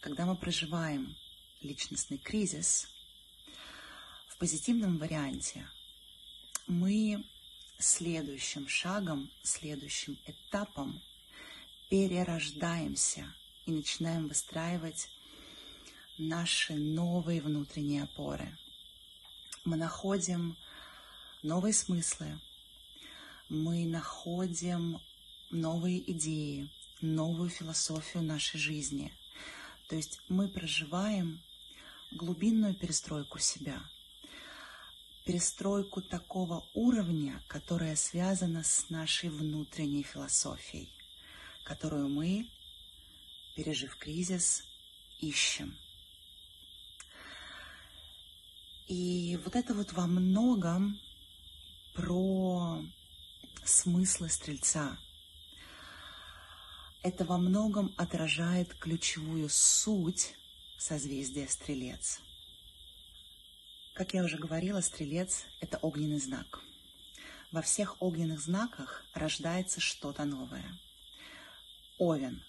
Когда 0.00 0.26
мы 0.26 0.36
проживаем 0.36 1.16
личностный 1.60 2.18
кризис, 2.18 2.88
в 4.26 4.36
позитивном 4.36 4.98
варианте 4.98 5.68
мы 6.66 7.24
следующим 7.78 8.66
шагом, 8.66 9.30
следующим 9.44 10.18
этапом 10.26 11.00
перерождаемся 11.88 13.32
и 13.64 13.70
начинаем 13.70 14.26
выстраивать 14.26 15.08
наши 16.18 16.74
новые 16.74 17.40
внутренние 17.40 18.02
опоры. 18.02 18.58
Мы 19.64 19.76
находим 19.76 20.56
новые 21.44 21.74
смыслы, 21.74 22.40
мы 23.48 23.84
находим 23.86 25.00
новые 25.50 26.10
идеи, 26.12 26.70
новую 27.00 27.50
философию 27.50 28.22
нашей 28.22 28.58
жизни. 28.58 29.12
То 29.88 29.96
есть 29.96 30.20
мы 30.28 30.48
проживаем 30.48 31.40
глубинную 32.10 32.74
перестройку 32.74 33.38
себя, 33.38 33.80
перестройку 35.24 36.02
такого 36.02 36.68
уровня, 36.74 37.42
которая 37.48 37.96
связана 37.96 38.64
с 38.64 38.90
нашей 38.90 39.28
внутренней 39.28 40.02
философией, 40.02 40.88
которую 41.64 42.08
мы, 42.08 42.50
пережив 43.54 43.96
кризис, 43.96 44.64
ищем. 45.20 45.76
И 48.88 49.38
вот 49.44 49.56
это 49.56 49.74
вот 49.74 49.92
во 49.92 50.06
многом 50.06 51.00
про 51.94 52.84
смыслы 53.68 54.28
Стрельца. 54.28 54.98
Это 57.02 57.24
во 57.24 57.38
многом 57.38 57.94
отражает 57.96 58.74
ключевую 58.74 59.48
суть 59.48 60.34
созвездия 60.78 61.46
Стрелец. 61.48 62.20
Как 63.94 64.14
я 64.14 64.24
уже 64.24 64.38
говорила, 64.38 64.80
Стрелец– 64.80 65.44
это 65.60 65.78
огненный 65.78 66.18
знак. 66.18 66.60
Во 67.52 67.62
всех 67.62 68.02
огненных 68.02 68.40
знаках 68.40 69.04
рождается 69.14 69.80
что-то 69.80 70.24
новое. 70.24 70.78
Овен 71.98 72.44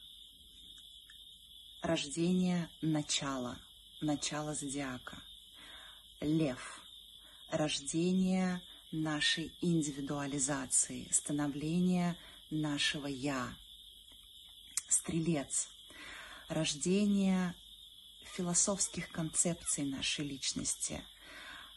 –рождение 1.82 2.70
начала, 2.82 3.58
начало 4.02 4.54
зодиака. 4.54 5.18
Лев– 6.20 6.82
рождение 7.52 8.62
нашей 8.92 9.54
индивидуализации, 9.62 11.08
становления 11.12 12.18
нашего 12.50 13.08
«я». 13.08 13.56
Стрелец– 14.88 15.68
рождение 16.48 17.54
философских 18.36 19.10
концепций 19.12 19.84
нашей 19.84 20.26
личности, 20.26 21.04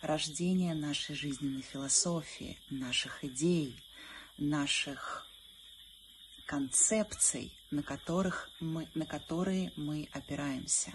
рождение 0.00 0.74
нашей 0.74 1.16
жизненной 1.16 1.62
философии, 1.62 2.60
наших 2.70 3.24
идей, 3.24 3.74
наших 4.38 5.26
концепций, 6.46 7.52
на, 7.70 7.82
которых 7.82 8.50
мы, 8.60 8.88
на 8.94 9.06
которые 9.06 9.72
мы 9.76 10.08
опираемся. 10.12 10.92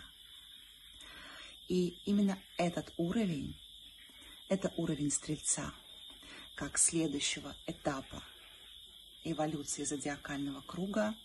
И 1.68 1.98
именно 2.06 2.40
этот 2.58 2.94
уровень, 2.96 3.58
это 4.48 4.72
уровень 4.78 5.12
Стрельца– 5.12 5.74
как 6.56 6.78
следующего 6.78 7.56
этапа 7.68 8.24
эволюции 9.24 9.84
зодиакального 9.84 10.62
круга 10.62 11.16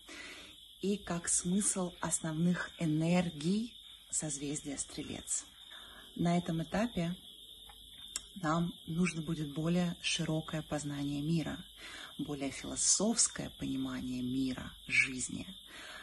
и 0.80 0.96
как 0.96 1.28
смысл 1.28 1.92
основных 2.00 2.70
энергий 2.78 3.74
созвездия 4.10 4.76
Стрелец. 4.78 5.44
На 6.16 6.36
этом 6.36 6.62
этапе 6.62 7.14
нам 8.36 8.74
нужно 8.86 9.22
будет 9.22 9.52
более 9.52 9.96
широкое 10.02 10.62
познание 10.62 11.22
мира, 11.22 11.62
более 12.18 12.50
философское 12.50 13.50
понимание 13.58 14.22
мира, 14.22 14.72
жизни. 14.86 15.46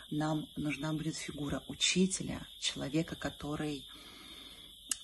Нам 0.10 0.48
нужна 0.56 0.94
будет 0.94 1.18
фигура 1.18 1.64
учителя, 1.68 2.46
человека, 2.60 3.16
который 3.16 3.84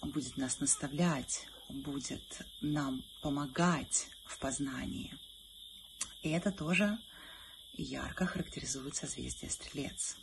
будет 0.02 0.38
нас 0.38 0.60
наставлять, 0.60 1.46
будет 1.70 2.42
нам 2.62 3.04
помогать 3.22 4.08
в 4.26 4.38
познании. 4.40 5.14
И 6.22 6.30
это 6.30 6.52
тоже 6.52 6.98
ярко 7.74 8.26
характеризует 8.26 8.96
созвездие 8.96 9.50
Стрелец. 9.50 10.18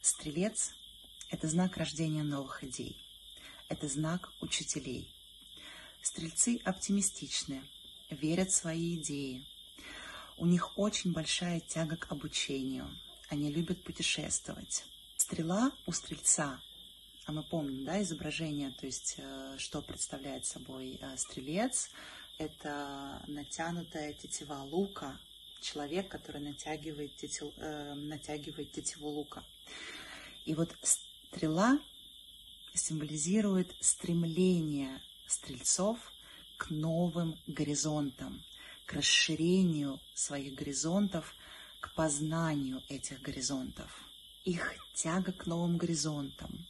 Стрелец– 0.00 0.72
это 1.30 1.48
знак 1.48 1.76
рождения 1.76 2.22
новых 2.22 2.64
идей. 2.64 2.96
Это 3.68 3.88
знак 3.88 4.32
учителей. 4.40 5.14
Стрельцы 6.02 6.60
оптимистичны, 6.64 7.62
верят 8.10 8.50
в 8.50 8.54
свои 8.54 8.96
идеи. 8.96 9.46
У 10.36 10.46
них 10.46 10.78
очень 10.78 11.12
большая 11.12 11.60
тяга 11.60 11.96
к 11.96 12.10
обучению. 12.10 12.88
Они 13.28 13.52
любят 13.52 13.82
путешествовать. 13.84 14.84
Стрела 15.16 15.72
у 15.86 15.92
стрельца 15.92 16.60
а 17.28 17.32
мы 17.32 17.42
помним, 17.42 17.84
да, 17.84 18.02
изображение, 18.02 18.70
то 18.70 18.86
есть 18.86 19.16
э, 19.18 19.56
что 19.58 19.82
представляет 19.82 20.46
собой 20.46 20.98
э, 20.98 21.14
стрелец, 21.18 21.90
это 22.38 23.22
натянутая 23.26 24.12
тетива 24.14 24.62
лука, 24.62 25.18
человек, 25.60 26.08
который 26.08 26.40
натягивает, 26.40 27.14
тетив, 27.16 27.52
э, 27.56 27.94
натягивает 27.94 28.72
тетиву 28.72 29.08
лука. 29.08 29.44
И 30.44 30.54
вот 30.54 30.74
стрела 30.82 31.78
символизирует 32.74 33.74
стремление 33.80 35.02
стрельцов 35.26 35.98
к 36.56 36.70
новым 36.70 37.36
горизонтам, 37.46 38.42
к 38.86 38.94
расширению 38.94 40.00
своих 40.14 40.54
горизонтов, 40.54 41.34
к 41.80 41.92
познанию 41.94 42.82
этих 42.88 43.20
горизонтов. 43.20 43.90
Их 44.44 44.74
тяга 44.94 45.32
к 45.32 45.46
новым 45.46 45.76
горизонтам, 45.76 46.66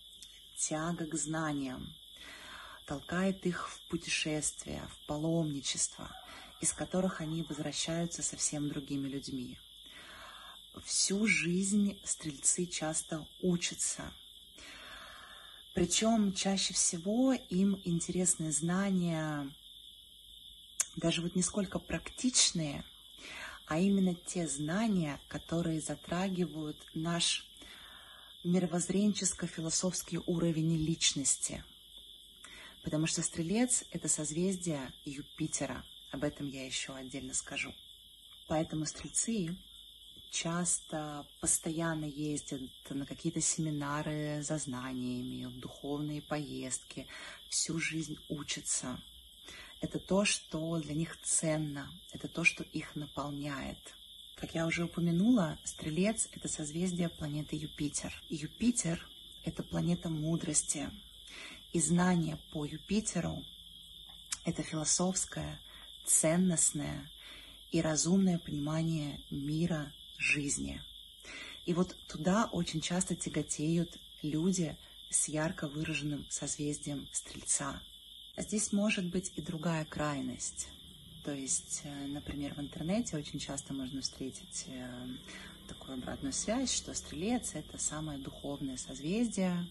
тяга 0.57 1.07
к 1.07 1.15
знаниям, 1.15 1.95
толкает 2.89 3.45
их 3.45 3.69
в 3.69 3.81
путешествия, 3.89 4.83
в 4.91 5.07
паломничество, 5.07 6.11
из 6.63 6.73
которых 6.73 7.21
они 7.21 7.43
возвращаются 7.43 8.23
совсем 8.23 8.71
другими 8.71 9.07
людьми. 9.09 9.59
Всю 10.85 11.27
жизнь 11.27 12.01
стрельцы 12.03 12.65
часто 12.65 13.29
учатся. 13.43 14.11
Причем 15.75 16.33
чаще 16.33 16.73
всего 16.73 17.35
им 17.35 17.79
интересны 17.85 18.51
знания, 18.53 19.53
даже 20.97 21.21
вот 21.21 21.37
не 21.37 21.43
сколько 21.43 21.79
практичные, 21.79 22.85
а 23.67 23.79
именно 23.79 24.15
те 24.15 24.49
знания, 24.49 25.21
которые 25.29 25.83
затрагивают 25.83 26.79
наш 26.95 27.47
мировоззренческо-философский 28.45 30.21
уровень 30.25 30.75
личности. 30.79 31.63
Потому 32.83 33.07
что 33.07 33.23
Стрелец– 33.23 33.85
это 33.91 34.09
созвездие 34.09 34.93
Юпитера. 35.05 35.85
Об 36.11 36.25
этом 36.25 36.49
я 36.49 36.65
еще 36.65 36.95
отдельно 36.95 37.35
скажу. 37.35 37.75
Поэтому 38.47 38.87
Стрельцы 38.87 39.57
часто 40.31 41.27
постоянно 41.41 42.05
ездят 42.05 42.63
на 42.91 43.07
какие-то 43.07 43.41
семинары 43.41 44.43
за 44.43 44.59
знаниями, 44.59 45.47
в 45.47 45.59
духовные 45.59 46.23
поездки, 46.23 47.07
всю 47.49 47.79
жизнь 47.79 48.17
учатся. 48.29 49.01
Это 49.81 49.99
то, 49.99 50.25
что 50.25 50.79
для 50.79 50.95
них 50.95 51.21
ценно, 51.23 51.91
это 52.13 52.29
то, 52.29 52.45
что 52.45 52.65
их 52.65 52.97
наполняет– 52.97 53.79
как 54.41 54.55
я 54.55 54.67
уже 54.67 54.85
упомянула, 54.85 55.59
Стрелец— 55.65 56.29
это 56.33 56.47
созвездие 56.47 57.09
планеты 57.09 57.57
Юпитер. 57.57 58.15
И 58.29 58.37
Юпитер— 58.37 59.05
это 59.45 59.65
планета 59.65 60.09
мудрости. 60.09 60.89
И 61.73 61.81
знание 61.81 62.39
по 62.53 62.65
Юпитеру— 62.65 63.45
это 64.45 64.63
философское, 64.63 65.61
ценностное 66.07 67.11
и 67.71 67.81
разумное 67.81 68.39
понимание 68.39 69.21
мира, 69.31 69.93
жизни. 70.17 70.83
И 71.67 71.75
вот 71.75 71.95
туда 72.09 72.49
очень 72.51 72.81
часто 72.81 73.15
тяготеют 73.15 73.99
люди 74.23 74.77
с 75.11 75.29
ярко 75.29 75.69
выраженным 75.69 76.27
созвездием 76.31 77.07
Стрельца. 77.13 77.83
Здесь 78.37 78.73
может 78.73 79.11
быть 79.11 79.33
и 79.37 79.43
другая 79.43 79.85
крайность. 79.85 80.69
То 81.25 81.35
есть, 81.35 81.83
э, 81.85 82.07
например, 82.07 82.55
в 82.55 82.61
интернете 82.61 83.17
очень 83.17 83.39
часто 83.39 83.75
можно 83.75 84.01
встретить 84.01 84.65
э, 84.69 85.09
такую 85.69 85.99
обратную 85.99 86.33
связь, 86.33 86.73
что 86.73 86.95
стрелец— 86.95 87.53
это 87.55 87.77
самое 87.79 88.19
духовное 88.19 88.77
созвездие. 88.77 89.67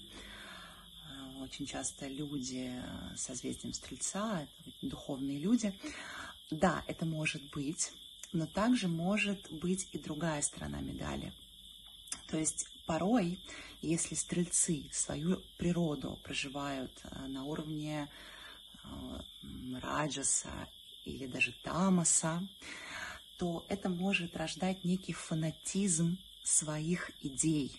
Э, 1.37 1.43
очень 1.43 1.65
часто 1.65 2.07
люди 2.07 2.71
с 3.15 3.23
созвездием 3.23 3.73
стрельца— 3.73 4.47
это 4.59 4.71
духовные 4.81 5.39
люди. 5.39 5.73
Да, 6.51 6.83
это 6.87 7.05
может 7.05 7.43
быть, 7.51 7.91
но 8.31 8.45
также 8.47 8.87
может 8.87 9.51
быть 9.51 9.87
и 9.91 9.99
другая 9.99 10.41
сторона 10.41 10.79
медали. 10.81 11.33
То 12.27 12.37
есть 12.37 12.67
порой, 12.85 13.39
если 13.81 14.15
стрельцы 14.15 14.89
свою 14.91 15.41
природу 15.57 16.19
проживают 16.23 16.91
на 17.27 17.43
уровне 17.43 18.09
раджаса 19.81 20.69
или 21.05 21.25
даже 21.25 21.53
тамаса, 21.63 22.47
то 23.37 23.65
это 23.69 23.89
может 23.89 24.35
рождать 24.35 24.83
некий 24.83 25.13
фанатизм 25.13 26.17
своих 26.43 27.11
идей. 27.23 27.71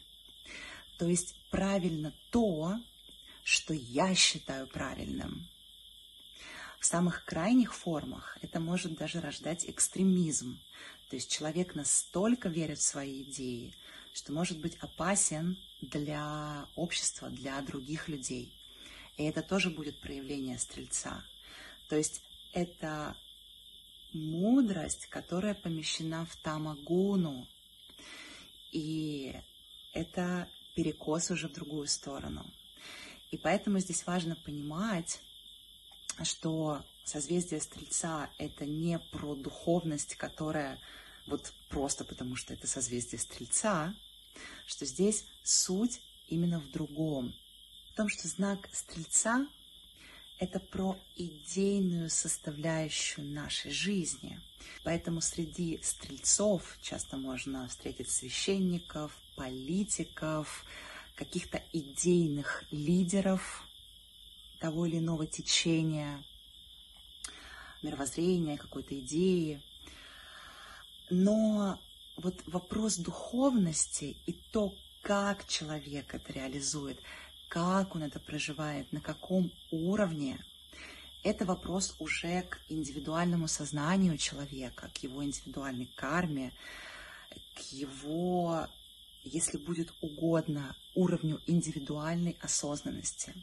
То 0.98 1.06
есть 1.06 1.34
правильно 1.50 2.12
то, 2.30 2.78
что 3.48 3.72
я 3.72 4.14
считаю 4.14 4.66
правильным. 4.66 5.48
В 6.78 6.84
самых 6.84 7.24
крайних 7.24 7.74
формах 7.74 8.36
это 8.42 8.60
может 8.60 8.98
даже 8.98 9.22
рождать 9.22 9.64
экстремизм. 9.64 10.60
То 11.08 11.16
есть 11.16 11.32
человек 11.32 11.74
настолько 11.74 12.50
верит 12.50 12.78
в 12.78 12.82
свои 12.82 13.22
идеи, 13.22 13.74
что 14.12 14.34
может 14.34 14.60
быть 14.60 14.76
опасен 14.80 15.56
для 15.80 16.68
общества, 16.76 17.30
для 17.30 17.58
других 17.62 18.08
людей. 18.08 18.52
И 19.16 19.24
это 19.24 19.40
тоже 19.40 19.70
будет 19.70 19.98
проявление 20.02 20.58
стрельца. 20.58 21.24
То 21.88 21.96
есть 21.96 22.20
это 22.52 23.16
мудрость, 24.12 25.06
которая 25.06 25.54
помещена 25.54 26.26
в 26.26 26.36
тамагуну. 26.36 27.48
И 28.72 29.34
это 29.94 30.50
перекос 30.74 31.30
уже 31.30 31.48
в 31.48 31.54
другую 31.54 31.86
сторону. 31.86 32.44
И 33.30 33.36
поэтому 33.36 33.78
здесь 33.78 34.06
важно 34.06 34.36
понимать, 34.36 35.20
что 36.22 36.84
созвездие 37.04 37.60
Стрельца— 37.60 38.30
это 38.38 38.64
не 38.64 38.98
про 38.98 39.34
духовность, 39.34 40.16
которая 40.16 40.80
вот 41.26 41.52
просто 41.68 42.04
потому, 42.04 42.36
что 42.36 42.54
это 42.54 42.66
созвездие 42.66 43.18
Стрельца, 43.18 43.94
что 44.66 44.86
здесь 44.86 45.26
суть 45.42 46.00
именно 46.28 46.60
в 46.60 46.70
другом. 46.70 47.34
В 47.92 47.96
том, 47.96 48.08
что 48.08 48.28
знак 48.28 48.68
Стрельца— 48.72 49.46
это 50.38 50.60
про 50.60 50.96
идейную 51.16 52.10
составляющую 52.10 53.26
нашей 53.26 53.70
жизни. 53.70 54.40
Поэтому 54.84 55.20
среди 55.20 55.80
стрельцов 55.82 56.78
часто 56.80 57.16
можно 57.16 57.68
встретить 57.68 58.10
священников, 58.10 59.16
политиков, 59.36 60.64
каких-то 61.18 61.60
идейных 61.72 62.62
лидеров 62.70 63.64
того 64.60 64.86
или 64.86 64.98
иного 64.98 65.26
течения, 65.26 66.24
мировоззрения, 67.82 68.56
какой-то 68.56 68.96
идеи. 69.00 69.60
Но 71.10 71.80
вот 72.16 72.36
вопрос 72.46 72.98
духовности 72.98 74.16
и 74.26 74.32
то, 74.52 74.72
как 75.02 75.44
человек 75.48 76.14
это 76.14 76.32
реализует, 76.32 77.00
как 77.48 77.96
он 77.96 78.04
это 78.04 78.20
проживает, 78.20 78.92
на 78.92 79.00
каком 79.00 79.50
уровне, 79.72 80.38
это 81.24 81.44
вопрос 81.44 81.96
уже 81.98 82.42
к 82.42 82.60
индивидуальному 82.68 83.48
сознанию 83.48 84.16
человека, 84.18 84.88
к 84.94 84.98
его 84.98 85.24
индивидуальной 85.24 85.90
карме, 85.96 86.52
к 87.56 87.60
его, 87.72 88.68
если 89.28 89.58
будет 89.58 89.92
угодно, 90.00 90.76
уровню 90.94 91.40
индивидуальной 91.46 92.36
осознанности. 92.40 93.34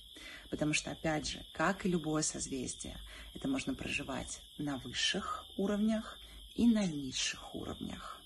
Потому 0.50 0.74
что, 0.74 0.92
опять 0.92 1.28
же, 1.30 1.46
как 1.54 1.86
и 1.86 1.90
любое 1.90 2.22
созвездие, 2.22 2.98
это 3.34 3.48
можно 3.48 3.74
проживать 3.74 4.42
на 4.58 4.78
высших 4.78 5.46
уровнях 5.58 6.20
и 6.56 6.66
на 6.66 6.86
низших 6.86 7.56
уровнях. 7.56 8.22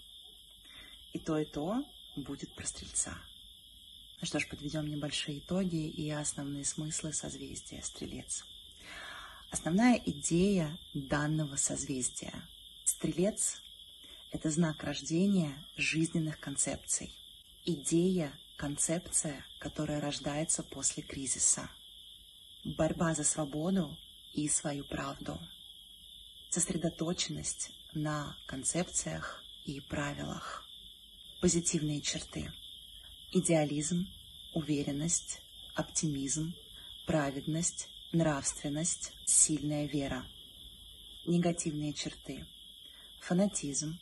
И 1.13 1.19
то, 1.19 1.37
и 1.37 1.45
то 1.45 1.83
будет 2.15 2.53
про 2.55 2.65
Стрельца. 2.65 3.17
Ну 4.21 4.27
что 4.27 4.39
ж, 4.39 4.47
подведем 4.47 4.87
небольшие 4.87 5.39
итоги 5.39 5.87
и 5.87 6.09
основные 6.09 6.65
смыслы 6.65 7.13
созвездия 7.13 7.81
Стрелец. 7.81 8.43
Основная 9.51 9.95
идея 10.05 10.77
данного 10.93 11.55
созвездия. 11.55 12.33
Стрелец– 12.83 13.61
это 14.31 14.51
знак 14.51 14.83
рождения 14.83 15.65
жизненных 15.75 16.39
концепций. 16.39 17.15
Идея, 17.65 18.33
концепция, 18.57 19.45
которая 19.59 20.01
рождается 20.01 20.63
после 20.63 21.03
кризиса. 21.03 21.69
Борьба 22.63 23.13
за 23.13 23.23
свободу 23.23 23.97
и 24.33 24.47
свою 24.47 24.83
правду. 24.85 25.39
Сосредоточенность 26.49 27.71
на 27.93 28.35
концепциях 28.47 29.43
и 29.65 29.79
правилах 29.81 30.65
позитивные 31.39 32.01
черты. 32.01 32.51
Идеализм, 33.31 34.07
уверенность, 34.53 35.41
оптимизм, 35.73 36.53
праведность, 37.05 37.87
нравственность, 38.11 39.13
сильная 39.25 39.87
вера. 39.87 40.25
Негативные 41.25 41.93
черты. 41.93 42.45
Фанатизм, 43.21 43.99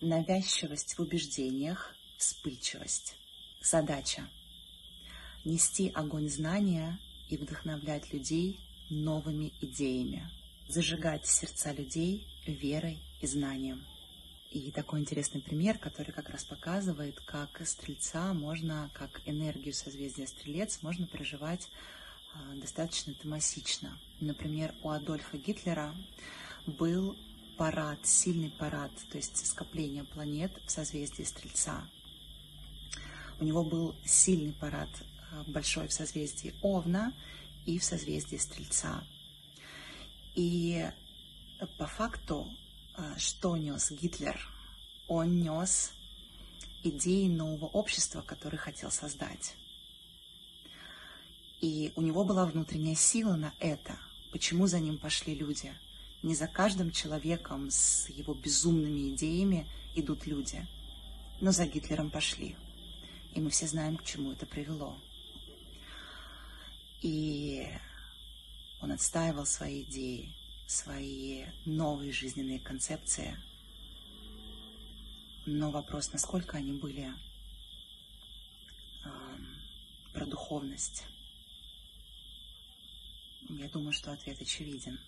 навязчивость 0.00 0.98
в 0.98 1.00
убеждениях, 1.00 1.95
вспыльчивость. 2.18 3.16
Задача. 3.62 4.28
Нести 5.44 5.90
огонь 5.94 6.28
знания 6.28 6.98
и 7.28 7.36
вдохновлять 7.36 8.12
людей 8.12 8.60
новыми 8.90 9.52
идеями. 9.60 10.30
Зажигать 10.68 11.26
сердца 11.26 11.72
людей 11.72 12.26
верой 12.46 12.98
и 13.20 13.26
знанием. 13.26 13.84
И 14.50 14.70
такой 14.70 15.00
интересный 15.00 15.40
пример, 15.40 15.78
который 15.78 16.12
как 16.12 16.30
раз 16.30 16.44
показывает, 16.44 17.20
как 17.20 17.60
стрельца 17.66 18.32
можно, 18.32 18.90
как 18.94 19.20
энергию 19.26 19.74
созвездия 19.74 20.26
стрелец 20.26 20.82
можно 20.82 21.06
проживать 21.06 21.68
а, 22.32 22.54
достаточно 22.54 23.12
томасично. 23.14 23.98
Например, 24.20 24.74
у 24.82 24.90
Адольфа 24.90 25.36
Гитлера 25.36 25.94
был 26.66 27.16
парад, 27.56 27.98
сильный 28.06 28.50
парад, 28.50 28.92
то 29.10 29.16
есть 29.16 29.46
скопление 29.46 30.04
планет 30.04 30.52
в 30.64 30.70
созвездии 30.70 31.24
Стрельца. 31.24 31.88
У 33.38 33.44
него 33.44 33.64
был 33.64 33.94
сильный 34.04 34.52
парад 34.54 34.88
а, 35.30 35.44
большой 35.46 35.88
в 35.88 35.92
созвездии 35.92 36.54
Овна 36.62 37.12
и 37.66 37.78
в 37.78 37.84
созвездии 37.84 38.36
Стрельца. 38.36 39.04
И 40.34 40.88
по 41.78 41.86
факту 41.86 42.48
а, 42.94 43.18
что 43.18 43.56
нес 43.56 43.90
Гитлер? 43.90 44.40
Он 45.08 45.40
нес 45.40 45.92
идеи 46.82 47.28
нового 47.28 47.66
общества, 47.66 48.22
который 48.22 48.58
хотел 48.58 48.90
создать. 48.90 49.54
И 51.60 51.92
у 51.96 52.02
него 52.02 52.24
была 52.24 52.46
внутренняя 52.46 52.94
сила 52.94 53.34
на 53.36 53.52
это. 53.60 53.98
Почему 54.32 54.66
за 54.66 54.80
ним 54.80 54.98
пошли 54.98 55.34
люди? 55.34 55.74
Не 56.22 56.34
за 56.34 56.46
каждым 56.46 56.90
человеком 56.90 57.70
с 57.70 58.08
его 58.08 58.34
безумными 58.34 59.14
идеями 59.14 59.66
идут 59.94 60.26
люди, 60.26 60.66
но 61.40 61.52
за 61.52 61.66
Гитлером 61.66 62.10
пошли. 62.10 62.56
И 63.36 63.40
мы 63.40 63.50
все 63.50 63.66
знаем, 63.66 63.98
к 63.98 64.04
чему 64.04 64.32
это 64.32 64.46
привело. 64.46 64.98
И 67.02 67.68
он 68.80 68.92
отстаивал 68.92 69.44
свои 69.44 69.82
идеи, 69.82 70.34
свои 70.66 71.44
новые 71.66 72.12
жизненные 72.12 72.58
концепции. 72.58 73.36
Но 75.44 75.70
вопрос, 75.70 76.14
насколько 76.14 76.56
они 76.56 76.72
были 76.72 77.12
э, 79.04 79.08
про 80.14 80.24
духовность. 80.24 81.04
Я 83.50 83.68
думаю, 83.68 83.92
что 83.92 84.12
ответ 84.12 84.40
очевиден. 84.40 84.98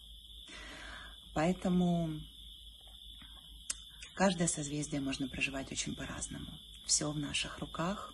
Поэтому 1.32 2.20
каждое 4.12 4.48
созвездие 4.48 5.00
можно 5.00 5.28
проживать 5.28 5.72
очень 5.72 5.94
по-разному. 5.94 6.52
Все 6.84 7.10
в 7.10 7.18
наших 7.18 7.59
руках. 7.60 8.12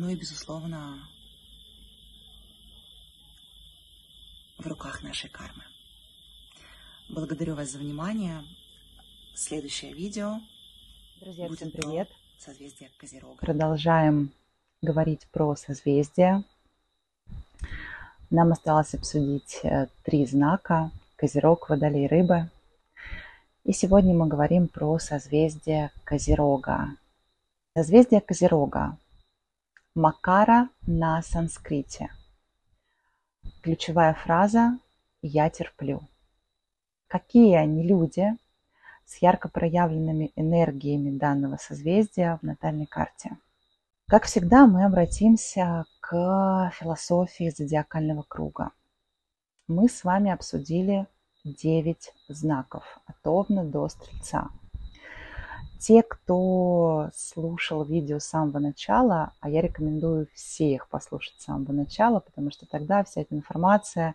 Ну 0.00 0.08
и, 0.08 0.16
безусловно, 0.16 0.98
в 4.56 4.66
руках 4.66 5.02
нашей 5.02 5.28
кармы. 5.28 5.62
Благодарю 7.10 7.54
вас 7.54 7.72
за 7.72 7.78
внимание. 7.78 8.42
Следующее 9.34 9.92
видео 9.92 10.40
Друзья, 11.20 11.48
будет 11.48 11.58
всем 11.58 11.70
привет. 11.72 12.08
созвездие 12.38 12.90
Козерога. 12.96 13.36
Продолжаем 13.40 14.32
говорить 14.80 15.26
про 15.32 15.54
созвездия. 15.54 16.44
Нам 18.30 18.52
осталось 18.52 18.94
обсудить 18.94 19.60
э, 19.64 19.88
три 20.02 20.24
знака– 20.24 20.92
Козерог, 21.16 21.68
Водолей, 21.68 22.06
Рыбы. 22.06 22.48
И 23.64 23.74
сегодня 23.74 24.14
мы 24.14 24.28
говорим 24.28 24.66
про 24.66 24.98
созвездие 24.98 25.90
Козерога. 26.04 26.96
Созвездие 27.76 28.22
Козерога– 28.22 28.96
Макара 29.94 30.68
на 30.86 31.20
санскрите– 31.22 32.10
Ключевая 33.62 34.14
фраза 34.14 34.78
«я 35.20 35.50
терплю». 35.50 36.00
Какие 37.08 37.56
они 37.56 37.86
люди 37.86 38.34
с 39.04 39.18
ярко 39.20 39.50
проявленными 39.50 40.32
энергиями 40.34 41.18
данного 41.18 41.58
созвездия 41.58 42.38
в 42.40 42.42
натальной 42.42 42.86
карте? 42.86 43.36
Как 44.06 44.24
всегда, 44.24 44.66
мы 44.66 44.86
обратимся 44.86 45.84
к 46.00 46.72
философии 46.74 47.50
зодиакального 47.50 48.22
круга. 48.26 48.70
Мы 49.68 49.90
с 49.90 50.04
вами 50.04 50.30
обсудили 50.30 51.06
9 51.44 52.14
знаков 52.28 52.84
от 53.04 53.26
Овна 53.26 53.62
до 53.62 53.88
Стрельца. 53.88 54.48
Те, 55.80 56.02
кто 56.02 57.10
слушал 57.14 57.84
видео 57.84 58.18
с 58.18 58.26
самого 58.26 58.58
начала, 58.58 59.32
а 59.40 59.48
я 59.48 59.62
рекомендую 59.62 60.28
всех 60.34 60.88
послушать 60.88 61.40
с 61.40 61.44
самого 61.44 61.72
начала, 61.72 62.20
потому 62.20 62.50
что 62.50 62.66
тогда 62.66 63.02
вся 63.02 63.22
эта 63.22 63.34
информация 63.34 64.14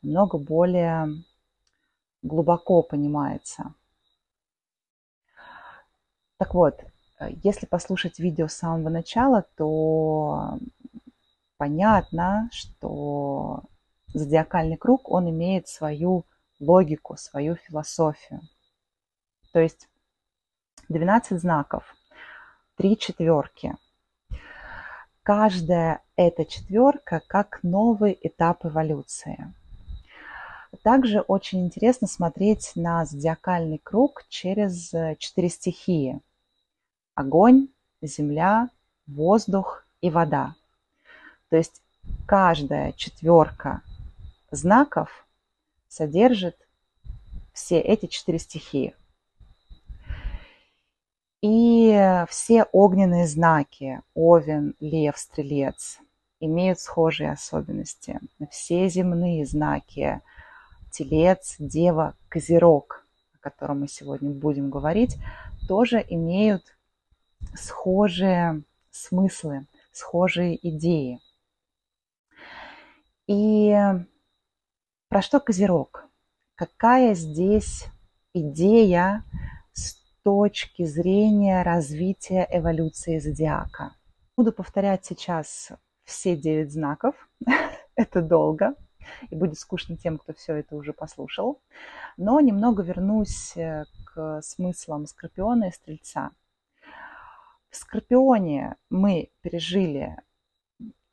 намного 0.00 0.38
более 0.38 1.08
глубоко 2.22 2.82
понимается. 2.82 3.74
Так 6.38 6.54
вот, 6.54 6.80
если 7.20 7.66
послушать 7.66 8.18
видео 8.18 8.48
с 8.48 8.54
самого 8.54 8.88
начала, 8.88 9.44
то 9.56 10.58
понятно, 11.58 12.48
что 12.52 13.64
зодиакальный 14.14 14.78
круг, 14.78 15.10
он 15.10 15.28
имеет 15.28 15.68
свою 15.68 16.24
логику, 16.58 17.16
свою 17.16 17.56
философию. 17.56 18.40
То 19.52 19.60
есть 19.60 19.88
12 20.92 21.40
знаков, 21.40 21.84
3 22.76 22.98
четверки. 22.98 23.74
Каждая 25.22 26.02
эта 26.16 26.44
четверка 26.44 27.22
как 27.26 27.60
новый 27.62 28.18
этап 28.20 28.66
эволюции. 28.66 29.52
Также 30.82 31.20
очень 31.20 31.64
интересно 31.64 32.06
смотреть 32.06 32.72
на 32.74 33.04
зодиакальный 33.04 33.78
круг 33.78 34.24
через 34.28 34.90
четыре 35.18 35.48
стихии. 35.48 36.20
Огонь, 37.14 37.68
земля, 38.00 38.68
воздух 39.06 39.84
и 40.00 40.10
вода. 40.10 40.54
То 41.50 41.56
есть 41.56 41.82
каждая 42.26 42.92
четверка 42.92 43.82
знаков 44.50 45.26
содержит 45.88 46.56
все 47.52 47.78
эти 47.78 48.06
четыре 48.06 48.38
стихии. 48.38 48.94
И 51.42 52.24
все 52.28 52.64
огненные 52.70 53.26
знаки, 53.26 54.00
Овен, 54.14 54.76
Лев, 54.78 55.18
Стрелец, 55.18 55.98
имеют 56.38 56.78
схожие 56.78 57.32
особенности. 57.32 58.20
Все 58.50 58.88
земные 58.88 59.44
знаки, 59.44 60.20
Телец, 60.92 61.56
Дева, 61.58 62.14
Козерог, 62.28 63.04
о 63.34 63.38
котором 63.38 63.80
мы 63.80 63.88
сегодня 63.88 64.30
будем 64.30 64.70
говорить, 64.70 65.18
тоже 65.66 66.04
имеют 66.08 66.76
схожие 67.54 68.62
смыслы, 68.92 69.66
схожие 69.90 70.56
идеи. 70.68 71.18
И 73.26 73.76
про 75.08 75.22
что 75.22 75.40
Козерог? 75.40 76.06
Какая 76.54 77.14
здесь 77.14 77.86
идея 78.32 79.24
точки 80.24 80.84
зрения 80.84 81.62
развития 81.62 82.48
эволюции 82.50 83.18
зодиака? 83.18 83.94
Буду 84.36 84.52
повторять 84.52 85.04
сейчас 85.04 85.72
все 86.04 86.36
девять 86.36 86.72
знаков. 86.72 87.14
это 87.94 88.22
долго 88.22 88.74
и 89.30 89.34
будет 89.34 89.58
скучно 89.58 89.96
тем, 89.96 90.18
кто 90.18 90.32
все 90.32 90.56
это 90.56 90.76
уже 90.76 90.92
послушал. 90.92 91.60
Но 92.16 92.40
немного 92.40 92.82
вернусь 92.82 93.56
э, 93.56 93.84
к 94.04 94.40
смыслам 94.42 95.06
Скорпиона 95.06 95.68
и 95.68 95.72
Стрельца. 95.72 96.30
В 97.70 97.76
Скорпионе 97.76 98.76
мы 98.90 99.30
пережили 99.40 100.16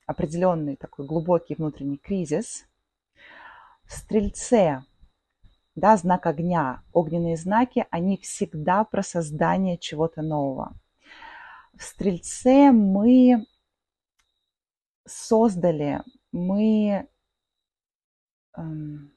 определенный 0.06 0.76
такой 0.76 1.06
глубокий 1.06 1.56
внутренний 1.56 1.98
кризис. 1.98 2.65
В 3.86 3.94
Стрельце, 3.94 4.84
да, 5.80 5.97
знак 5.97 6.26
огня, 6.26 6.84
огненные 6.93 7.38
знаки, 7.38 7.85
они 7.91 8.18
всегда 8.18 8.84
про 8.84 9.03
создание 9.03 9.77
чего-то 9.77 10.22
нового. 10.22 10.73
В 11.76 11.84
Стрельце 11.84 12.72
мы 12.72 13.45
создали, 15.06 16.01
мы 16.31 17.07
эм, 18.57 19.11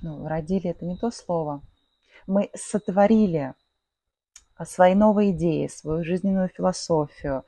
ну, 0.00 0.26
родили 0.26 0.70
это 0.70 0.84
не 0.84 0.96
то 0.96 1.10
слово, 1.10 1.62
мы 2.26 2.50
сотворили 2.54 3.54
свои 4.64 4.94
новые 4.94 5.32
идеи, 5.32 5.66
свою 5.66 6.04
жизненную 6.04 6.48
философию, 6.48 7.44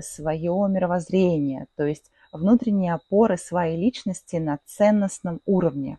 свое 0.00 0.66
мировоззрение, 0.68 1.66
то 1.76 1.84
есть 1.84 2.10
внутренние 2.36 2.94
опоры 2.94 3.36
своей 3.36 3.76
личности 3.76 4.36
на 4.36 4.58
ценностном 4.64 5.40
уровне. 5.46 5.98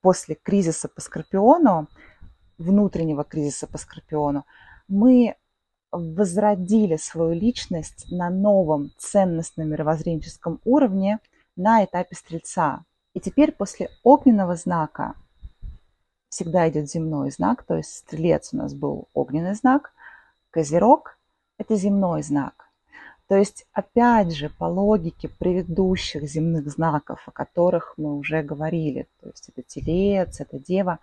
После 0.00 0.34
кризиса 0.34 0.88
по 0.88 1.00
Скорпиону, 1.00 1.88
внутреннего 2.58 3.24
кризиса 3.24 3.66
по 3.66 3.78
Скорпиону, 3.78 4.44
мы 4.88 5.36
возродили 5.90 6.96
свою 6.96 7.32
личность 7.32 8.10
на 8.10 8.30
новом 8.30 8.92
ценностном 8.98 9.70
мировоззренческом 9.70 10.60
уровне 10.64 11.20
на 11.56 11.84
этапе 11.84 12.14
Стрельца. 12.14 12.84
И 13.14 13.20
теперь 13.20 13.52
после 13.52 13.88
огненного 14.02 14.56
знака 14.56 15.14
всегда 16.28 16.68
идет 16.68 16.90
земной 16.90 17.30
знак, 17.30 17.62
то 17.62 17.76
есть 17.76 17.96
стрелец 17.96 18.52
у 18.52 18.58
нас 18.58 18.74
был 18.74 19.08
огненный 19.14 19.54
знак, 19.54 19.92
козерог– 20.50 21.18
это 21.58 21.76
земной 21.76 22.22
знак. 22.22 22.65
То 23.28 23.36
есть, 23.36 23.66
опять 23.72 24.32
же, 24.32 24.50
по 24.50 24.64
логике 24.64 25.28
предыдущих 25.28 26.22
земных 26.28 26.68
знаков, 26.70 27.22
о 27.26 27.32
которых 27.32 27.94
мы 27.96 28.16
уже 28.16 28.42
говорили, 28.42 29.08
то 29.20 29.28
есть 29.28 29.48
это 29.48 29.62
телец, 29.62 30.40
это 30.40 30.60
дева, 30.60 31.00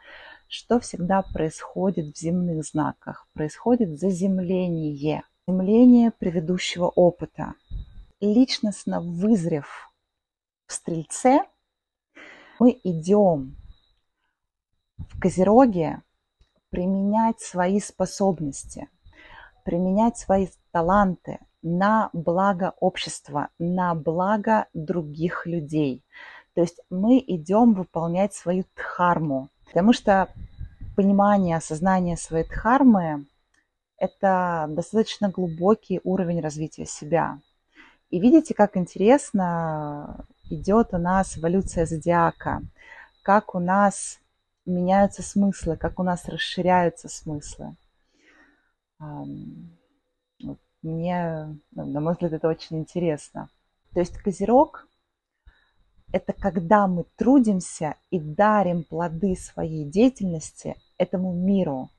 что 0.48 0.80
всегда 0.80 1.22
происходит 1.22 2.16
в 2.16 2.20
земных 2.20 2.64
знаках? 2.64 3.28
Происходит 3.34 4.00
заземление, 4.00 5.24
заземление 5.46 6.12
предыдущего 6.12 6.88
опыта. 6.88 7.56
Личностно 8.22 9.02
вызрев 9.02 9.92
в 10.68 10.74
стрельце, 10.74 11.42
мы 12.58 12.80
идем 12.86 13.58
в 14.98 15.20
Козероге 15.20 16.02
применять 16.70 17.42
свои 17.42 17.82
способности, 17.82 18.88
применять 19.66 20.18
свои 20.18 20.48
таланты 20.72 21.40
на 21.64 22.10
благо 22.14 22.74
общества, 22.80 23.50
на 23.58 23.96
благо 23.96 24.68
других 24.74 25.48
людей. 25.48 26.04
То 26.54 26.62
есть 26.62 26.80
мы 26.90 27.24
идем 27.26 27.74
выполнять 27.74 28.34
свою 28.34 28.66
дхарму, 28.76 29.50
потому 29.66 29.94
что 29.94 30.30
понимание, 30.96 31.58
осознание 31.58 32.18
своей 32.18 32.46
дхармы– 32.46 33.26
это 33.98 34.68
достаточно 34.70 35.30
глубокий 35.30 36.00
уровень 36.04 36.42
развития 36.42 36.86
себя. 36.86 37.40
И 38.10 38.20
видите, 38.20 38.54
как 38.54 38.78
интересно 38.78 40.28
идет 40.50 40.94
у 40.94 40.98
нас 40.98 41.38
эволюция 41.38 41.86
зодиака, 41.86 42.62
как 43.24 43.56
у 43.56 43.60
нас 43.60 44.20
меняются 44.66 45.24
смыслы, 45.24 45.78
как 45.78 46.00
у 46.00 46.04
нас 46.04 46.28
расширяются 46.28 47.10
смыслы. 47.10 47.76
Мне, 50.84 51.58
ну, 51.72 51.86
на 51.86 52.00
мой 52.00 52.14
взгляд, 52.14 52.34
это 52.34 52.48
очень 52.48 52.80
интересно. 52.80 53.50
То 53.94 54.00
есть 54.00 54.18
козерог– 54.18 54.88
это 56.12 56.34
когда 56.34 56.88
мы 56.88 57.06
трудимся 57.16 57.96
и 58.12 58.20
дарим 58.20 58.84
плоды 58.84 59.36
своей 59.36 59.86
деятельности 59.86 60.76
этому 60.98 61.34
миру. 61.34 61.90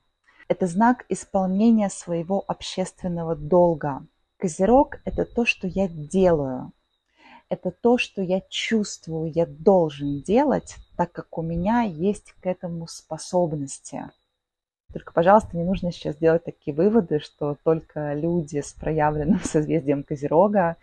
Это 0.47 0.67
знак 0.67 1.05
исполнения 1.09 1.89
своего 1.89 2.43
общественного 2.47 3.35
долга. 3.35 4.05
Козерог– 4.37 4.99
это 5.05 5.25
то, 5.25 5.45
что 5.45 5.67
я 5.67 5.87
делаю– 5.89 6.71
это 7.49 7.71
то, 7.71 7.97
что 7.97 8.21
я 8.21 8.41
чувствую, 8.49 9.31
я 9.31 9.45
должен 9.45 10.21
делать, 10.21 10.75
так 10.97 11.11
как 11.11 11.37
у 11.37 11.41
меня 11.41 11.81
есть 11.81 12.33
к 12.41 12.47
этому 12.47 12.87
способности. 12.87 14.09
Только, 14.95 15.11
пожалуйста, 15.11 15.57
не 15.57 15.65
нужно 15.65 15.91
сейчас 15.91 16.15
делать 16.15 16.45
такие 16.45 16.73
выводы, 16.73 17.19
что 17.19 17.57
только 17.65 18.13
люди 18.13 18.61
с 18.61 18.71
проявленным 18.71 19.39
созвездием 19.43 20.03
Козерога 20.03 20.77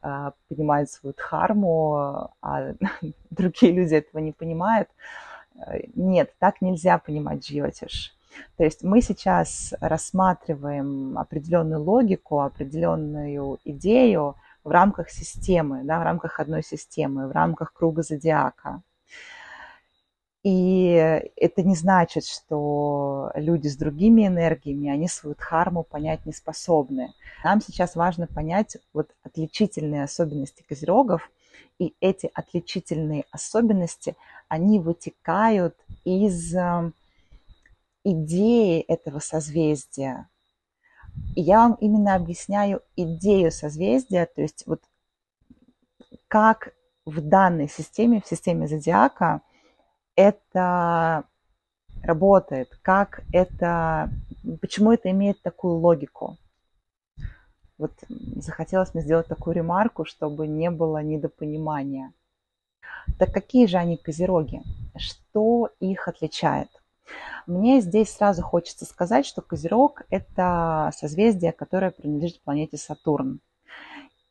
а, 0.00 0.32
понимают 0.48 0.90
свою 0.90 1.12
дхарму, 1.12 2.30
а 2.40 2.72
другие 3.30 3.74
люди 3.74 3.96
этого 3.96 4.22
не 4.22 4.32
понимают. 4.32 4.88
Нет, 5.94 6.32
так 6.38 6.62
нельзя 6.62 6.96
понимать 6.96 7.46
дживатиш. 7.46 8.16
То 8.56 8.64
есть 8.64 8.82
мы 8.82 9.02
сейчас 9.02 9.74
рассматриваем 9.78 11.18
определенную 11.18 11.82
логику, 11.82 12.40
определенную 12.40 13.58
идею, 13.66 14.36
в 14.64 14.70
рамках 14.70 15.10
системы, 15.10 15.82
да, 15.84 16.00
в 16.00 16.02
рамках 16.02 16.40
одной 16.40 16.62
системы, 16.62 17.28
в 17.28 17.32
рамках 17.32 17.74
круга 17.74 18.02
зодиака. 18.02 18.80
И 20.42 20.92
это 21.36 21.62
не 21.62 21.74
значит, 21.74 22.24
что 22.24 23.30
люди 23.34 23.68
с 23.68 23.76
другими 23.76 24.26
энергиями, 24.26 24.88
они 24.88 25.06
свою 25.06 25.34
дхарму 25.34 25.82
понять 25.82 26.24
не 26.24 26.32
способны. 26.32 27.12
Нам 27.44 27.60
сейчас 27.60 27.94
важно 27.94 28.26
понять 28.26 28.78
вот 28.94 29.10
отличительные 29.22 30.04
особенности 30.04 30.64
козерогов, 30.66 31.30
и 31.78 31.94
эти 32.00 32.30
отличительные 32.34 33.24
особенности, 33.30 34.16
они 34.48 34.78
вытекают 34.78 35.76
из 36.04 36.54
э, 36.54 36.92
идеи 38.04 38.80
этого 38.80 39.18
созвездия. 39.18 40.28
И 41.34 41.40
я 41.40 41.60
вам 41.60 41.74
именно 41.80 42.14
объясняю 42.14 42.82
идею 42.96 43.50
созвездия, 43.50 44.26
то 44.26 44.42
есть 44.42 44.64
вот 44.66 44.82
как 46.28 46.74
в 47.04 47.20
данной 47.20 47.68
системе, 47.68 48.20
в 48.20 48.28
системе 48.28 48.68
зодиака, 48.68 49.40
это 50.20 51.24
работает, 52.02 52.78
как 52.82 53.22
это, 53.32 54.10
почему 54.60 54.92
это 54.92 55.10
имеет 55.10 55.40
такую 55.42 55.76
логику. 55.76 56.36
Вот 57.78 57.92
захотелось 58.08 58.92
мне 58.92 59.02
сделать 59.02 59.26
такую 59.26 59.56
ремарку, 59.56 60.04
чтобы 60.04 60.46
не 60.46 60.70
было 60.70 61.02
недопонимания. 61.02 62.12
Так 63.18 63.32
какие 63.32 63.66
же 63.66 63.78
они 63.78 63.96
козероги? 63.96 64.62
Что 64.96 65.70
их 65.80 66.06
отличает? 66.06 66.68
Мне 67.46 67.80
здесь 67.80 68.10
сразу 68.10 68.42
хочется 68.42 68.84
сказать, 68.84 69.26
что 69.26 69.42
Козерог– 69.42 70.02
это 70.10 70.92
созвездие, 70.94 71.50
которое 71.52 71.90
принадлежит 71.90 72.40
планете 72.42 72.76
Сатурн. 72.76 73.40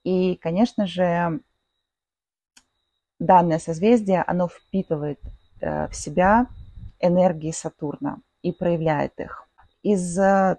И, 0.05 0.35
конечно 0.35 0.87
же, 0.87 1.41
данное 3.19 3.59
созвездие, 3.59 4.23
оно 4.23 4.47
впитывает 4.47 5.19
в 5.61 5.93
себя 5.93 6.47
энергии 6.99 7.51
Сатурна 7.51 8.19
и 8.41 8.51
проявляет 8.51 9.19
их. 9.19 9.45
Из 9.81 10.15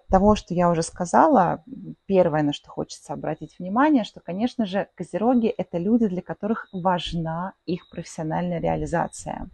того, 0.09 0.35
что 0.35 0.55
я 0.55 0.71
уже 0.71 0.83
сказала, 0.83 1.63
первое, 2.07 2.43
на 2.43 2.55
что 2.55 2.71
хочется 2.71 3.13
обратить 3.13 3.59
внимание, 3.59 4.05
что, 4.05 4.21
конечно 4.21 4.65
же, 4.65 4.89
козероги– 4.95 5.49
это 5.59 5.77
люди, 5.77 6.07
для 6.07 6.23
которых 6.23 6.69
важна 6.73 7.53
их 7.67 7.91
профессиональная 7.91 8.61
реализация. 8.61 9.51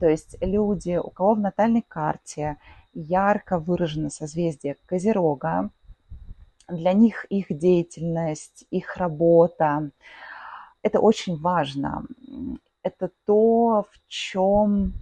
То 0.00 0.08
есть 0.08 0.36
люди, 0.40 0.96
у 0.96 1.10
кого 1.10 1.34
в 1.34 1.40
натальной 1.40 1.84
карте 1.86 2.56
ярко 2.92 3.60
выражено 3.60 4.10
созвездие 4.10 4.76
Козерога, 4.86 5.70
для 6.66 6.92
них 6.92 7.24
их 7.26 7.56
деятельность, 7.56 8.66
их 8.70 8.96
работа– 8.96 9.90
это 10.82 10.98
очень 10.98 11.36
важно. 11.40 12.04
Это 12.82 13.10
то, 13.26 13.86
в 13.90 14.08
чем 14.08 14.94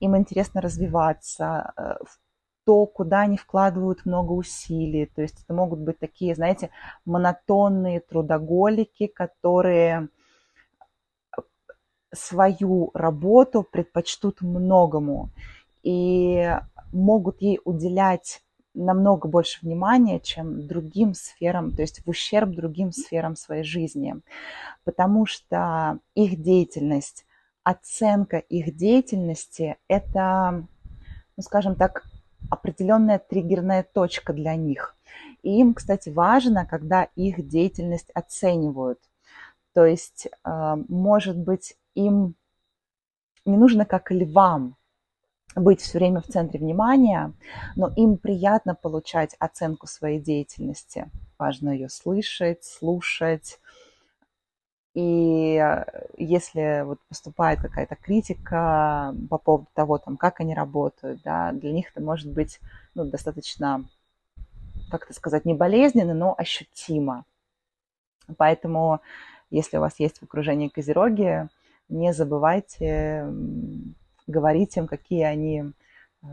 им 0.00 0.16
интересно 0.16 0.60
развиваться, 0.60 1.72
э, 1.76 2.04
в 2.04 2.18
то, 2.64 2.86
куда 2.86 3.20
они 3.20 3.36
вкладывают 3.36 4.04
много 4.04 4.32
усилий. 4.32 5.06
То 5.06 5.22
есть 5.22 5.42
это 5.42 5.54
могут 5.54 5.80
быть 5.80 5.98
такие, 5.98 6.34
знаете, 6.34 6.70
монотонные 7.04 8.00
трудоголики, 8.00 9.06
которые 9.06 10.08
свою 12.12 12.90
работу 12.94 13.62
предпочтут 13.62 14.40
многому 14.40 15.30
и 15.82 16.58
могут 16.92 17.40
ей 17.42 17.60
уделять 17.64 18.42
намного 18.78 19.28
больше 19.28 19.58
внимания, 19.62 20.20
чем 20.20 20.66
другим 20.66 21.14
сферам, 21.14 21.72
то 21.72 21.82
есть 21.82 22.04
в 22.04 22.08
ущерб 22.08 22.50
другим 22.50 22.92
сферам 22.92 23.36
своей 23.36 23.64
жизни, 23.64 24.16
потому 24.84 25.26
что 25.26 25.98
их 26.14 26.40
деятельность, 26.40 27.26
оценка 27.64 28.38
их 28.38 28.76
деятельности– 28.76 29.76
это, 29.88 30.66
ну, 31.36 31.42
скажем 31.42 31.74
так, 31.74 32.04
определенная 32.50 33.18
триггерная 33.18 33.82
точка 33.82 34.32
для 34.32 34.54
них. 34.54 34.96
И 35.42 35.58
им, 35.60 35.74
кстати, 35.74 36.08
важно, 36.08 36.64
когда 36.66 37.04
их 37.14 37.46
деятельность 37.46 38.10
оценивают. 38.14 39.00
То 39.74 39.84
есть, 39.84 40.28
э, 40.44 40.76
может 40.88 41.36
быть, 41.36 41.76
им 41.94 42.34
не 43.44 43.56
нужно, 43.56 43.84
как 43.84 44.10
львам, 44.10 44.76
быть 45.54 45.80
все 45.80 45.98
время 45.98 46.20
в 46.20 46.26
центре 46.26 46.60
внимания, 46.60 47.32
но 47.76 47.92
им 47.96 48.16
приятно 48.16 48.74
получать 48.74 49.34
оценку 49.38 49.86
своей 49.86 50.20
деятельности. 50.20 51.10
Важно 51.38 51.70
ее 51.70 51.88
слышать, 51.88 52.64
слушать. 52.64 53.58
И 54.94 55.56
э, 55.56 55.84
если 56.16 56.82
вот 56.84 56.98
поступает 57.08 57.60
какая-то 57.60 57.94
критика 57.96 59.14
по 59.30 59.38
поводу 59.38 59.68
того, 59.74 59.98
там, 59.98 60.16
как 60.16 60.40
они 60.40 60.54
работают, 60.54 61.22
да, 61.22 61.52
для 61.52 61.72
них 61.72 61.90
это 61.94 62.02
может 62.02 62.32
быть 62.32 62.58
ну, 62.94 63.04
достаточно, 63.04 63.84
как 64.90 65.04
это 65.04 65.14
сказать, 65.14 65.44
не 65.44 65.54
болезненно, 65.54 66.14
но 66.14 66.34
ощутимо. 66.36 67.24
Поэтому, 68.36 69.00
если 69.50 69.76
у 69.76 69.80
вас 69.80 69.98
есть 69.98 70.18
в 70.18 70.24
окружении 70.24 70.68
козероги, 70.68 71.48
не 71.88 72.12
забывайте 72.12 73.26
говорить 74.28 74.76
им, 74.76 74.86
какие 74.86 75.24
они 75.24 75.72
э, 76.22 76.26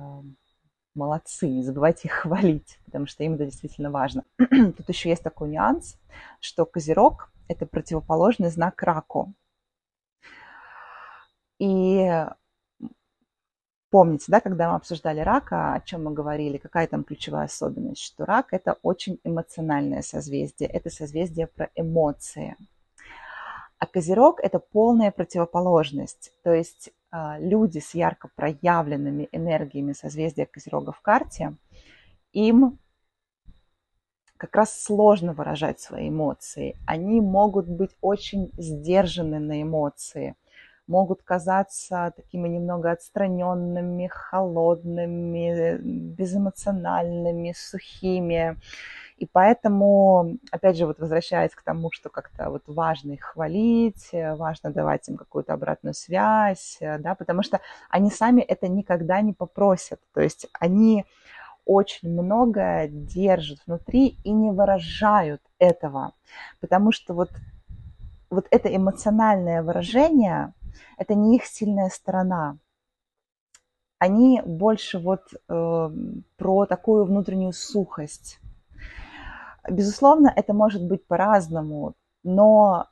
молодцы, 0.93 1.47
не 1.47 1.63
забывайте 1.63 2.07
их 2.07 2.13
хвалить, 2.21 2.79
потому 2.85 3.07
что 3.07 3.23
им 3.23 3.35
это 3.35 3.45
действительно 3.45 3.89
важно. 3.89 4.23
Тут 4.37 4.87
еще 4.87 5.09
есть 5.09 5.23
такой 5.23 5.49
нюанс, 5.49 5.97
что 6.39 6.65
козерог– 6.65 7.31
это 7.47 7.65
противоположный 7.65 8.49
знак 8.49 8.83
раку. 8.83 9.33
И 11.57 12.25
помните, 13.89 14.25
да, 14.27 14.41
когда 14.41 14.69
мы 14.69 14.75
обсуждали 14.75 15.21
рака, 15.21 15.73
о 15.73 15.79
чем 15.79 16.03
мы 16.03 16.13
говорили, 16.13 16.57
какая 16.57 16.85
там 16.85 17.05
ключевая 17.05 17.45
особенность, 17.45 18.01
что 18.01 18.25
рак– 18.25 18.47
это 18.51 18.77
очень 18.81 19.19
эмоциональное 19.23 20.01
созвездие, 20.01 20.69
это 20.69 20.89
созвездие 20.89 21.47
про 21.47 21.69
эмоции– 21.75 22.55
а 23.77 23.87
Козерог– 23.87 24.39
это 24.43 24.59
полная 24.59 25.11
противоположность. 25.11 26.31
То 26.43 26.53
есть 26.53 26.91
люди 27.39 27.79
с 27.79 27.93
ярко 27.93 28.29
проявленными 28.35 29.29
энергиями 29.31 29.93
созвездия 29.93 30.45
Козерога 30.45 30.91
в 30.91 31.01
карте, 31.01 31.55
им 32.33 32.79
как 34.37 34.55
раз 34.55 34.83
сложно 34.83 35.33
выражать 35.33 35.79
свои 35.79 36.09
эмоции. 36.09 36.75
Они 36.85 37.21
могут 37.21 37.67
быть 37.67 37.95
очень 38.01 38.51
сдержаны 38.57 39.39
на 39.39 39.61
эмоции, 39.61 40.35
могут 40.87 41.23
казаться 41.23 42.13
такими 42.15 42.47
немного 42.47 42.91
отстраненными, 42.91 44.07
холодными, 44.07 45.77
безэмоциональными, 45.77 47.53
сухими. 47.55 48.57
И 49.17 49.25
поэтому, 49.25 50.37
опять 50.51 50.77
же, 50.77 50.85
вот 50.85 50.99
возвращаясь 50.99 51.55
к 51.55 51.61
тому, 51.61 51.89
что 51.91 52.09
как-то 52.09 52.49
вот 52.49 52.63
важно 52.67 53.13
их 53.13 53.23
хвалить, 53.23 54.09
э, 54.11 54.35
важно 54.35 54.71
давать 54.71 55.07
им 55.07 55.15
какую-то 55.15 55.53
обратную 55.53 55.93
связь, 55.93 56.77
э, 56.81 56.97
да, 56.99 57.15
потому 57.15 57.41
что 57.41 57.61
они 57.89 58.11
сами 58.11 58.41
это 58.41 58.67
никогда 58.67 59.21
не 59.21 59.31
попросят. 59.31 60.01
То 60.13 60.19
есть 60.19 60.47
они 60.59 61.05
очень 61.65 62.09
многое 62.09 62.89
держат 62.89 63.59
внутри 63.65 64.17
и 64.23 64.31
не 64.31 64.51
выражают 64.51 65.41
этого, 65.59 66.11
потому 66.59 66.91
что 66.91 67.13
вот, 67.13 67.29
вот 68.29 68.47
это 68.51 68.75
эмоциональное 68.75 69.63
выражение, 69.63 70.53
это 70.97 71.15
не 71.15 71.37
их 71.37 71.45
сильная 71.45 71.89
сторона. 71.89 72.57
Они 73.97 74.41
больше 74.45 74.99
вот 74.99 75.21
э, 75.47 75.89
про 76.35 76.65
такую 76.65 77.05
внутреннюю 77.05 77.53
сухость, 77.53 78.39
Безусловно, 79.69 80.31
это 80.35 80.53
может 80.53 80.83
быть 80.83 81.05
по-разному, 81.05 81.93
но 82.23 82.87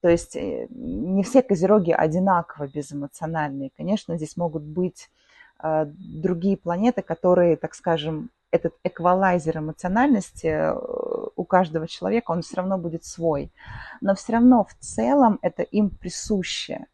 то 0.00 0.08
есть 0.08 0.36
э, 0.36 0.66
не 0.70 1.22
все 1.22 1.42
козероги 1.42 1.90
одинаково 1.90 2.68
безэмоциональные. 2.68 3.70
Конечно, 3.76 4.16
здесь 4.16 4.36
могут 4.36 4.62
быть 4.62 5.10
э, 5.62 5.86
другие 5.86 6.56
планеты, 6.56 7.02
которые, 7.02 7.56
так 7.56 7.74
скажем, 7.74 8.30
этот 8.50 8.74
эквалайзер 8.84 9.58
эмоциональности 9.58 10.46
э, 10.46 10.74
у 11.34 11.44
каждого 11.44 11.88
человека, 11.88 12.30
он 12.30 12.42
все 12.42 12.56
равно 12.56 12.78
будет 12.78 13.04
свой. 13.04 13.50
Но 14.00 14.14
все 14.14 14.34
равно 14.34 14.64
в 14.64 14.74
целом 14.74 15.38
это 15.42 15.62
им 15.62 15.90
присуще. 15.90 16.86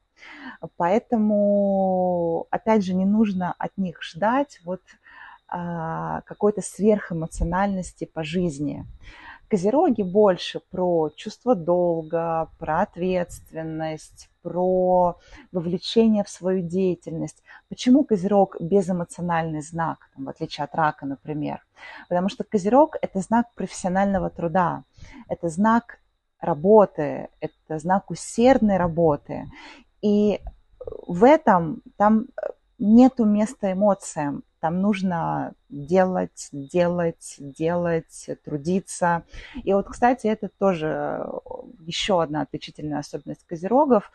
Поэтому, 0.77 2.47
опять 2.51 2.85
же, 2.85 2.95
не 2.95 3.05
нужно 3.05 3.55
от 3.59 3.77
них 3.77 4.03
ждать 4.03 4.61
вот 4.65 4.81
какой-то 6.27 6.63
сверхэмоциональности 6.63 8.07
по 8.07 8.25
жизни. 8.25 8.85
Козероги 9.49 10.03
больше 10.03 10.61
про 10.71 11.11
чувство 11.15 11.55
долга, 11.55 12.49
про 12.59 12.81
ответственность, 12.81 14.31
про 14.43 15.17
вовлечение 15.53 16.25
в 16.25 16.29
свою 16.29 16.67
деятельность. 16.67 17.43
Почему 17.69 18.05
Козерог 18.05 18.57
безэмоциональный 18.61 19.61
знак, 19.61 20.11
в 20.17 20.29
отличие 20.29 20.65
от 20.65 20.75
рака, 20.75 21.07
например? 21.07 21.65
Потому 22.09 22.29
что 22.31 22.43
Козерог– 22.43 22.97
это 23.03 23.21
знак 23.21 23.47
профессионального 23.55 24.31
труда, 24.31 24.83
это 25.29 25.49
знак 25.49 26.01
работы, 26.41 27.29
это 27.41 27.79
знак 27.79 28.11
усердной 28.11 28.77
работы. 28.77 29.45
И 30.03 30.41
в 31.07 31.23
этом 31.23 31.83
там 31.97 32.27
нету 32.79 33.25
места 33.25 33.73
эмоциям. 33.73 34.43
Там 34.65 34.81
нужно 34.81 35.53
делать, 35.69 36.49
делать, 36.51 37.35
делать, 37.39 38.31
трудиться. 38.47 39.25
И 39.63 39.75
вот, 39.75 39.89
кстати, 39.89 40.27
это 40.27 40.49
тоже 40.49 40.87
э, 40.87 41.39
еще 41.81 42.23
одна 42.23 42.41
отличительная 42.41 43.01
особенность 43.01 43.45
козерогов. 43.47 44.11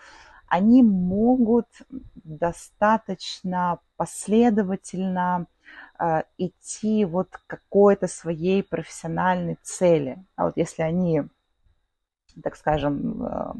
они 0.48 0.82
могут 0.82 1.68
достаточно 2.16 3.78
последовательно 3.96 5.46
э, 6.00 6.24
идти 6.40 7.06
вот 7.06 7.30
к 7.30 7.46
какой-то 7.46 8.08
своей 8.08 8.64
профессиональной 8.64 9.60
цели. 9.62 10.26
А 10.36 10.46
вот 10.46 10.58
если 10.58 10.82
они, 10.82 11.26
так 12.42 12.56
скажем, 12.56 13.24
э, 13.24 13.52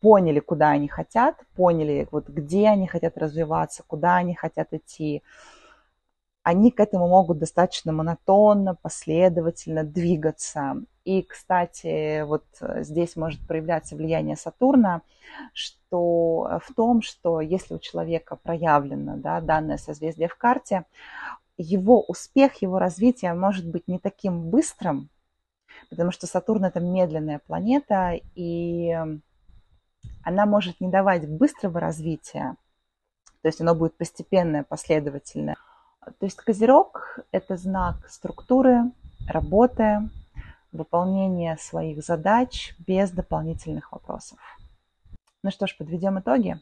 поняли, 0.00 0.40
куда 0.40 0.70
они 0.70 0.88
хотят, 0.88 1.36
поняли, 1.54 2.08
вот 2.10 2.28
где 2.28 2.68
они 2.68 2.86
хотят 2.86 3.18
развиваться, 3.18 3.82
куда 3.86 4.16
они 4.16 4.34
хотят 4.34 4.72
идти, 4.72 5.22
они 6.42 6.70
к 6.70 6.80
этому 6.80 7.08
могут 7.08 7.38
достаточно 7.38 7.92
монотонно, 7.92 8.74
последовательно 8.74 9.84
двигаться. 9.84 10.82
И, 11.04 11.22
кстати, 11.22 12.22
вот 12.22 12.44
здесь 12.60 13.16
может 13.16 13.46
проявляться 13.46 13.96
влияние 13.96 14.36
Сатурна, 14.36 15.02
что 15.52 16.60
в 16.64 16.74
том, 16.74 17.02
что 17.02 17.40
если 17.40 17.74
у 17.74 17.78
человека 17.78 18.36
проявлено 18.36 19.16
да, 19.16 19.40
данное 19.40 19.78
созвездие 19.78 20.28
в 20.28 20.36
карте, 20.36 20.84
его 21.58 22.02
успех, 22.02 22.62
его 22.62 22.78
развитие 22.78 23.34
может 23.34 23.68
быть 23.68 23.88
не 23.88 23.98
таким 23.98 24.48
быстрым, 24.48 25.10
потому 25.90 26.12
что 26.12 26.26
Сатурн 26.26 26.64
это 26.66 26.80
медленная 26.80 27.40
планета, 27.46 28.18
и 28.34 28.96
она 30.28 30.44
может 30.44 30.78
не 30.82 30.88
давать 30.88 31.26
быстрого 31.26 31.80
развития, 31.80 32.56
то 33.40 33.48
есть 33.48 33.62
оно 33.62 33.74
будет 33.74 33.96
постепенное, 33.96 34.62
последовательное. 34.62 35.56
То 36.04 36.26
есть 36.26 36.36
Козерог– 36.36 37.18
это 37.32 37.56
знак 37.56 38.06
структуры, 38.10 38.92
работы, 39.26 40.10
выполнения 40.70 41.56
своих 41.56 42.04
задач 42.04 42.74
без 42.78 43.10
дополнительных 43.10 43.90
вопросов. 43.90 44.38
Ну 45.42 45.50
что 45.50 45.66
ж, 45.66 45.74
подведем 45.78 46.18
итоги. 46.20 46.60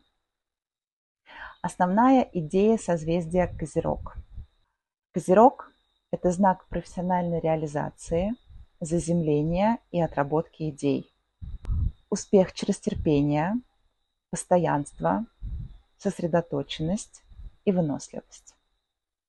Основная 1.61 2.23
идея 2.35 2.79
созвездия 2.79 3.49
Козерог. 3.49 4.15
Козерог– 5.13 5.73
это 6.13 6.31
знак 6.31 6.67
профессиональной 6.69 7.41
реализации, 7.41 8.35
заземления 8.79 9.79
и 9.91 10.01
отработки 10.01 10.71
идей. 10.71 11.11
Успех 12.09 12.53
через 12.53 12.79
терпение, 12.79 13.55
постоянство, 14.31 15.27
сосредоточенность 15.99 17.23
и 17.65 17.73
выносливость. 17.73 18.55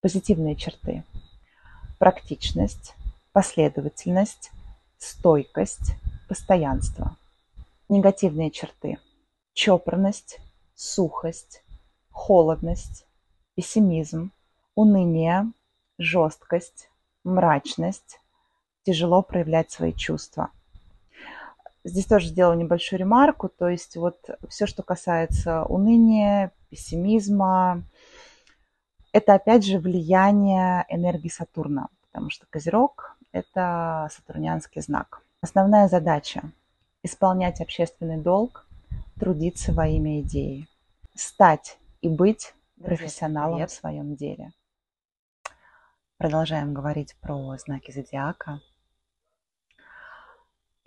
Позитивные 0.02 0.56
черты. 0.56 1.04
Практичность, 1.98 2.94
последовательность, 3.32 4.52
стойкость, 4.99 5.95
постоянство. 6.28 7.18
Негативные 7.90 8.52
черты. 8.52 8.99
Чопорность, 9.54 10.40
сухость, 10.76 11.64
холодность, 12.12 13.06
пессимизм, 13.56 14.32
уныние, 14.76 15.52
жесткость, 15.98 16.90
мрачность, 17.24 18.20
тяжело 18.84 19.24
проявлять 19.24 19.72
свои 19.72 19.94
чувства. 19.94 20.52
Здесь 21.88 22.05
тоже 22.05 22.27
сделала 22.27 22.53
небольшую 22.53 22.99
ремарку, 22.99 23.47
то 23.47 23.69
есть 23.69 23.95
вот 23.95 24.18
все, 24.49 24.65
что 24.65 24.84
касается 24.84 25.64
уныния, 25.64 26.51
пессимизма, 26.69 27.84
это 29.14 29.35
опять 29.35 29.65
же 29.65 29.80
влияние 29.80 30.85
энергии 30.89 31.30
Сатурна, 31.30 31.88
потому 32.01 32.30
что 32.30 32.45
Козерог– 32.49 33.15
это 33.31 34.09
сатурнианский 34.11 34.81
знак. 34.81 35.22
Основная 35.39 35.88
задача– 35.88 36.51
исполнять 37.03 37.61
общественный 37.61 38.18
долг, 38.18 38.68
трудиться 39.18 39.72
во 39.72 39.88
имя 39.88 40.19
идеи, 40.19 40.68
стать 41.15 41.77
и 42.01 42.09
быть 42.09 42.53
профессионалом 42.84 43.65
в 43.65 43.72
своем 43.72 44.18
деле. 44.18 44.51
Продолжаем 46.18 46.73
говорить 46.73 47.15
про 47.22 47.57
знаки 47.57 47.91
зодиака. 47.91 48.59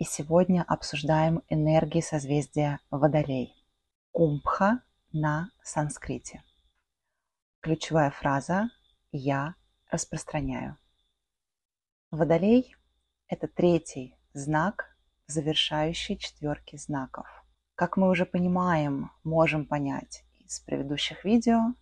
И 0.01 0.03
сегодня 0.03 0.63
обсуждаем 0.67 1.43
энергии 1.47 2.01
созвездия 2.01 2.79
Водолей. 2.89 3.53
Кумбха 4.11 4.81
на 5.13 5.51
санскрите– 5.61 6.43
Ключевая 7.61 8.09
фраза 8.09 8.71
«Я 9.11 9.53
распространяю». 9.91 10.75
Водолей– 12.09 12.75
это 13.27 13.47
третий 13.47 14.17
знак, 14.33 14.97
завершающий 15.27 16.17
четверки 16.17 16.77
знаков. 16.77 17.27
Как 17.75 17.95
мы 17.95 18.09
уже 18.09 18.25
понимаем, 18.25 19.11
можем 19.23 19.67
понять 19.67 20.23
из 20.39 20.61
предыдущих 20.61 21.25
видео, 21.25 21.75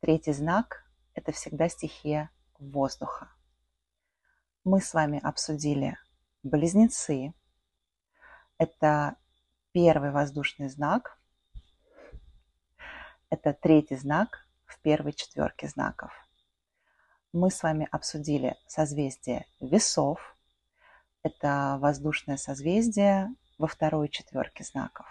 третий 0.00 0.34
знак– 0.34 0.84
это 1.14 1.32
всегда 1.32 1.70
стихия 1.70 2.30
воздуха. 2.58 3.30
Мы 4.62 4.82
с 4.82 4.92
вами 4.92 5.20
обсудили 5.22 5.96
близнецы. 6.42 7.32
Это 8.58 9.16
первый 9.72 10.10
воздушный 10.10 10.68
знак. 10.68 11.18
Это 13.28 13.52
третий 13.52 13.96
знак 13.96 14.46
в 14.64 14.80
первой 14.80 15.12
четверке 15.12 15.68
знаков. 15.68 16.10
Мы 17.32 17.50
с 17.50 17.62
вами 17.62 17.86
обсудили 17.90 18.56
созвездие 18.66 19.46
весов. 19.60 20.36
Это 21.22 21.76
воздушное 21.80 22.38
созвездие 22.38 23.28
во 23.58 23.66
второй 23.66 24.08
четверке 24.08 24.64
знаков. 24.64 25.06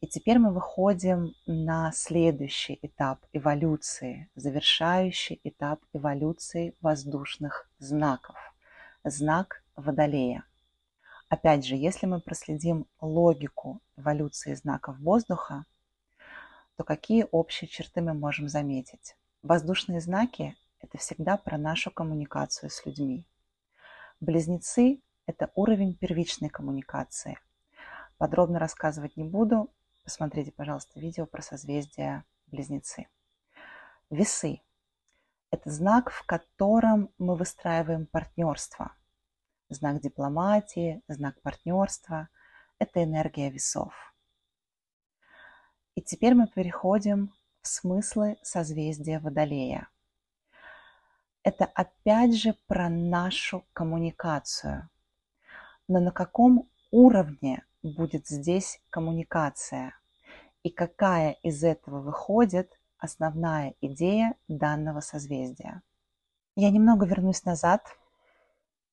И 0.00 0.08
теперь 0.08 0.38
мы 0.38 0.52
выходим 0.52 1.32
на 1.46 1.92
следующий 1.92 2.78
этап 2.82 3.24
эволюции, 3.32 4.28
завершающий 4.34 5.40
этап 5.44 5.80
эволюции 5.92 6.74
воздушных 6.80 7.70
знаков. 7.78 8.36
Знак 9.04 9.62
Водолея. 9.76 10.44
Опять 11.28 11.64
же, 11.64 11.74
если 11.74 12.06
мы 12.06 12.20
проследим 12.20 12.86
логику 13.00 13.80
эволюции 13.96 14.54
знаков 14.54 14.98
воздуха, 14.98 15.64
то 16.76 16.84
какие 16.84 17.26
общие 17.30 17.68
черты 17.68 18.02
мы 18.02 18.14
можем 18.14 18.48
заметить? 18.48 19.16
Воздушные 19.42 20.00
знаки– 20.00 20.56
это 20.80 20.98
всегда 20.98 21.36
про 21.36 21.58
нашу 21.58 21.90
коммуникацию 21.90 22.70
с 22.70 22.84
людьми. 22.84 23.26
Близнецы– 24.20 25.00
это 25.26 25.50
уровень 25.54 25.94
первичной 25.94 26.48
коммуникации. 26.48 27.38
Подробно 28.18 28.58
рассказывать 28.58 29.16
не 29.16 29.24
буду. 29.24 29.70
Посмотрите, 30.04 30.52
пожалуйста, 30.52 31.00
видео 31.00 31.26
про 31.26 31.42
созвездия 31.42 32.24
Близнецы. 32.46 33.08
Весы– 34.10 34.60
это 35.50 35.70
знак, 35.70 36.10
в 36.10 36.24
котором 36.26 37.10
мы 37.18 37.34
выстраиваем 37.36 38.06
партнерство. 38.06 38.94
Знак 39.74 40.00
дипломатии, 40.00 41.02
знак 41.08 41.40
партнерства– 41.42 42.28
это 42.78 43.04
энергия 43.04 43.50
весов– 43.50 43.92
и 45.94 46.02
теперь 46.02 46.34
мы 46.34 46.48
переходим 46.48 47.32
в 47.62 47.68
смыслы 47.68 48.36
созвездия 48.42 49.20
Водолея. 49.20 49.88
Это 51.44 51.66
опять 51.66 52.34
же 52.34 52.56
про 52.66 52.88
нашу 52.88 53.64
коммуникацию. 53.72 54.88
Но 55.86 56.00
на 56.00 56.10
каком 56.10 56.68
уровне 56.90 57.64
будет 57.82 58.26
здесь 58.26 58.80
коммуникация? 58.90 59.94
И 60.64 60.70
какая 60.70 61.32
из 61.42 61.62
этого 61.62 62.00
выходит 62.00 62.76
основная 62.98 63.74
идея 63.80 64.34
данного 64.48 65.00
созвездия? 65.00 65.82
Я 66.56 66.70
немного 66.70 67.06
вернусь 67.06 67.44
назад, 67.44 67.86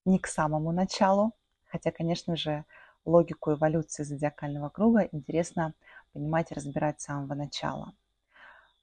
не 0.06 0.20
к 0.20 0.28
самому 0.28 0.72
началу, 0.72 1.34
хотя, 1.66 1.92
конечно 1.92 2.36
же, 2.36 2.66
логику 3.06 3.54
эволюции 3.54 4.04
зодиакального 4.04 4.70
круга 4.70 5.02
интересно 5.12 5.74
понимать 6.14 6.52
и 6.52 6.56
разбирать 6.56 7.02
с 7.02 7.06
самого 7.06 7.34
начала. 7.34 7.94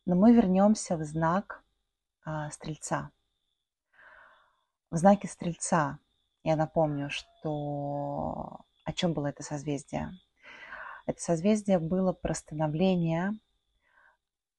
Но 0.07 0.15
мы 0.15 0.32
вернемся 0.32 0.97
в 0.97 1.05
знак 1.05 1.62
а, 2.24 2.51
Стрельца. 2.51 3.11
В 4.90 4.97
знаке 4.97 5.28
Стрельца 5.28 5.99
я 6.45 6.57
напомню, 6.57 7.11
что 7.11 8.61
о 8.85 8.93
чем 8.93 9.12
было 9.12 9.27
это 9.27 9.43
созвездие. 9.43 10.12
Это 11.05 11.20
созвездие 11.20 11.78
было 11.78 12.12
про 12.12 12.35
становление 12.35 13.39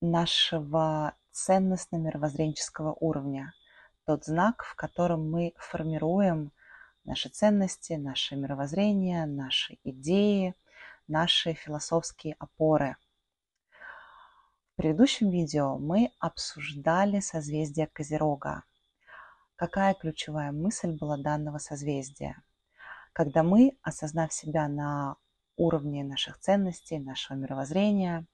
нашего 0.02 1.16
ценностно-мировоззренческого 1.32 2.96
уровня. 3.00 3.54
Тот 4.10 4.26
знак, 4.26 4.64
в 4.64 4.74
котором 4.74 5.30
мы 5.30 5.54
формируем 5.60 6.52
наши 7.06 7.30
ценности, 7.30 7.94
наше 7.94 8.36
мировоззрение, 8.36 9.28
наши 9.28 9.78
идеи– 9.84 10.56
наши 11.08 11.54
философские 11.54 12.36
опоры. 12.40 12.96
В 13.70 14.78
предыдущем 14.78 15.30
видео 15.30 15.78
мы 15.78 16.12
обсуждали 16.18 17.20
созвездие 17.20 17.86
Козерога. 17.86 18.64
Какая 19.56 19.94
ключевая 19.94 20.52
мысль 20.52 20.98
была 20.98 21.16
данного 21.18 21.60
созвездия? 21.60 22.42
Когда 23.14 23.44
мы, 23.44 23.78
осознав 23.84 24.34
себя 24.34 24.68
на 24.68 25.18
уровне 25.56 26.04
наших 26.04 26.40
ценностей, 26.40 26.98
нашего 26.98 27.38
мировоззрения. 27.38 28.26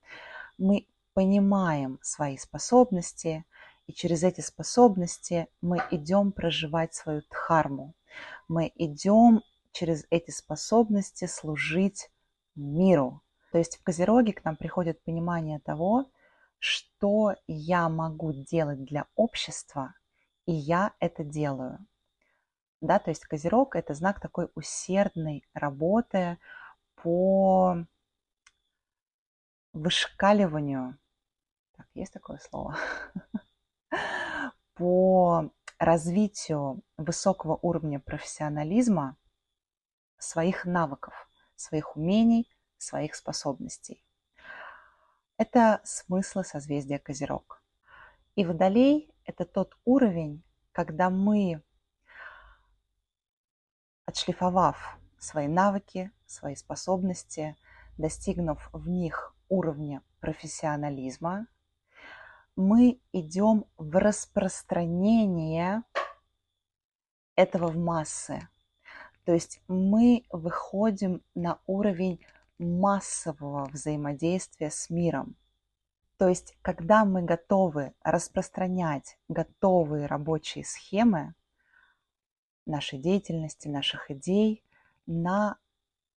Мы 0.57 0.88
понимаем 1.15 1.97
свои 2.02 2.38
способности, 2.38 3.45
и 3.88 3.94
через 3.94 4.24
эти 4.24 4.41
способности 4.41 5.48
мы 5.62 5.82
идем 5.91 6.32
проживать 6.32 6.94
свою 6.94 7.22
дхарму. 7.30 7.94
Мы 8.48 8.72
идем 8.76 9.41
через 9.72 10.06
эти 10.10 10.32
способности 10.32 11.26
служить 11.26 12.10
миру. 12.56 13.22
То 13.52 13.57
есть 13.57 13.78
в 13.78 13.84
Козероге 13.84 14.34
к 14.34 14.44
нам 14.44 14.56
приходит 14.56 15.03
понимание 15.03 15.60
того, 15.60 16.10
что 16.60 17.36
я 17.48 17.90
могу 17.90 18.34
делать 18.34 18.84
для 18.86 19.06
общества, 19.16 19.94
и 20.45 20.53
я 20.53 20.94
это 20.99 21.24
делаю. 21.24 21.86
Да, 22.82 22.99
то 22.99 23.12
есть 23.12 23.26
Козерог– 23.26 23.76
это 23.78 23.94
знак 23.94 24.20
такой 24.20 24.49
усердной 24.56 25.44
работы 25.53 26.38
по 26.95 27.78
вышкаливанию. 29.74 30.98
Так, 31.76 31.88
есть 31.94 32.14
такое 32.14 32.40
слово? 32.40 32.78
По 34.76 35.51
развитию 35.80 36.81
высокого 36.97 37.57
уровня 37.61 37.99
профессионализма 37.99 39.17
своих 40.17 40.65
навыков, 40.65 41.30
своих 41.55 41.95
умений, 41.95 42.49
своих 42.77 43.15
способностей. 43.15 44.03
Это 45.38 45.81
смыслы 45.84 46.43
созвездия 46.43 46.99
Козерог. 46.99 47.61
И 48.35 48.45
Водолей– 48.45 49.13
это 49.26 49.45
тот 49.45 49.77
уровень, 49.85 50.43
когда 50.72 51.09
мы, 51.09 51.61
отшлифовав 54.05 54.97
свои 55.19 55.47
навыки, 55.47 56.11
свои 56.26 56.55
способности, 56.55 57.55
достигнув 57.97 58.69
в 58.72 58.88
них 58.88 59.35
уровня 59.49 60.01
профессионализма, 60.19 61.47
мы 62.56 62.99
идем 63.11 63.65
в 63.77 63.98
распространение 63.98 65.84
этого 67.36 67.68
в 67.68 67.77
массы. 67.77 68.48
То 69.26 69.34
есть 69.34 69.61
мы 69.68 70.26
выходим 70.30 71.22
на 71.34 71.60
уровень 71.65 72.23
массового 72.57 73.65
взаимодействия 73.65 74.69
с 74.69 74.90
миром. 74.90 75.36
То 76.18 76.30
есть, 76.30 76.56
когда 76.61 77.03
мы 77.03 77.23
готовы 77.23 77.94
распространять 78.02 79.18
готовые 79.27 80.06
рабочие 80.06 80.64
схемы 80.64 81.34
нашей 82.65 82.99
деятельности, 82.99 83.68
наших 83.68 84.10
идей 84.11 84.64
на 85.06 85.57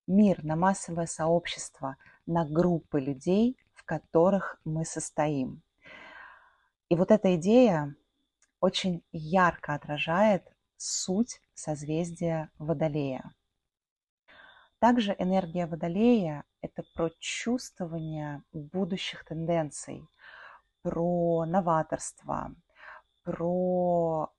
мир, 0.06 0.44
на 0.44 0.56
массовое 0.56 1.08
сообщество, 1.08 1.98
на 2.28 2.46
группы 2.46 3.00
людей, 3.00 3.58
в 3.74 3.84
которых 3.84 4.60
мы 4.64 4.86
состоим. 4.86 5.64
И 6.90 6.96
вот 6.96 7.12
эта 7.12 7.36
идея 7.36 7.96
очень 8.62 9.04
ярко 9.12 9.74
отражает 9.74 10.48
суть 10.78 11.42
созвездия 11.54 12.50
Водолея. 12.58 13.34
Также 14.80 15.16
энергия 15.18 15.66
Водолея– 15.66 16.44
это 16.62 16.84
про 16.94 17.10
чувствование 17.20 18.44
будущих 18.54 19.26
тенденций, 19.26 20.08
про 20.84 21.46
новаторство, 21.46 22.56
про 23.24 24.32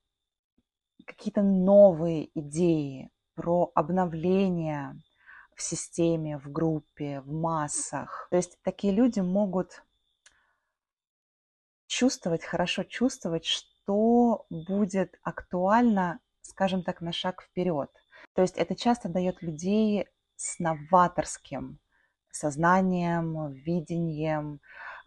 какие-то 1.05 1.43
новые 1.43 2.31
идеи, 2.39 3.11
про 3.35 3.71
обновление 3.75 4.97
в 5.55 5.63
системе, 5.63 6.39
в 6.39 6.51
группе, 6.51 7.21
в 7.21 7.33
массах. 7.33 8.29
То 8.31 8.37
есть 8.37 8.57
такие 8.63 8.93
люди 8.93 9.21
могут 9.21 9.83
чувствовать, 11.89 12.45
хорошо 12.45 12.85
чувствовать, 12.85 13.45
что 13.45 14.47
будет 14.51 15.19
актуально, 15.23 16.21
скажем 16.43 16.85
так, 16.85 17.01
на 17.01 17.13
шаг 17.13 17.43
вперед. 17.43 17.91
То 18.35 18.43
есть 18.43 18.57
это 18.57 18.77
часто 18.77 19.09
дает 19.09 19.43
людей 19.43 20.07
с 20.37 20.61
новаторским 20.61 21.81
сознанием, 22.31 23.53
видением, 23.53 24.61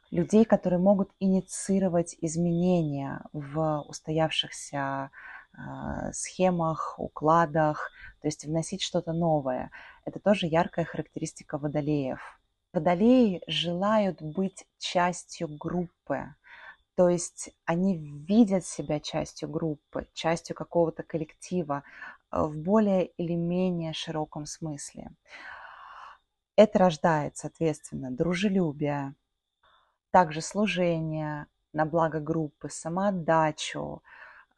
людей, 0.10 0.44
которые 0.44 0.80
могут 0.80 1.12
инициировать 1.20 2.16
изменения 2.20 3.24
в 3.32 3.86
устоявшихся 3.88 5.10
э, 5.54 6.12
схемах, 6.12 6.96
укладах, 6.98 7.92
то 8.22 8.28
есть 8.28 8.44
вносить 8.44 8.82
что-то 8.82 9.14
новое. 9.14 9.72
Это 10.04 10.20
тоже 10.20 10.48
яркая 10.48 10.84
характеристика 10.84 11.58
водолеев. 11.58 12.20
Водолеи 12.74 13.42
желают 13.48 14.22
быть 14.22 14.66
частью 14.78 15.48
группы, 15.48 16.36
то 17.02 17.10
есть 17.10 17.50
они 17.66 17.98
видят 17.98 18.64
себя 18.64 19.00
частью 19.00 19.50
группы, 19.50 20.08
частью 20.14 20.56
какого-то 20.56 21.02
коллектива, 21.02 21.84
Э, 22.32 22.44
в 22.44 22.58
более 22.58 23.08
или 23.08 23.34
менее 23.34 23.94
широком 23.94 24.46
смысле. 24.46 25.12
Это 26.56 26.80
рождает, 26.80 27.38
соответственно, 27.38 28.12
дружелюбие, 28.12 29.16
также 30.12 30.42
служение 30.42 31.48
на 31.74 31.86
благо 31.86 32.20
группы, 32.20 32.70
самоотдачу, 32.70 34.02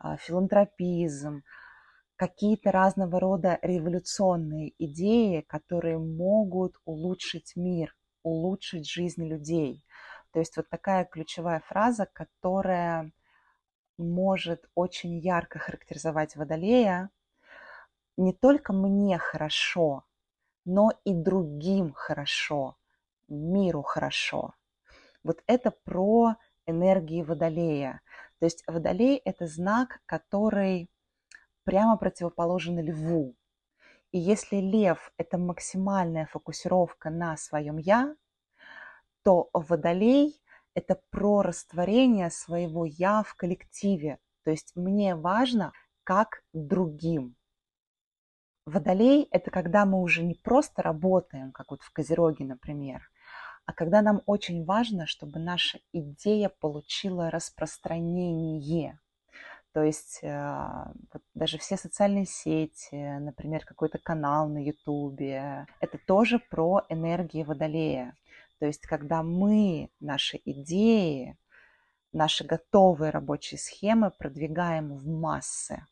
э, 0.04 0.18
филантропизм, 0.20 1.44
какие-то 2.16 2.72
разного 2.72 3.20
рода 3.20 3.60
революционные 3.62 4.74
идеи, 4.78 5.42
которые 5.42 5.98
могут 5.98 6.76
улучшить 6.86 7.56
мир, 7.56 7.96
улучшить 8.24 8.90
жизнь 8.90 9.26
людей. 9.28 9.84
То 10.34 10.40
есть 10.40 10.58
вот 10.58 10.68
такая 10.68 11.06
ключевая 11.06 11.60
фраза, 11.60 12.08
которая 12.12 13.12
может 13.98 14.68
очень 14.74 15.20
ярко 15.20 15.60
характеризовать 15.60 16.36
Водолея, 16.36 17.12
не 18.18 18.34
только 18.34 18.74
мне 18.74 19.20
хорошо, 19.20 20.06
но 20.66 20.92
и 21.04 21.14
другим 21.14 21.94
хорошо, 21.94 22.78
миру 23.28 23.84
хорошо. 23.84 24.56
Вот 25.24 25.44
это 25.46 25.70
про 25.70 26.36
энергии 26.66 27.22
Водолея. 27.22 28.02
То 28.40 28.46
есть 28.46 28.64
Водолей– 28.66 29.18
это 29.26 29.46
знак, 29.46 30.02
который 30.08 30.90
прямо 31.64 31.96
противоположен 31.96 32.80
Льву. 32.80 33.36
И 34.12 34.18
если 34.18 34.58
Лев– 34.58 35.14
это 35.18 35.38
максимальная 35.38 36.26
фокусировка 36.26 37.12
на 37.12 37.38
своем 37.38 37.78
«я», 37.78 38.16
то 39.24 39.50
Водолей– 39.54 40.42
это 40.76 41.00
про 41.10 41.42
растворение 41.42 42.30
своего 42.30 42.86
«я» 42.86 43.24
в 43.24 43.36
коллективе. 43.36 44.20
То 44.44 44.52
есть 44.52 44.76
мне 44.76 45.16
важно, 45.16 45.72
как 46.04 46.44
другим– 46.54 47.36
Водолей– 48.66 49.28
это 49.32 49.52
когда 49.52 49.86
мы 49.86 50.02
уже 50.02 50.24
не 50.24 50.36
просто 50.36 50.82
работаем, 50.82 51.52
как 51.52 51.72
вот 51.72 51.82
в 51.82 51.92
Козероге, 51.92 52.46
например, 52.46 53.02
а 53.66 53.74
когда 53.74 54.02
нам 54.02 54.22
очень 54.26 54.64
важно, 54.64 55.06
чтобы 55.06 55.40
наша 55.40 55.80
идея 55.92 56.50
получила 56.50 57.30
распространение. 57.30 59.00
То 59.74 59.84
есть 59.84 60.20
э, 60.22 60.86
вот 61.12 61.24
даже 61.34 61.58
все 61.58 61.76
социальные 61.78 62.26
сети, 62.26 63.18
например, 63.20 63.66
какой-то 63.66 63.98
канал 63.98 64.48
на 64.48 64.64
Ютубе, 64.64 65.66
это 65.82 65.98
тоже 65.98 66.40
про 66.40 66.86
энергии 66.90 67.44
Водолея. 67.44 68.16
То 68.64 68.68
есть 68.68 68.88
когда 68.88 69.24
мы 69.24 69.90
наши 70.00 70.40
идеи, 70.46 71.38
наши 72.14 72.46
готовые 72.46 73.10
рабочие 73.10 73.60
схемы 73.60 74.10
продвигаем 74.10 74.96
в 74.96 75.06
массы 75.06 75.86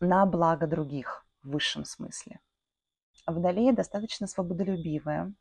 на 0.00 0.26
благо 0.26 0.66
других 0.66 1.24
в 1.44 1.50
высшем 1.50 1.84
смысле. 1.84 2.40
Водолеи 3.24 3.70
достаточно 3.70 4.26
свободолюбивые. 4.26 5.32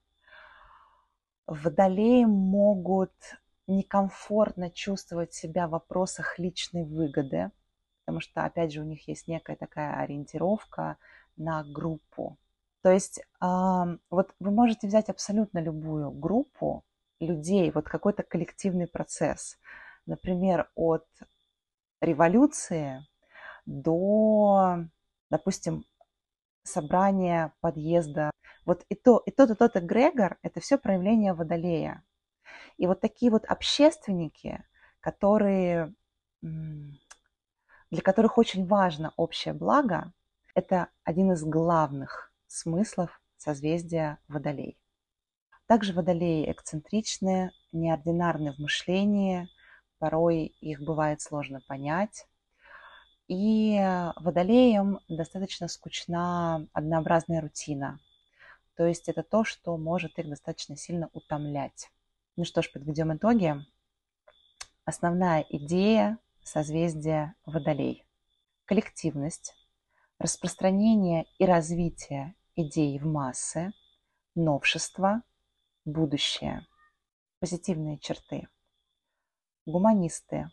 Водолеи 1.48 2.26
могут 2.26 3.16
некомфортно 3.66 4.70
чувствовать 4.70 5.34
себя 5.34 5.68
в 5.68 5.72
вопросах 5.72 6.38
личной 6.38 6.86
выгоды, 6.86 7.50
потому 8.02 8.20
что, 8.20 8.46
опять 8.46 8.72
же, 8.72 8.82
у 8.82 8.86
них 8.86 9.08
есть 9.08 9.28
некая 9.28 9.56
такая 9.56 9.96
ориентировка 9.96 10.98
на 11.38 11.64
группу. 11.64 12.38
То 12.86 12.92
есть 12.92 13.20
вот 13.40 14.36
вы 14.40 14.52
можете 14.52 14.86
взять 14.86 15.10
абсолютно 15.10 15.58
любую 15.58 16.12
группу 16.12 16.86
людей, 17.20 17.72
вот 17.72 17.86
какой-то 17.86 18.22
коллективный 18.22 18.86
процесс, 18.86 19.58
например, 20.06 20.70
от 20.76 21.08
революции 22.00 23.04
до, 23.66 24.86
допустим, 25.32 25.84
собрание 26.62 27.54
подъезда. 27.60 28.30
Вот 28.66 28.86
и 28.90 28.94
то, 28.94 29.18
и 29.26 29.32
тот, 29.32 29.50
и 29.50 29.56
тот 29.56 29.78
эгрегор– 29.78 30.38
это 30.44 30.60
все 30.60 30.78
проявление 30.78 31.34
водолея. 31.34 32.04
И 32.78 32.86
вот 32.86 33.02
такие 33.02 33.32
вот 33.32 33.46
общественники, 33.46 34.64
которые, 35.00 35.92
для 36.44 38.02
которых 38.04 38.38
очень 38.38 38.68
важно 38.68 39.12
общее 39.18 39.56
благо, 39.56 40.14
это 40.54 40.90
один 41.04 41.32
из 41.32 41.44
главных 41.44 42.32
смыслов 42.56 43.22
созвездие 43.38 44.18
Водолей. 44.28 44.78
Также 45.68 45.94
Водолеи 45.94 46.50
эксцентричные, 46.52 47.52
неординарны 47.72 48.54
в 48.54 48.60
мышлении, 48.60 49.50
порой 49.98 50.56
их 50.62 50.82
бывает 50.82 51.22
сложно 51.22 51.62
понять. 51.68 52.28
И 53.28 53.80
водолеям 54.18 55.00
достаточно 55.10 55.68
скучна 55.68 56.68
однообразная 56.74 57.42
рутина. 57.42 58.00
То 58.76 58.86
есть 58.86 59.10
это 59.10 59.24
то, 59.24 59.44
что 59.44 59.78
может 59.78 60.20
их 60.20 60.30
достаточно 60.30 60.78
сильно 60.78 61.10
утомлять. 61.14 61.90
Ну 62.36 62.46
что 62.46 62.62
ж, 62.62 62.72
подведем 62.72 63.16
итоги. 63.16 63.56
Основная 64.84 65.44
идея 65.50 66.20
созвездия 66.44 67.34
Водолей. 67.46 68.06
Коллективность, 68.66 69.56
распространение 70.20 71.26
и 71.40 71.46
развитие 71.46 72.36
идей 72.56 72.98
в 73.00 73.06
массы, 73.06 73.74
новшество, 74.34 75.24
будущее. 75.84 76.66
Позитивные 77.40 78.00
черты. 78.00 78.48
Гуманисты, 79.66 80.50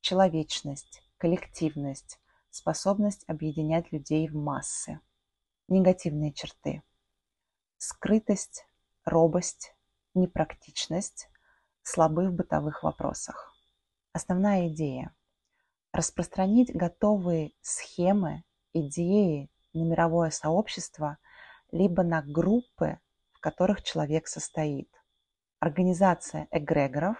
человечность, 0.00 1.02
коллективность, 1.18 2.18
способность 2.50 3.24
объединять 3.28 3.92
людей 3.92 4.26
в 4.28 4.34
массы. 4.34 5.00
Негативные 5.68 6.32
черты. 6.32 6.82
Скрытость, 7.76 8.64
робость, 9.04 9.74
непрактичность, 10.14 11.28
слабы 11.82 12.28
в 12.28 12.32
бытовых 12.32 12.82
вопросах. 12.82 13.54
Основная 14.12 14.68
идея– 14.68 15.14
распространить 15.92 16.74
готовые 16.74 17.52
схемы, 17.60 18.44
идеи 18.72 19.50
на 19.72 19.82
мировое 19.84 20.30
сообщество, 20.30 21.18
либо 21.70 22.02
на 22.02 22.22
группы, 22.22 22.98
в 23.32 23.40
которых 23.40 23.82
человек 23.82 24.28
состоит. 24.28 24.90
Организация 25.60 26.48
эгрегоров, 26.50 27.16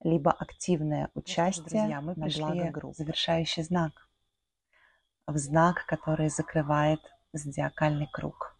либо 0.00 0.32
активное 0.32 1.10
участие 1.14 1.64
друзья, 1.64 2.00
мы 2.00 2.14
на 2.14 2.28
благо 2.28 2.70
группы. 2.70 2.96
Завершающий 2.96 3.62
знак. 3.62 4.08
В 5.26 5.36
знак, 5.36 5.84
который 5.86 6.28
закрывает 6.28 7.00
зодиакальный 7.32 8.08
круг. 8.10 8.56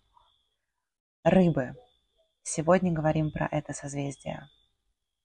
Рыбы. 1.24 1.74
Сегодня 2.42 2.92
говорим 2.92 3.30
про 3.30 3.46
это 3.50 3.72
созвездие. 3.72 4.48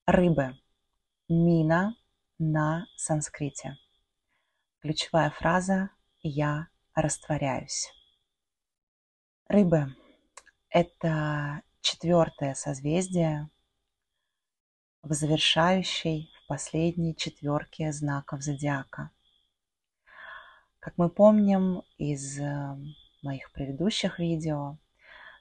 Рыбы. 0.06 0.57
Мина 1.30 1.95
на 2.40 2.86
санскрите. 2.95 3.78
Ключевая 4.80 5.30
фраза 5.30 5.90
«Я 6.22 6.68
растворяюсь». 6.95 7.91
Рыбы– 9.48 9.95
это 10.70 11.61
четвертое 11.82 12.56
созвездие 12.56 13.49
в 15.02 15.14
завершающей 15.14 16.32
в 16.38 16.48
последней 16.48 17.15
четверке 17.15 17.91
знаков 17.91 18.41
зодиака. 18.41 19.11
Как 20.80 20.98
мы 20.98 21.10
помним 21.10 21.84
из 21.98 22.40
э, 22.40 22.76
моих 23.22 23.52
предыдущих 23.52 24.20
видео, 24.20 24.78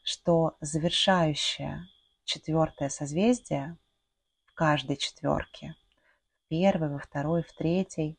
что 0.02 0.56
завершающее 0.60 1.86
четвертое 2.24 2.88
созвездие 2.88 3.76
в 4.46 4.54
каждой 4.54 4.96
четверке 4.96 5.76
первой, 6.48 6.90
во 6.90 6.98
второй, 6.98 7.42
в 7.42 7.52
третьей. 7.52 8.18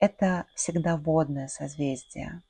Это 0.00 0.46
всегда 0.54 0.96
водное 0.96 1.46
созвездие. 1.46 2.42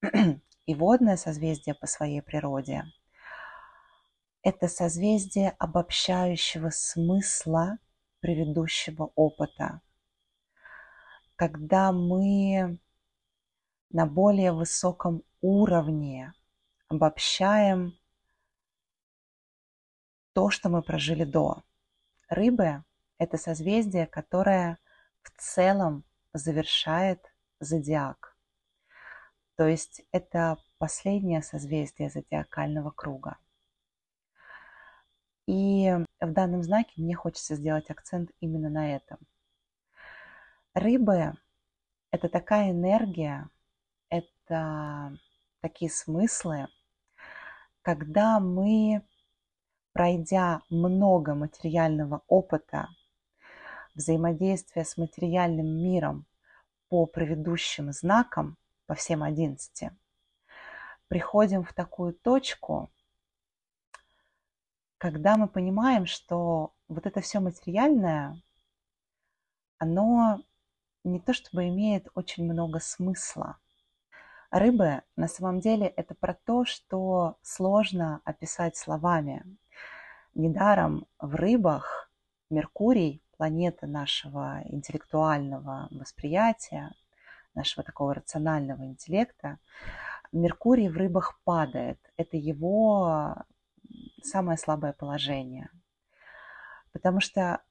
И 0.66 0.74
водное 0.74 1.16
созвездие 1.16 1.74
по 1.74 1.86
своей 1.86 2.22
природе– 2.22 2.84
это 4.44 4.68
созвездие 4.68 5.56
обобщающего 5.58 6.68
смысла 6.70 7.78
предыдущего 8.20 9.10
опыта. 9.14 9.80
Когда 11.34 11.92
мы 11.92 12.78
на 13.90 14.06
более 14.06 14.52
высоком 14.52 15.22
уровне 15.40 16.32
обобщаем 16.88 17.98
то, 20.34 20.50
что 20.50 20.68
мы 20.68 20.82
прожили 20.82 21.24
до. 21.24 21.62
Рыбы 22.28 22.84
это 23.18 23.38
созвездие, 23.38 24.06
которое 24.06 24.78
в 25.22 25.30
целом 25.40 26.04
завершает 26.34 27.32
зодиак. 27.60 28.36
То 29.56 29.66
есть 29.66 30.02
это 30.10 30.58
последнее 30.78 31.42
созвездие 31.42 32.10
зодиакального 32.10 32.90
круга. 32.90 33.38
И 35.46 35.90
в 36.20 36.32
данном 36.32 36.62
знаке 36.62 36.92
мне 36.96 37.14
хочется 37.14 37.54
сделать 37.54 37.90
акцент 37.90 38.30
именно 38.40 38.68
на 38.68 38.96
этом. 38.96 39.18
Рыбы– 40.74 41.34
это 42.10 42.28
такая 42.28 42.72
энергия, 42.72 43.48
это 44.08 45.16
такие 45.60 45.90
смыслы, 45.90 46.66
когда 47.82 48.40
мы, 48.40 49.06
пройдя 49.92 50.62
много 50.68 51.34
материального 51.34 52.22
опыта 52.26 52.88
взаимодействия 53.94 54.84
с 54.84 54.96
материальным 54.96 55.66
миром 55.66 56.26
по 56.88 57.06
предыдущим 57.06 57.92
знакам, 57.92 58.56
по 58.86 58.94
всем 58.94 59.22
одиннадцати, 59.22 59.96
приходим 61.08 61.64
в 61.64 61.72
такую 61.72 62.14
точку, 62.14 62.90
когда 64.98 65.36
мы 65.36 65.48
понимаем, 65.48 66.06
что 66.06 66.72
вот 66.88 67.06
это 67.06 67.20
все 67.20 67.40
материальное, 67.40 68.40
оно 69.78 70.40
не 71.04 71.20
то 71.20 71.34
чтобы 71.34 71.68
имеет 71.68 72.08
очень 72.14 72.44
много 72.44 72.80
смысла. 72.80 73.58
Рыбы 74.50 75.02
на 75.16 75.28
самом 75.28 75.60
деле 75.60 75.86
это 75.86 76.14
про 76.14 76.32
то, 76.32 76.64
что 76.64 77.36
сложно 77.42 78.20
описать 78.24 78.76
словами. 78.76 79.44
Недаром 80.34 81.06
в 81.18 81.34
рыбах 81.34 82.10
Меркурий 82.50 83.23
планета 83.36 83.86
нашего 83.86 84.62
интеллектуального 84.66 85.88
восприятия, 85.90 86.92
нашего 87.54 87.84
такого 87.84 88.14
рационального 88.14 88.84
интеллекта, 88.84 89.58
Меркурий 90.32 90.88
в 90.88 90.96
рыбах 90.96 91.40
падает. 91.44 92.00
Это 92.16 92.36
его 92.36 93.36
самое 94.22 94.58
слабое 94.58 94.92
положение. 94.92 95.70
Потому 96.92 97.20
что 97.20 97.62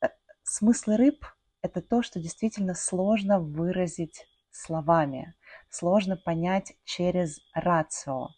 э, 0.00 0.08
смысл 0.42 0.92
рыб– 0.92 1.26
это 1.62 1.82
то, 1.82 2.02
что 2.02 2.18
действительно 2.18 2.74
сложно 2.74 3.38
выразить 3.38 4.26
словами, 4.50 5.34
сложно 5.68 6.16
понять 6.16 6.72
через 6.84 7.40
рацио. 7.52 8.28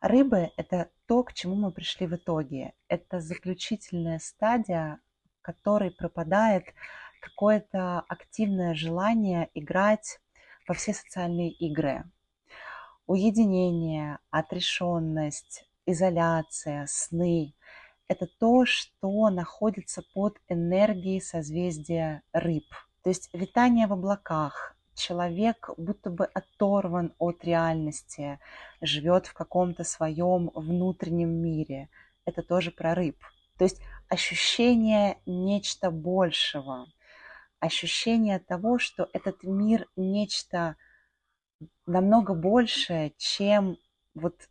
Рыбы– 0.00 0.50
это 0.56 0.90
то, 1.06 1.24
к 1.24 1.32
чему 1.32 1.56
мы 1.56 1.72
пришли 1.72 2.06
в 2.06 2.14
итоге. 2.14 2.74
Это 2.88 3.20
заключительная 3.20 4.18
стадия 4.20 5.00
которой 5.44 5.90
пропадает 5.90 6.64
какое-то 7.20 8.00
активное 8.08 8.74
желание 8.74 9.50
играть 9.54 10.18
во 10.66 10.74
все 10.74 10.94
социальные 10.94 11.50
игры. 11.50 12.04
Уединение, 13.06 14.18
отрешенность, 14.30 15.68
изоляция, 15.84 16.86
сны– 16.88 17.54
это 18.08 18.26
то, 18.38 18.64
что 18.64 19.28
находится 19.28 20.02
под 20.14 20.38
энергией 20.48 21.20
созвездия 21.20 22.22
рыб. 22.32 22.64
То 23.02 23.10
есть 23.10 23.28
витание 23.34 23.86
в 23.86 23.92
облаках, 23.92 24.74
человек 24.94 25.70
будто 25.76 26.10
бы 26.10 26.24
оторван 26.24 27.12
от 27.18 27.44
реальности, 27.44 28.38
живет 28.80 29.26
в 29.26 29.34
каком-то 29.34 29.84
своем 29.84 30.50
внутреннем 30.54 31.30
мире. 31.30 31.90
Это 32.24 32.42
тоже 32.42 32.70
про 32.70 32.94
рыб. 32.94 33.16
То 33.58 33.64
есть 33.64 33.80
ощущение 34.08 35.18
нечто 35.26 35.90
большего, 35.90 36.86
ощущение 37.60 38.38
того, 38.38 38.78
что 38.78 39.08
этот 39.12 39.42
мир 39.42 39.86
нечто 39.96 40.76
намного 41.86 42.34
большее, 42.34 43.12
чем 43.16 43.76
вот 44.14 44.48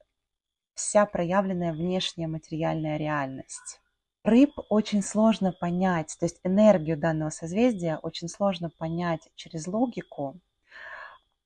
вся 0.73 1.05
проявленная 1.05 1.73
внешняя 1.73 2.27
материальная 2.27 2.97
реальность. 2.97 3.81
Рыб 4.23 4.51
очень 4.69 5.03
сложно 5.03 5.51
понять, 5.51 6.15
то 6.17 6.25
есть 6.25 6.39
энергию 6.43 6.97
данного 6.97 7.29
созвездия 7.29 7.97
очень 7.97 8.29
сложно 8.29 8.69
понять 8.69 9.29
через 9.35 9.67
логику, 9.67 10.39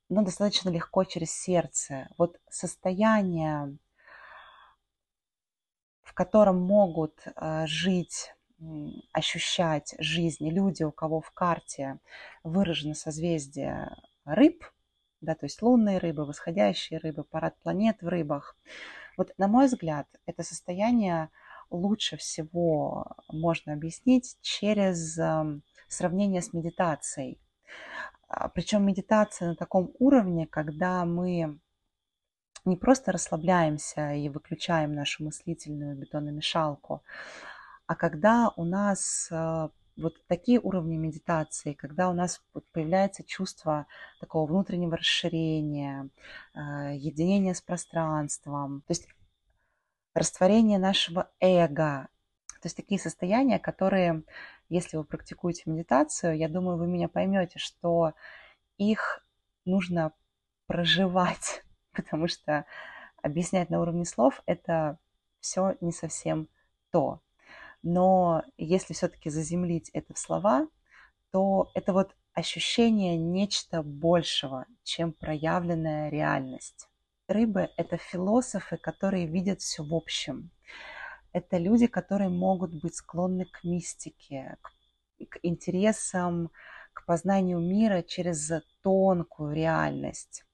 но 0.09 0.21
достаточно 0.21 0.69
легко 0.69 1.03
через 1.03 1.31
сердце. 1.31 2.07
Вот 2.19 2.37
состояние 2.49 3.77
котором 6.17 6.59
могут 6.59 7.13
э, 7.27 7.67
жить, 7.67 8.33
ощущать 9.13 9.93
жизнь 9.99 10.49
люди, 10.49 10.81
у 10.81 10.91
кого 10.91 11.21
в 11.21 11.29
карте 11.29 11.99
выражено 12.43 12.95
созвездие 12.95 13.95
рыб, 14.25 14.63
да, 15.21 15.35
то 15.35 15.45
есть 15.45 15.61
лунные 15.61 15.99
рыбы, 15.99 16.25
восходящие 16.25 16.97
рыбы, 16.97 17.23
парад 17.23 17.55
планет 17.59 18.01
в 18.01 18.07
рыбах. 18.07 18.57
Вот, 19.15 19.31
на 19.37 19.47
мой 19.47 19.67
взгляд, 19.67 20.07
это 20.25 20.41
состояние 20.41 21.29
лучше 21.69 22.17
всего 22.17 23.05
можно 23.31 23.73
объяснить 23.73 24.37
через 24.41 25.19
эм, 25.19 25.61
сравнение 25.87 26.41
с 26.41 26.51
медитацией. 26.51 27.39
А, 28.27 28.49
Причем 28.49 28.87
медитация 28.87 29.49
на 29.49 29.55
таком 29.55 29.91
уровне, 29.99 30.47
когда 30.47 31.05
мы 31.05 31.59
не 32.65 32.75
просто 32.75 33.11
расслабляемся 33.11 34.13
и 34.13 34.29
выключаем 34.29 34.93
нашу 34.93 35.23
мыслительную 35.23 35.95
бетономешалку, 35.95 37.03
а 37.85 37.95
когда 37.95 38.51
у 38.55 38.65
нас 38.65 39.29
э, 39.31 39.69
вот 39.97 40.13
такие 40.27 40.59
уровни 40.59 40.95
медитации, 40.95 41.73
когда 41.73 42.09
у 42.09 42.13
нас 42.13 42.41
появляется 42.71 43.23
чувство 43.23 43.87
такого 44.19 44.47
внутреннего 44.47 44.97
расширения, 44.97 46.09
а, 46.53 46.91
единения 46.93 47.53
с 47.53 47.61
пространством, 47.61 48.81
то 48.87 48.91
есть 48.91 49.07
растворение 50.13 50.79
нашего 50.79 51.29
эго. 51.39 52.09
То 52.61 52.65
есть 52.65 52.75
такие 52.75 52.99
состояния, 52.99 53.59
которые, 53.59 54.23
если 54.69 54.97
вы 54.97 55.03
практикуете 55.03 55.63
медитацию, 55.65 56.37
я 56.37 56.49
думаю, 56.49 56.77
вы 56.77 56.87
меня 56.87 57.07
поймете, 57.07 57.59
что 57.59 58.13
их 58.77 59.25
нужно 59.65 60.11
проживать, 60.65 61.63
потому 62.03 62.27
что 62.27 62.65
объяснять 63.21 63.69
на 63.69 63.81
уровне 63.81 64.05
слов 64.05 64.41
это 64.45 64.97
все 65.39 65.75
не 65.81 65.91
совсем 65.91 66.47
то. 66.91 67.21
Но 67.83 68.43
если 68.57 68.93
все-таки 68.93 69.29
заземлить 69.29 69.89
это 69.89 70.13
в 70.13 70.19
слова, 70.19 70.67
то 71.31 71.69
это 71.73 71.93
вот 71.93 72.15
ощущение 72.33 73.17
нечто 73.17 73.83
большего, 73.83 74.65
чем 74.83 75.11
проявленная 75.13 76.09
реальность. 76.09 76.89
Рыбы– 77.27 77.69
это 77.77 77.97
философы, 77.97 78.77
которые 78.77 79.27
видят 79.27 79.61
все 79.61 79.83
в 79.83 79.93
общем. 79.93 80.51
Это 81.33 81.57
люди, 81.57 81.87
которые 81.87 82.29
могут 82.29 82.73
быть 82.81 82.95
склонны 82.95 83.45
к 83.45 83.63
мистике, 83.63 84.57
к, 84.61 84.71
к 85.29 85.39
интересам, 85.43 86.51
к 86.93 87.05
познанию 87.05 87.59
мира 87.59 88.01
через 88.01 88.51
тонкую 88.81 89.53
реальность. 89.53 90.46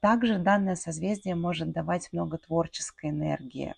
Также 0.00 0.38
данное 0.38 0.76
созвездие 0.76 1.34
может 1.34 1.72
давать 1.72 2.12
много 2.12 2.38
творческой 2.38 3.10
энергии, 3.10 3.74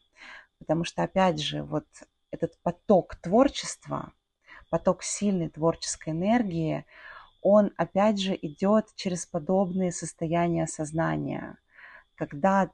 потому 0.58 0.84
что, 0.84 1.02
опять 1.02 1.40
же, 1.40 1.62
вот 1.62 1.86
этот 2.30 2.58
поток 2.62 3.16
творчества, 3.16 4.12
поток 4.70 5.02
сильной 5.02 5.48
творческой 5.48 6.10
энергии, 6.10 6.84
он 7.42 7.72
опять 7.76 8.20
же 8.20 8.38
идет 8.40 8.86
через 8.94 9.26
подобные 9.26 9.92
состояния 9.92 10.66
сознания, 10.66 11.58
когда 12.14 12.70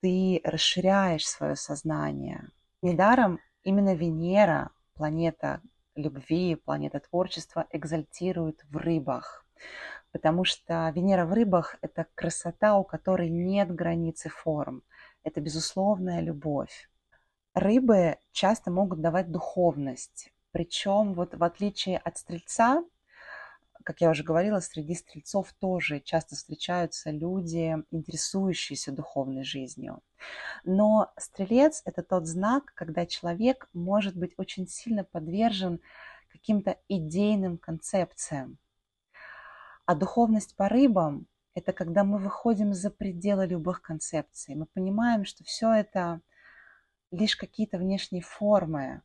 ты 0.00 0.40
расширяешь 0.44 1.26
свое 1.26 1.56
сознание. 1.56 2.48
Недаром 2.82 3.40
именно 3.62 3.94
Венера, 3.94 4.70
планета 4.94 5.60
любви, 5.96 6.54
планета 6.54 7.00
творчества, 7.00 7.66
экзальтирует 7.72 8.64
в 8.70 8.76
рыбах. 8.76 9.44
Потому 10.12 10.44
что 10.44 10.90
Венера 10.94 11.24
в 11.24 11.32
рыбах– 11.32 11.76
это 11.82 12.06
красота, 12.14 12.76
у 12.78 12.84
которой 12.84 13.28
нет 13.28 13.72
границы 13.74 14.28
форм. 14.28 14.82
Это 15.22 15.40
безусловная 15.40 16.20
любовь. 16.20 16.90
Рыбы 17.54 18.16
часто 18.32 18.70
могут 18.70 19.00
давать 19.00 19.30
духовность. 19.30 20.32
Причем 20.52 21.14
вот 21.14 21.34
в 21.34 21.44
отличие 21.44 21.98
от 21.98 22.18
стрельца, 22.18 22.82
как 23.84 24.00
я 24.00 24.10
уже 24.10 24.22
говорила, 24.22 24.60
среди 24.60 24.94
стрельцов 24.94 25.52
тоже 25.54 26.00
часто 26.00 26.34
встречаются 26.36 27.10
люди, 27.10 27.76
интересующиеся 27.90 28.92
духовной 28.92 29.44
жизнью. 29.44 30.00
Но 30.64 31.12
стрелец– 31.16 31.82
это 31.84 32.02
тот 32.02 32.26
знак, 32.26 32.72
когда 32.74 33.06
человек 33.06 33.68
может 33.72 34.16
быть 34.16 34.34
очень 34.36 34.68
сильно 34.68 35.04
подвержен 35.04 35.80
каким-то 36.30 36.78
идейным 36.88 37.58
концепциям. 37.58 38.58
А 39.90 39.96
духовность 39.96 40.54
по 40.54 40.68
рыбам– 40.68 41.26
это 41.54 41.72
когда 41.72 42.04
мы 42.04 42.18
выходим 42.18 42.74
за 42.74 42.90
пределы 42.92 43.46
любых 43.46 43.82
концепций. 43.82 44.54
Мы 44.54 44.66
понимаем, 44.66 45.24
что 45.24 45.42
все 45.42 45.72
это 45.72 46.20
лишь 47.10 47.34
какие-то 47.34 47.76
внешние 47.76 48.22
формы. 48.22 49.02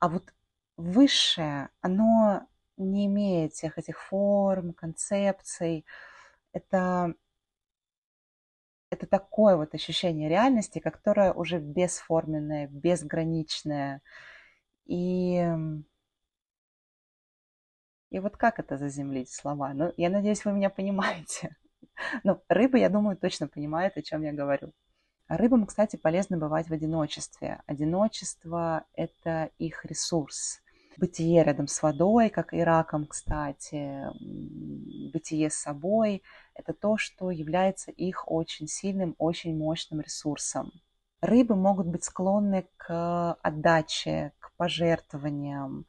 А 0.00 0.08
вот 0.08 0.34
высшее, 0.76 1.68
оно 1.80 2.44
не 2.76 3.06
имеет 3.06 3.52
всех 3.52 3.78
этих 3.78 4.02
форм, 4.02 4.72
концепций. 4.72 5.86
Это, 6.52 7.14
это 8.90 9.06
такое 9.06 9.54
вот 9.54 9.74
ощущение 9.74 10.28
реальности, 10.28 10.80
которое 10.80 11.32
уже 11.32 11.60
бесформенное, 11.60 12.66
безграничное. 12.66 14.02
И, 14.86 15.48
и 18.10 18.18
вот 18.18 18.36
как 18.36 18.58
это 18.58 18.78
заземлить 18.78 19.30
слова? 19.30 19.72
Ну, 19.74 19.92
я 19.96 20.10
надеюсь, 20.10 20.44
вы 20.44 20.52
меня 20.52 20.70
понимаете. 20.70 21.56
Ну, 22.24 22.42
рыба, 22.48 22.76
я 22.76 22.90
думаю, 22.90 23.16
точно 23.16 23.48
понимает, 23.48 23.96
о 23.96 24.02
чем 24.02 24.22
я 24.22 24.32
говорю. 24.32 24.72
Рыбам, 25.28 25.64
кстати, 25.64 25.96
полезно 25.96 26.36
бывать 26.36 26.68
в 26.68 26.72
одиночестве. 26.72 27.62
Одиночество– 27.66 28.84
это 28.94 29.50
их 29.56 29.84
ресурс. 29.86 30.60
Бытие 30.98 31.42
рядом 31.42 31.66
с 31.66 31.82
водой, 31.82 32.28
как 32.28 32.52
и 32.52 32.60
раком, 32.60 33.06
кстати, 33.06 34.02
бытие 35.10 35.48
с 35.48 35.54
собой– 35.54 36.22
это 36.54 36.74
то, 36.74 36.96
что 36.96 37.30
является 37.30 37.90
их 37.90 38.30
очень 38.30 38.68
сильным, 38.68 39.14
очень 39.18 39.56
мощным 39.56 40.00
ресурсом. 40.00 40.70
Рыбы 41.20 41.56
могут 41.56 41.86
быть 41.86 42.04
склонны 42.04 42.68
к 42.76 43.36
отдаче, 43.42 44.32
к 44.38 44.52
пожертвованиям, 44.56 45.86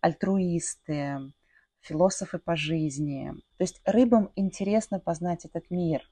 альтруисты, 0.00 1.32
философы 1.86 2.38
по 2.38 2.56
жизни. 2.56 3.32
То 3.58 3.64
есть 3.64 3.80
рыбам 3.84 4.30
интересно 4.36 4.98
познать 4.98 5.44
этот 5.44 5.70
мир, 5.70 6.02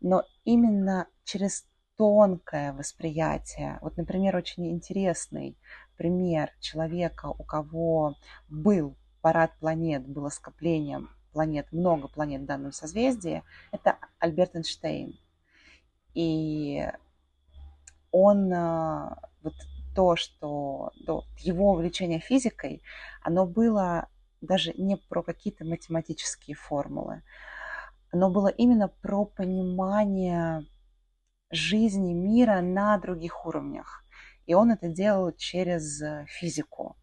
но 0.00 0.24
именно 0.44 1.06
через 1.24 1.64
тонкое 1.96 2.72
восприятие. 2.72 3.78
Вот, 3.80 3.96
например, 3.96 4.36
очень 4.36 4.70
интересный 4.70 5.56
пример 5.96 6.50
человека, 6.60 7.26
у 7.26 7.44
кого 7.44 8.16
был 8.48 8.96
парад 9.20 9.52
планет, 9.60 10.06
было 10.06 10.28
скоплением 10.30 11.10
планет, 11.32 11.70
много 11.72 12.08
планет 12.08 12.42
в 12.42 12.46
данном 12.46 12.72
созвездии, 12.72 13.42
это 13.70 13.96
Альберт 14.18 14.56
Эйнштейн. 14.56 15.18
И 16.14 16.86
он, 18.10 18.52
э, 18.52 19.14
вот 19.42 19.54
то, 19.94 20.16
что 20.16 20.92
то, 21.06 21.24
его 21.38 21.72
увлечение 21.72 22.20
физикой, 22.20 22.82
оно 23.22 23.46
было 23.46 24.08
даже 24.42 24.74
не 24.74 24.96
про 24.96 25.22
какие-то 25.22 25.64
математические 25.64 26.56
формулы, 26.56 27.22
оно 28.10 28.30
было 28.30 28.48
именно 28.48 28.88
про 28.88 29.24
понимание 29.24 30.66
жизни 31.50 32.12
мира 32.12 32.60
на 32.60 32.98
других 32.98 33.46
уровнях. 33.46 34.04
И 34.46 34.54
он 34.54 34.70
это 34.70 34.88
делал 34.88 35.32
через 35.32 36.02
э, 36.02 36.26
физику. 36.28 36.96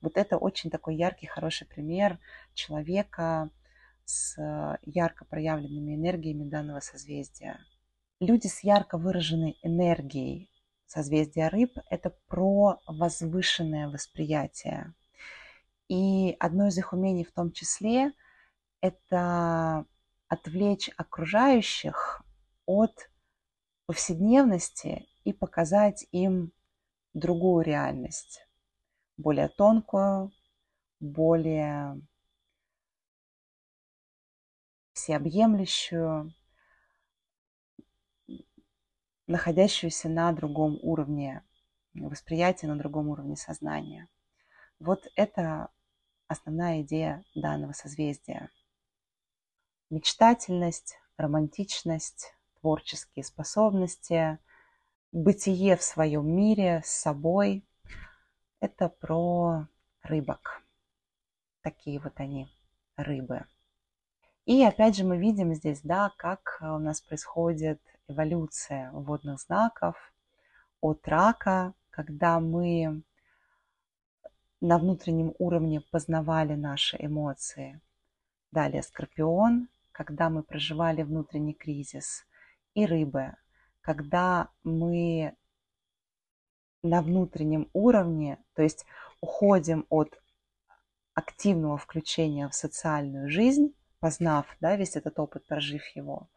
Вот 0.00 0.16
это 0.16 0.36
очень 0.36 0.70
такой 0.70 0.96
яркий, 0.96 1.26
хороший 1.26 1.66
пример 1.66 2.18
человека 2.52 3.50
с 4.04 4.38
э, 4.38 4.76
ярко 4.82 5.24
проявленными 5.24 5.94
энергиями 5.94 6.44
данного 6.44 6.80
созвездия. 6.80 7.58
Люди 8.20 8.46
с 8.46 8.62
ярко 8.62 8.98
выраженной 8.98 9.58
энергией 9.62 10.50
созвездия 10.86 11.48
рыб– 11.48 11.78
это 11.90 12.10
про 12.28 12.80
возвышенное 12.86 13.88
восприятие. 13.88 14.94
И 15.88 16.36
одно 16.40 16.68
из 16.68 16.78
их 16.78 16.92
умений 16.92 17.24
в 17.24 17.32
том 17.32 17.52
числе– 17.52 18.12
это 18.80 19.86
отвлечь 20.28 20.90
окружающих 20.96 22.22
от 22.66 23.10
повседневности 23.86 25.06
и 25.24 25.32
показать 25.32 26.06
им 26.10 26.52
другую 27.12 27.64
реальность, 27.64 28.46
более 29.16 29.48
тонкую, 29.48 30.32
более 31.00 32.00
всеобъемлющую, 34.92 36.34
находящуюся 39.26 40.08
на 40.08 40.32
другом 40.32 40.78
уровне 40.82 41.42
восприятия, 41.94 42.66
на 42.66 42.76
другом 42.76 43.08
уровне 43.08 43.36
сознания. 43.36 44.08
Вот 44.78 45.06
это 45.16 45.70
основная 46.34 46.82
идея 46.82 47.24
данного 47.34 47.72
созвездия. 47.72 48.50
Мечтательность, 49.90 50.98
романтичность, 51.16 52.34
творческие 52.60 53.24
способности, 53.24 54.38
бытие 55.12 55.76
в 55.76 55.82
своем 55.82 56.26
мире 56.28 56.82
с 56.84 56.90
собой. 56.90 57.64
Это 58.60 58.88
про 58.88 59.66
рыбок. 60.02 60.62
Такие 61.62 62.00
вот 62.00 62.14
они, 62.16 62.48
рыбы. 62.96 63.44
И 64.44 64.62
опять 64.62 64.96
же 64.96 65.04
мы 65.04 65.16
видим 65.16 65.54
здесь, 65.54 65.80
да, 65.82 66.12
как 66.18 66.58
у 66.60 66.78
нас 66.78 67.00
происходит 67.00 67.80
эволюция 68.08 68.90
водных 68.92 69.40
знаков 69.40 69.96
от 70.80 71.06
рака, 71.08 71.72
когда 71.90 72.40
мы 72.40 73.02
на 74.64 74.78
внутреннем 74.78 75.34
уровне 75.38 75.82
познавали 75.90 76.54
наши 76.54 76.96
эмоции. 76.98 77.82
Далее 78.50 78.82
скорпион, 78.82 79.68
когда 79.92 80.30
мы 80.30 80.42
проживали 80.42 81.02
внутренний 81.02 81.52
кризис. 81.52 82.24
И 82.72 82.86
рыбы, 82.86 83.34
когда 83.82 84.48
мы 84.62 85.36
на 86.82 87.02
внутреннем 87.02 87.68
уровне, 87.74 88.38
то 88.54 88.62
есть 88.62 88.86
уходим 89.20 89.84
от 89.90 90.18
активного 91.12 91.76
включения 91.76 92.48
в 92.48 92.54
социальную 92.54 93.28
жизнь, 93.28 93.74
познав 94.00 94.46
да, 94.60 94.76
весь 94.76 94.96
этот 94.96 95.18
опыт, 95.18 95.46
прожив 95.46 95.86
его. 95.88 96.30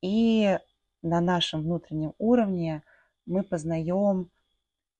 И 0.00 0.58
на 1.00 1.20
нашем 1.20 1.62
внутреннем 1.62 2.12
уровне 2.18 2.82
мы 3.24 3.44
познаем 3.44 4.32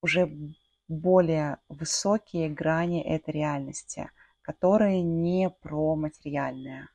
уже 0.01 0.55
более 0.89 1.59
высокие 1.69 2.49
грани 2.49 3.03
этой 3.03 3.35
реальности, 3.35 4.11
которые 4.43 5.03
не 5.03 5.51
про 5.51 5.97
материальное. 5.97 6.89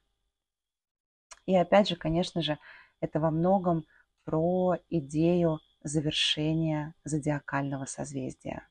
И 1.46 1.56
опять 1.56 1.90
же, 1.90 1.96
конечно 1.96 2.42
же, 2.42 2.58
это 3.00 3.20
во 3.20 3.32
многом 3.32 3.86
про 4.24 4.78
идею 4.90 5.60
завершения 5.84 6.94
зодиакального 7.04 7.86
созвездия. 7.86 8.68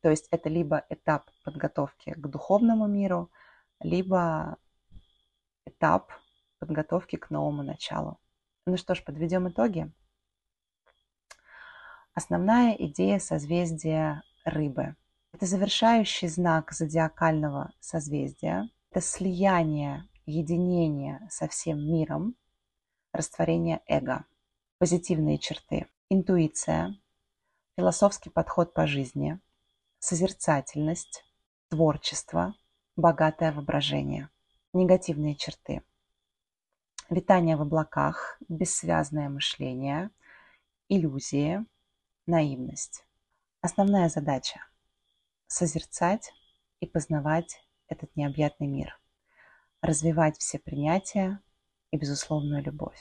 То 0.00 0.10
есть 0.10 0.26
это 0.30 0.48
либо 0.48 0.84
этап 0.88 1.30
подготовки 1.44 2.12
к 2.14 2.26
духовному 2.26 2.88
миру, 2.88 3.30
либо 3.80 4.56
этап 5.64 6.10
подготовки 6.58 7.16
к 7.16 7.30
новому 7.30 7.62
началу. 7.62 8.18
Ну 8.66 8.76
что 8.76 8.94
ж, 8.94 9.04
подведем 9.04 9.48
итоги. 9.48 9.92
Основная 12.14 12.74
идея 12.74 13.18
созвездия 13.18 14.22
рыбы. 14.44 14.96
Это 15.32 15.46
завершающий 15.46 16.28
знак 16.28 16.72
зодиакального 16.72 17.72
созвездия. 17.80 18.68
Это 18.90 19.00
слияние, 19.00 20.08
единение 20.26 21.26
со 21.30 21.48
всем 21.48 21.78
миром, 21.78 22.34
растворение 23.12 23.80
эго. 23.86 24.24
Позитивные 24.78 25.38
черты. 25.38 25.86
Интуиция, 26.10 26.96
философский 27.78 28.30
подход 28.30 28.74
по 28.74 28.86
жизни, 28.86 29.40
созерцательность, 29.98 31.24
творчество, 31.68 32.54
богатое 32.96 33.52
воображение 33.52 34.28
негативные 34.72 35.34
черты. 35.34 35.82
Витание 37.10 37.56
в 37.56 37.62
облаках, 37.62 38.38
бессвязное 38.48 39.28
мышление, 39.28 40.10
иллюзии, 40.88 41.64
наивность. 42.26 43.04
Основная 43.64 44.08
задача– 44.08 44.58
созерцать 45.46 46.34
и 46.80 46.86
познавать 46.86 47.64
этот 47.86 48.16
необъятный 48.16 48.66
мир, 48.66 48.98
развивать 49.80 50.36
все 50.36 50.58
принятия 50.58 51.40
и 51.92 51.96
безусловную 51.96 52.60
любовь. 52.60 52.98